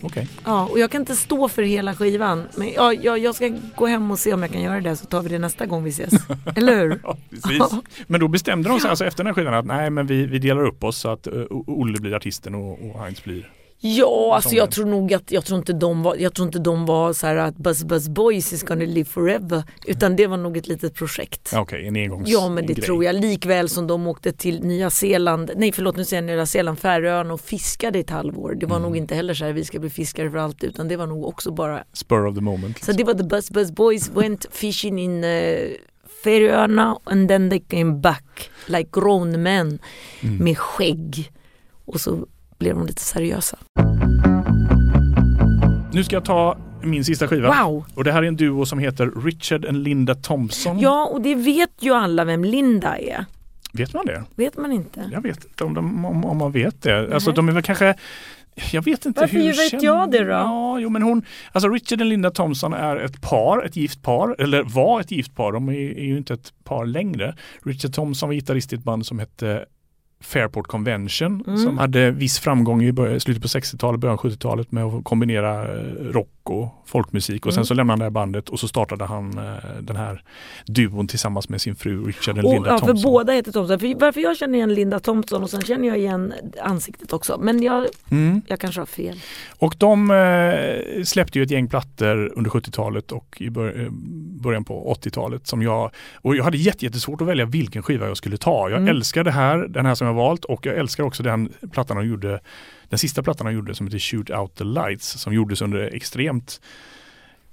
Okej. 0.00 0.28
Ja, 0.44 0.66
och 0.66 0.78
jag 0.78 0.90
kan 0.90 1.00
inte 1.02 1.16
stå 1.16 1.48
för 1.48 1.62
hela 1.62 1.94
skivan. 1.94 2.44
Men 2.56 2.72
ja, 2.72 2.92
jag, 2.92 3.18
jag 3.18 3.34
ska 3.34 3.50
gå 3.76 3.86
hem 3.86 4.10
och 4.10 4.18
se 4.18 4.32
om 4.32 4.42
jag 4.42 4.52
kan 4.52 4.62
göra 4.62 4.80
det 4.80 4.96
så 4.96 5.06
tar 5.06 5.22
vi 5.22 5.28
det 5.28 5.38
nästa 5.38 5.66
gång 5.66 5.84
vi 5.84 5.90
ses. 5.90 6.12
Eller 6.56 6.76
hur? 6.76 7.00
Ja, 7.04 7.16
precis. 7.30 7.62
Men 8.06 8.20
då 8.20 8.28
bestämde 8.28 8.68
de 8.68 8.80
sig 8.80 8.90
alltså 8.90 9.04
efter 9.04 9.24
den 9.24 9.26
här 9.26 9.34
skivan 9.34 9.54
att 9.54 9.66
nej 9.66 9.90
men 9.90 10.06
vi, 10.06 10.26
vi 10.26 10.38
delar 10.38 10.66
upp 10.66 10.84
oss 10.84 10.98
så 10.98 11.08
att 11.08 11.26
uh, 11.26 11.44
Olle 11.50 12.00
blir 12.00 12.14
artisten 12.14 12.54
och, 12.54 12.72
och 12.90 13.00
Heinz 13.02 13.24
blir... 13.24 13.50
Ja, 13.84 14.32
alltså 14.34 14.54
jag 14.54 14.70
tror 14.70 14.86
nog 14.86 15.14
att 15.14 15.30
jag 15.30 15.44
tror 15.44 15.58
inte 15.58 15.72
de 15.72 16.02
var, 16.02 16.16
jag 16.16 16.34
tror 16.34 16.46
inte 16.46 16.58
de 16.58 16.86
var 16.86 17.12
så 17.12 17.26
här 17.26 17.36
att 17.36 17.56
Buzz 17.56 17.84
Buzz 17.84 18.08
Boys 18.08 18.52
is 18.52 18.62
gonna 18.62 18.84
live 18.84 19.04
forever. 19.04 19.62
Utan 19.86 20.16
det 20.16 20.26
var 20.26 20.36
nog 20.36 20.56
ett 20.56 20.68
litet 20.68 20.94
projekt. 20.94 21.52
Okej, 21.56 21.86
en 21.88 21.96
engångs 21.96 22.28
Ja 22.28 22.48
men 22.48 22.66
det 22.66 22.74
grej. 22.74 22.84
tror 22.84 23.04
jag. 23.04 23.14
Likväl 23.14 23.68
som 23.68 23.86
de 23.86 24.06
åkte 24.06 24.32
till 24.32 24.64
Nya 24.64 24.90
Zeeland, 24.90 25.50
nej 25.56 25.72
förlåt 25.72 25.96
nu 25.96 26.04
säger 26.04 26.22
jag 26.22 26.36
Nya 26.36 26.46
Zeeland, 26.46 26.78
Färöarna 26.78 27.34
och 27.34 27.40
fiskade 27.40 27.98
i 27.98 28.00
ett 28.00 28.10
halvår. 28.10 28.54
Det 28.54 28.66
var 28.66 28.76
Mm. 28.76 28.88
nog 28.88 28.96
inte 28.96 29.14
heller 29.14 29.34
så 29.34 29.44
här 29.44 29.52
vi 29.52 29.64
ska 29.64 29.78
bli 29.78 29.90
fiskare 29.90 30.30
för 30.30 30.38
alltid 30.38 30.70
utan 30.70 30.88
det 30.88 30.96
var 30.96 31.06
nog 31.06 31.24
också 31.26 31.50
bara 31.50 31.84
Spur 31.92 32.26
of 32.26 32.34
the 32.34 32.40
moment. 32.40 32.84
Så 32.84 32.92
det 32.92 33.04
var 33.04 33.14
the 33.14 33.24
Buzz 33.24 33.50
Buzz 33.50 33.72
Boys 33.72 34.10
went 34.10 34.46
fishing 34.50 35.00
in 35.00 35.24
uh, 35.24 35.70
Färöarna 36.24 36.98
and 37.04 37.28
then 37.28 37.50
they 37.50 37.60
came 37.60 37.92
back 37.94 38.50
like 38.66 38.88
grown 38.92 39.42
men 39.42 39.78
Mm. 40.22 40.36
med 40.44 40.58
skägg. 40.58 41.32
Och 41.84 42.00
så 42.00 42.26
blev 42.62 42.76
de 42.76 42.86
lite 42.86 43.02
seriösa. 43.02 43.58
Nu 45.92 46.04
ska 46.04 46.16
jag 46.16 46.24
ta 46.24 46.56
min 46.82 47.04
sista 47.04 47.28
skiva. 47.28 47.62
Wow! 47.64 47.84
Och 47.94 48.04
det 48.04 48.12
här 48.12 48.22
är 48.22 48.26
en 48.26 48.36
duo 48.36 48.66
som 48.66 48.78
heter 48.78 49.24
Richard 49.24 49.64
and 49.66 49.82
Linda 49.82 50.14
Thompson. 50.14 50.78
Ja 50.78 51.06
och 51.12 51.20
det 51.22 51.34
vet 51.34 51.70
ju 51.80 51.94
alla 51.94 52.24
vem 52.24 52.44
Linda 52.44 52.98
är. 52.98 53.24
Vet 53.72 53.94
man 53.94 54.06
det? 54.06 54.24
Vet 54.34 54.56
man 54.56 54.72
inte? 54.72 55.08
Jag 55.12 55.22
vet 55.22 55.44
inte 55.44 55.64
om, 55.64 55.74
de, 55.74 56.04
om, 56.04 56.24
om 56.24 56.36
man 56.36 56.52
vet 56.52 56.82
det. 56.82 57.14
Alltså 57.14 57.30
Nej. 57.30 57.36
de 57.36 57.48
är 57.48 57.52
väl 57.52 57.62
kanske 57.62 57.94
jag 58.72 58.82
vet 58.82 59.06
inte 59.06 59.20
Varför 59.20 59.36
hur 59.36 59.46
vet 59.46 59.70
känd- 59.70 59.82
jag 59.82 60.10
det 60.10 60.24
då? 60.24 60.30
Ja, 60.30 60.78
jo, 60.80 60.88
men 60.88 61.02
hon, 61.02 61.22
alltså 61.52 61.68
Richard 61.68 62.00
och 62.00 62.06
Linda 62.06 62.30
Thompson 62.30 62.72
är 62.72 62.96
ett 62.96 63.20
par, 63.20 63.64
ett 63.64 63.76
gift 63.76 64.02
par, 64.02 64.36
eller 64.38 64.62
var 64.62 65.00
ett 65.00 65.10
gift 65.10 65.34
par. 65.34 65.52
De 65.52 65.68
är, 65.68 65.72
är 65.72 66.04
ju 66.04 66.16
inte 66.16 66.34
ett 66.34 66.52
par 66.64 66.86
längre. 66.86 67.34
Richard 67.64 67.92
Thompson 67.94 68.28
var 68.28 68.34
gitarrist 68.34 68.72
i 68.72 68.76
ett 68.76 68.84
band 68.84 69.06
som 69.06 69.18
hette 69.18 69.64
Fairport 70.22 70.66
Convention 70.66 71.44
Mm. 71.46 71.58
som 71.58 71.78
hade 71.78 72.10
viss 72.10 72.38
framgång 72.38 72.82
i 72.82 72.92
början- 72.92 73.20
slutet 73.20 73.42
på 73.42 73.48
60-talet, 73.48 74.00
början 74.00 74.18
av 74.18 74.22
70-talet 74.24 74.72
med 74.72 74.84
att 74.84 75.04
kombinera 75.04 75.62
eh, 75.62 75.82
rock 76.00 76.28
och 76.44 76.68
folkmusik 76.86 77.46
och 77.46 77.52
sen 77.52 77.58
Mm. 77.58 77.66
så 77.66 77.74
lämnade 77.74 77.92
han 77.92 77.98
det 77.98 78.04
här 78.04 78.10
bandet 78.10 78.48
och 78.48 78.60
så 78.60 78.68
startade 78.68 79.04
han 79.04 79.38
eh, 79.38 79.44
den 79.80 79.96
här 79.96 80.22
duon 80.66 81.06
tillsammans 81.06 81.48
med 81.48 81.60
sin 81.60 81.74
fru 81.76 82.04
Richard 82.06 82.38
och 82.38 82.44
Och, 82.44 82.52
Linda 82.54 82.70
ja, 82.70 82.78
för 82.78 83.02
båda 83.02 83.32
heter 83.32 83.52
Thompson. 83.52 83.78
För 83.80 84.00
varför 84.00 84.20
jag 84.20 84.36
känner 84.36 84.54
igen 84.58 84.74
Linda 84.74 85.00
Thompson 85.00 85.42
och 85.42 85.50
sen 85.50 85.60
känner 85.62 85.88
jag 85.88 85.98
igen 85.98 86.32
ansiktet 86.62 87.12
också. 87.12 87.38
Men 87.42 87.62
jag, 87.62 87.86
Mm. 88.10 88.42
jag 88.46 88.60
kanske 88.60 88.80
har 88.80 88.86
fel. 88.86 89.20
Och 89.58 89.74
de 89.78 90.10
eh, 90.10 91.02
släppte 91.04 91.38
ju 91.38 91.42
ett 91.42 91.50
gäng 91.50 91.68
plattor 91.68 92.32
under 92.36 92.50
70-talet 92.50 93.12
och 93.12 93.36
i 93.40 93.46
eh, 93.46 93.52
början 94.42 94.64
på 94.64 94.94
80-talet 94.94 95.46
som 95.46 95.62
jag, 95.62 95.90
och 96.14 96.36
jag 96.36 96.44
hade 96.44 96.56
jätte- 96.58 96.84
jättesvårt 96.84 97.20
att 97.20 97.26
välja 97.28 97.44
vilken 97.44 97.82
skiva 97.82 98.06
jag 98.08 98.16
skulle 98.16 98.36
ta. 98.36 98.68
Jag 98.70 98.78
Mm. 98.78 98.88
älskar 98.96 99.24
det 99.24 99.30
här, 99.30 99.58
den 99.68 99.86
här 99.86 99.94
som 99.94 100.06
jag 100.06 100.11
valt 100.12 100.44
och 100.44 100.66
jag 100.66 100.78
älskar 100.78 101.04
också 101.04 101.22
den 101.22 101.52
plattan 101.72 101.96
han 101.96 102.08
gjorde, 102.08 102.40
den 102.88 102.98
sista 102.98 103.22
plattan 103.22 103.46
han 103.46 103.54
gjorde 103.54 103.74
som 103.74 103.86
heter 103.86 103.98
Shoot 103.98 104.30
Out 104.30 104.54
the 104.54 104.64
Lights 104.64 105.06
som 105.06 105.34
gjordes 105.34 105.62
under 105.62 105.94
extremt 105.94 106.60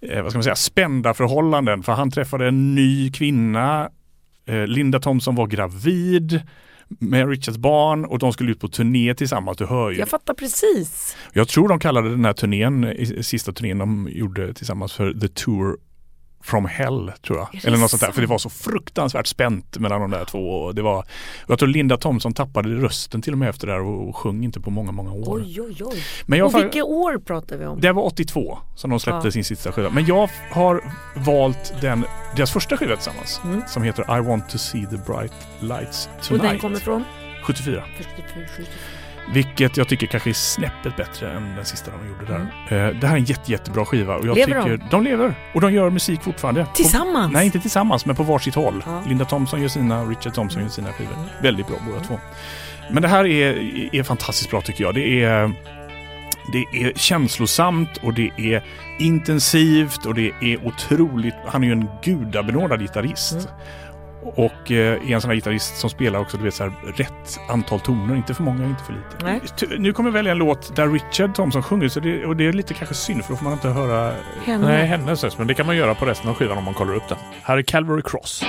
eh, 0.01 0.22
vad 0.22 0.32
ska 0.32 0.38
man 0.38 0.43
säga, 0.43 0.55
spända 0.55 1.14
förhållanden 1.14 1.84
för 1.84 1.93
han 1.93 2.12
träffade 2.12 2.47
en 2.47 2.76
ny 2.76 3.12
kvinna 3.12 3.89
eh, 4.45 4.68
Linda 4.68 4.99
Thompson 4.99 5.36
var 5.36 5.47
gravid 5.47 6.41
med 6.89 7.30
Richards 7.30 7.57
barn 7.57 8.05
och 8.05 8.20
de 8.20 8.34
skulle 8.34 8.51
ut 8.51 8.60
på 8.60 8.68
turné 8.68 9.16
tillsammans. 9.16 9.57
Du 9.57 9.66
hör 9.66 9.91
ju. 9.91 9.97
Jag 9.97 10.10
fattar 10.10 10.34
precis. 10.34 11.18
Jag 11.34 11.47
tror 11.47 11.68
de 11.68 11.80
kallade 11.80 12.10
den 12.10 12.26
här 12.26 12.34
turnén, 12.34 12.95
sista 13.22 13.53
turnén 13.53 13.78
de 13.78 14.10
gjorde 14.12 14.53
tillsammans 14.53 14.93
för 14.93 15.14
The 15.14 15.28
Tour 15.28 15.78
from 16.42 16.66
Hell 16.66 17.12
tror 17.28 17.38
jag. 17.38 17.66
Eller 17.66 17.78
något 17.78 17.90
sånt 17.92 18.02
där. 18.02 18.12
För 18.12 18.22
det 18.22 18.28
var 18.28 18.38
så 18.38 18.50
fruktansvärt 18.50 19.28
spänt 19.28 19.78
mellan 19.78 20.02
de 20.02 20.12
där 20.12 20.26
två. 20.26 20.50
Och 20.50 20.76
det 20.76 20.82
var, 20.82 20.98
och 21.00 21.06
jag 21.48 21.60
tror 21.60 21.70
Linda 21.70 21.98
Thompson 21.98 22.34
tappade 22.34 22.70
rösten 22.70 23.22
till 23.22 23.34
och 23.34 23.40
med 23.40 23.50
efter 23.50 23.68
det 23.68 23.74
här 23.74 23.82
och, 23.82 24.10
och 24.10 24.16
sjöng 24.16 24.44
inte 24.44 24.60
på 24.62 24.70
många, 24.70 24.92
många 24.92 25.12
år. 25.12 25.40
Oj 25.40 25.62
oj 25.62 25.76
oj. 25.84 26.04
Men 26.26 26.40
jag 26.40 26.46
Och 26.48 26.56
vilka 26.64 26.84
år 26.84 27.18
pratar 27.18 27.58
vi 27.58 27.66
om? 27.66 27.82
det 27.82 27.92
var 27.92 28.04
82 28.04 28.58
som 28.76 28.90
de 28.90 29.00
släppte 29.00 29.28
Ja. 29.28 29.32
sin 29.32 29.44
sista 29.44 29.72
skiva. 29.72 29.90
Men 29.90 30.06
jag 30.06 30.30
har 30.52 30.84
valt 31.16 31.74
den, 31.82 32.06
deras 32.36 32.52
första 32.52 32.78
skiva 32.78 32.96
tillsammans 32.96 33.42
Mm. 33.44 33.62
som 33.68 33.84
heter 33.84 34.18
I 34.18 34.22
want 34.22 34.50
to 34.50 34.58
see 34.58 34.86
the 34.86 34.98
bright 35.12 35.34
lights 35.60 36.10
Och 36.20 36.26
tonight. 36.28 36.44
den 36.52 36.60
kommer 36.60 36.80
från? 36.80 37.04
74. 37.44 37.84
44, 37.98 38.26
74. 38.58 38.68
Vilket 39.34 39.78
jag 39.78 39.88
tycker 39.88 40.07
kanske 40.07 40.30
är 40.30 40.34
snäppet 40.34 40.95
bättre 40.95 41.32
än 41.32 41.55
den 41.55 41.65
sista 41.65 41.91
de 41.91 42.07
gjorde 42.09 42.26
där. 42.26 42.51
Mm. 42.70 42.88
Eh, 42.88 42.99
det 42.99 43.07
här 43.07 43.13
är 43.13 43.20
en 43.20 43.26
jätte, 43.26 43.51
jättebra 43.51 43.86
skiva. 43.86 44.15
Och 44.15 44.28
jag 44.28 44.36
Lever 44.36 44.61
tycker, 44.61 44.78
de? 44.78 44.89
de? 44.89 45.03
lever. 45.03 45.34
Och 45.53 45.61
de 45.61 45.74
gör 45.74 45.89
musik 45.89 46.22
fortfarande. 46.22 46.65
På, 46.65 46.72
Tillsammans? 46.72 47.34
nej, 47.34 47.45
inte 47.45 47.59
tillsammans, 47.59 48.05
men 48.05 48.15
på 48.15 48.24
varsitt 48.24 48.55
håll. 48.55 48.84
Ja. 48.86 49.03
Linda 49.07 49.26
Thompson 49.26 49.61
gör 49.61 49.67
sina, 49.67 50.03
Richard 50.03 50.34
Thompson 50.34 50.61
gör 50.61 50.70
sina 50.70 50.91
skivor. 50.91 51.13
Mm. 51.13 51.28
Väldigt 51.41 51.67
bra 51.67 51.76
båda 51.88 51.99
två. 52.03 52.20
Men 52.91 53.01
det 53.01 53.07
här 53.07 53.26
är, 53.28 53.55
är 53.95 54.03
fantastiskt 54.03 54.49
bra 54.49 54.61
tycker 54.61 54.84
jag. 54.84 54.93
Det 54.95 55.24
är, 55.24 55.51
det 56.53 56.84
är 56.84 56.93
känslosamt 56.95 57.97
och 58.01 58.13
det 58.13 58.32
är 58.38 58.63
intensivt 58.99 60.05
och 60.05 60.13
det 60.15 60.32
är 60.41 60.67
otroligt. 60.67 61.36
Han 61.47 61.63
är 61.63 61.67
ju 61.67 61.74
en 61.74 61.89
gudabenådad 62.03 62.80
gitarrist. 62.82 63.47
Och 64.24 64.72
eh, 64.72 65.09
är 65.09 65.11
en 65.11 65.22
sån 65.22 65.30
här 65.30 65.36
gitarrist 65.36 65.78
som 65.78 65.89
spelar 65.89 66.20
också 66.20 66.38
du 66.38 66.43
vet, 66.43 66.53
så 66.53 66.63
här, 66.63 66.74
rätt 66.95 67.39
antal 67.49 67.80
toner, 67.80 68.15
inte 68.15 68.34
för 68.34 68.43
många, 68.43 68.65
inte 68.65 68.84
för 68.84 68.93
lite. 68.93 69.26
Nej. 69.26 69.41
Nu 69.80 69.93
kommer 69.93 70.09
jag 70.09 70.13
välja 70.13 70.32
en 70.32 70.38
låt 70.38 70.76
där 70.76 70.88
Richard 70.88 71.36
Thompson 71.36 71.63
sjunger 71.63 71.88
så 71.88 71.99
det, 71.99 72.26
och 72.26 72.36
det 72.36 72.47
är 72.47 72.53
lite 72.53 72.74
kanske 72.74 72.95
synd 72.95 73.26
för 73.26 73.34
då 73.34 73.38
får 73.38 73.43
man 73.43 73.53
inte 73.53 73.70
höra 73.70 74.13
Henne. 74.45 74.67
nej, 74.67 74.86
hennes 74.86 75.24
röst. 75.24 75.38
Men 75.38 75.47
det 75.47 75.53
kan 75.53 75.65
man 75.65 75.78
göra 75.78 75.95
på 75.95 76.05
resten 76.05 76.30
av 76.30 76.36
skivan 76.36 76.57
om 76.57 76.63
man 76.63 76.74
kollar 76.74 76.95
upp 76.95 77.07
den. 77.09 77.17
Här 77.43 77.57
är 77.57 77.61
Calvary 77.61 78.01
Cross. 78.01 78.43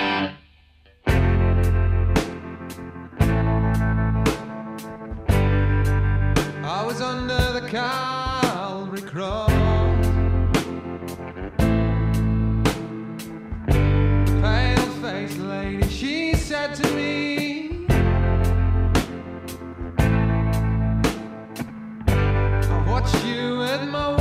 Watched 23.71 23.83
you 23.83 23.87
with 23.87 23.93
my 23.93 24.20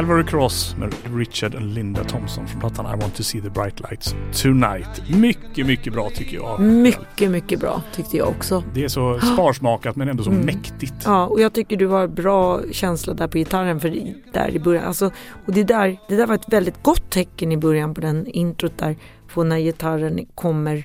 Calvary 0.00 0.24
Cross 0.24 0.76
med 0.78 0.94
Richard 1.16 1.54
och 1.54 1.60
Linda 1.60 2.04
Thompson 2.04 2.46
från 2.48 2.60
plattan 2.60 2.86
I 2.86 3.00
want 3.00 3.14
to 3.14 3.22
see 3.22 3.40
the 3.40 3.50
bright 3.50 3.80
lights 3.80 4.14
tonight. 4.42 5.02
Mycket, 5.10 5.66
mycket 5.66 5.92
bra 5.92 6.10
tycker 6.10 6.36
jag. 6.36 6.60
Mycket, 6.60 7.30
mycket 7.30 7.60
bra 7.60 7.82
tyckte 7.92 8.16
jag 8.16 8.28
också. 8.28 8.64
Det 8.74 8.84
är 8.84 8.88
så 8.88 9.20
sparsmakat 9.20 9.96
men 9.96 10.08
ändå 10.08 10.22
så 10.22 10.30
Mm. 10.30 10.46
mäktigt. 10.46 10.94
Ja, 11.04 11.26
och 11.26 11.40
jag 11.40 11.52
tycker 11.52 11.76
du 11.76 11.86
har 11.86 12.08
bra 12.08 12.60
känsla 12.72 13.14
där 13.14 13.28
på 13.28 13.38
gitarren 13.38 13.80
för 13.80 14.14
där 14.32 14.50
i 14.50 14.58
början. 14.58 14.84
Alltså, 14.84 15.10
och 15.46 15.52
det 15.52 15.64
där, 15.64 15.96
det 16.08 16.16
där 16.16 16.26
var 16.26 16.34
ett 16.34 16.52
väldigt 16.52 16.82
gott 16.82 17.10
tecken 17.10 17.52
i 17.52 17.56
början 17.56 17.94
på 17.94 18.00
den 18.00 18.26
introt 18.26 18.78
där. 18.78 18.96
På 19.34 19.44
när 19.44 19.58
gitarren 19.58 20.26
kommer. 20.34 20.84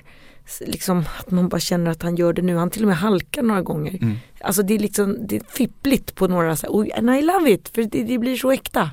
Liksom 0.66 1.04
att 1.18 1.30
man 1.30 1.48
bara 1.48 1.60
känner 1.60 1.90
att 1.90 2.02
han 2.02 2.16
gör 2.16 2.32
det 2.32 2.42
nu. 2.42 2.56
Han 2.56 2.70
till 2.70 2.82
och 2.82 2.88
med 2.88 2.96
halkar 2.96 3.42
några 3.42 3.62
gånger. 3.62 3.98
Mm. 4.02 4.16
Alltså 4.40 4.62
det 4.62 4.74
är 4.74 4.78
liksom 4.78 5.26
det 5.26 5.36
är 5.36 5.42
fippligt 5.48 6.14
på 6.14 6.28
några 6.28 6.56
så 6.56 6.66
här, 6.66 6.72
"Oj, 6.76 6.92
and 6.92 7.10
I 7.10 7.22
love 7.22 7.50
it. 7.50 7.68
För 7.74 7.82
det, 7.82 8.02
det 8.02 8.18
blir 8.18 8.36
så 8.36 8.50
äkta. 8.50 8.90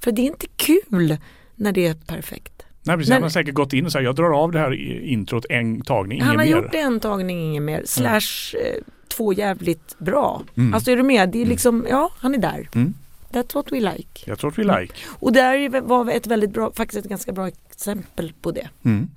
För 0.00 0.12
det 0.12 0.22
är 0.22 0.26
inte 0.26 0.46
kul 0.56 1.16
när 1.54 1.72
det 1.72 1.86
är 1.86 1.94
perfekt. 1.94 2.62
Nej, 2.82 2.96
precis. 2.96 3.08
Men- 3.08 3.16
Han 3.16 3.22
har 3.22 3.30
säkert 3.30 3.54
gått 3.54 3.72
in 3.72 3.86
och 3.86 3.92
sagt 3.92 4.04
jag 4.04 4.14
drar 4.16 4.42
av 4.42 4.52
det 4.52 4.58
här 4.58 4.72
introt 5.04 5.44
en 5.50 5.80
tagning, 5.80 6.20
Han 6.22 6.28
ingen 6.34 6.52
har 6.54 6.60
mer. 6.60 6.64
gjort 6.64 6.74
en 6.74 7.00
tagning, 7.00 7.40
inget 7.42 7.62
mer. 7.62 7.82
Slash 7.84 8.56
eh, 8.56 8.82
två 9.08 9.32
jävligt 9.32 9.98
bra. 9.98 10.42
Alltså 10.74 10.90
är 10.90 10.96
du 10.96 11.02
med? 11.02 11.28
Det 11.30 11.42
är 11.42 11.46
liksom, 11.46 11.86
ja 11.90 12.10
han 12.18 12.34
är 12.34 12.38
där. 12.38 12.68
Mm. 12.74 12.94
That's 13.32 13.54
what 13.54 13.72
we 13.72 13.80
like. 13.80 14.36
Tror 14.36 14.50
att 14.50 14.58
vi 14.58 14.64
like. 14.64 14.94
Och 15.06 15.32
där 15.32 15.80
var 15.80 16.10
ett 16.10 16.26
väldigt 16.26 16.50
bra, 16.52 16.72
faktiskt 16.72 17.04
ett 17.04 17.10
ganska 17.10 17.32
bra 17.32 17.48
exempel 17.48 18.32
på 18.42 18.50
det. 18.50 18.68
Mm. 18.84 19.08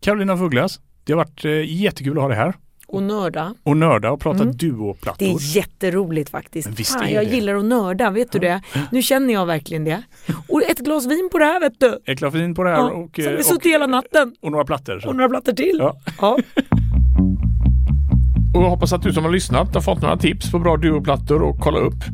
Carolina 0.00 0.36
Fugglas, 0.36 0.80
det 1.06 1.12
har 1.12 1.16
varit 1.16 1.44
eh, 1.44 1.50
jättekul 1.82 2.16
att 2.16 2.22
ha 2.22 2.28
dig 2.28 2.36
här 2.38 2.54
Och 2.88 3.02
nörda. 3.02 3.54
och 3.62 3.76
nörda 3.76 4.10
och 4.10 4.20
prata 4.20 4.42
Mm. 4.42 4.56
duoplattor. 4.56 5.26
Det 5.26 5.32
är 5.32 5.56
jätteroligt 5.56 6.30
faktiskt. 6.30 6.68
Men 6.68 6.74
visst 6.74 6.92
Fan, 6.92 7.12
jag 7.12 7.26
det. 7.26 7.34
gillar 7.34 7.54
att 7.54 7.64
nörda, 7.64 8.10
vet 8.10 8.32
du 8.32 8.38
det? 8.38 8.60
Nu 8.92 9.02
känner 9.02 9.34
jag 9.34 9.46
verkligen 9.46 9.84
det. 9.84 10.02
Och 10.48 10.62
ett 10.62 10.78
glas 10.78 11.06
vin 11.06 11.28
på 11.32 11.38
det 11.38 11.44
här 11.44 11.60
vet 11.60 11.80
du. 11.80 11.98
Äckla 12.06 12.30
fin 12.30 12.54
på 12.54 12.62
det 12.64 12.70
här 12.70 12.76
Ja, 12.76 12.90
och, 12.90 13.10
så 13.16 13.22
har 13.22 13.30
vi 13.30 13.36
eh, 13.36 13.42
suttit 13.42 13.72
hela 13.72 13.86
natten. 13.86 14.34
och 14.42 14.52
några 14.52 14.64
plattor. 14.64 14.98
Så. 15.00 15.08
Och 15.08 15.16
några 15.16 15.28
plattor 15.28 15.52
till. 15.52 15.76
Ja. 15.78 15.96
Ja. 16.20 16.38
Och 18.56 18.62
jag 18.62 18.70
hoppas 18.70 18.92
att 18.92 19.02
du 19.02 19.12
som 19.12 19.24
har 19.24 19.32
lyssnat 19.32 19.74
har 19.74 19.80
fått 19.80 20.02
några 20.02 20.16
tips 20.16 20.50
på 20.50 20.58
bra 20.58 20.76
duoplattor 20.76 21.50
att 21.50 21.60
kolla 21.60 21.78
upp. 21.78 22.04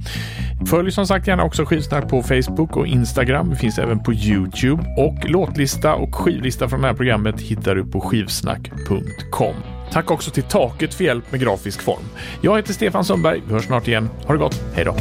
Följ 0.67 0.93
som 0.93 1.07
sagt 1.07 1.27
gärna 1.27 1.45
också 1.45 1.65
Skivsnack 1.65 2.09
på 2.09 2.23
Facebook 2.23 2.77
och 2.77 2.87
Instagram. 2.87 3.51
Vi 3.51 3.57
finns 3.57 3.79
även 3.79 4.03
på 4.03 4.13
Youtube. 4.13 4.83
Och 4.99 5.31
låtlista 5.31 5.95
och 5.95 6.15
skivlista 6.15 6.69
från 6.69 6.81
det 6.81 6.87
här 6.87 6.95
programmet 6.95 7.41
hittar 7.41 7.75
du 7.75 7.85
på 7.85 8.01
skivsnack.com. 8.01 9.55
Tack 9.93 10.11
också 10.11 10.31
till 10.31 10.43
Taket 10.43 10.95
för 10.95 11.05
hjälp 11.05 11.33
med 11.33 11.41
grafisk 11.41 11.83
form. 11.83 12.05
Jag 12.41 12.57
heter 12.57 12.73
Stefan 12.73 13.05
Sundberg. 13.05 13.43
Vi 13.47 13.53
hörs 13.53 13.65
snart 13.65 13.89
igen. 13.89 14.09
Ha 14.27 14.35
det 14.35 14.39
gott. 14.39 14.63
Hej 14.75 14.85
då! 14.85 14.97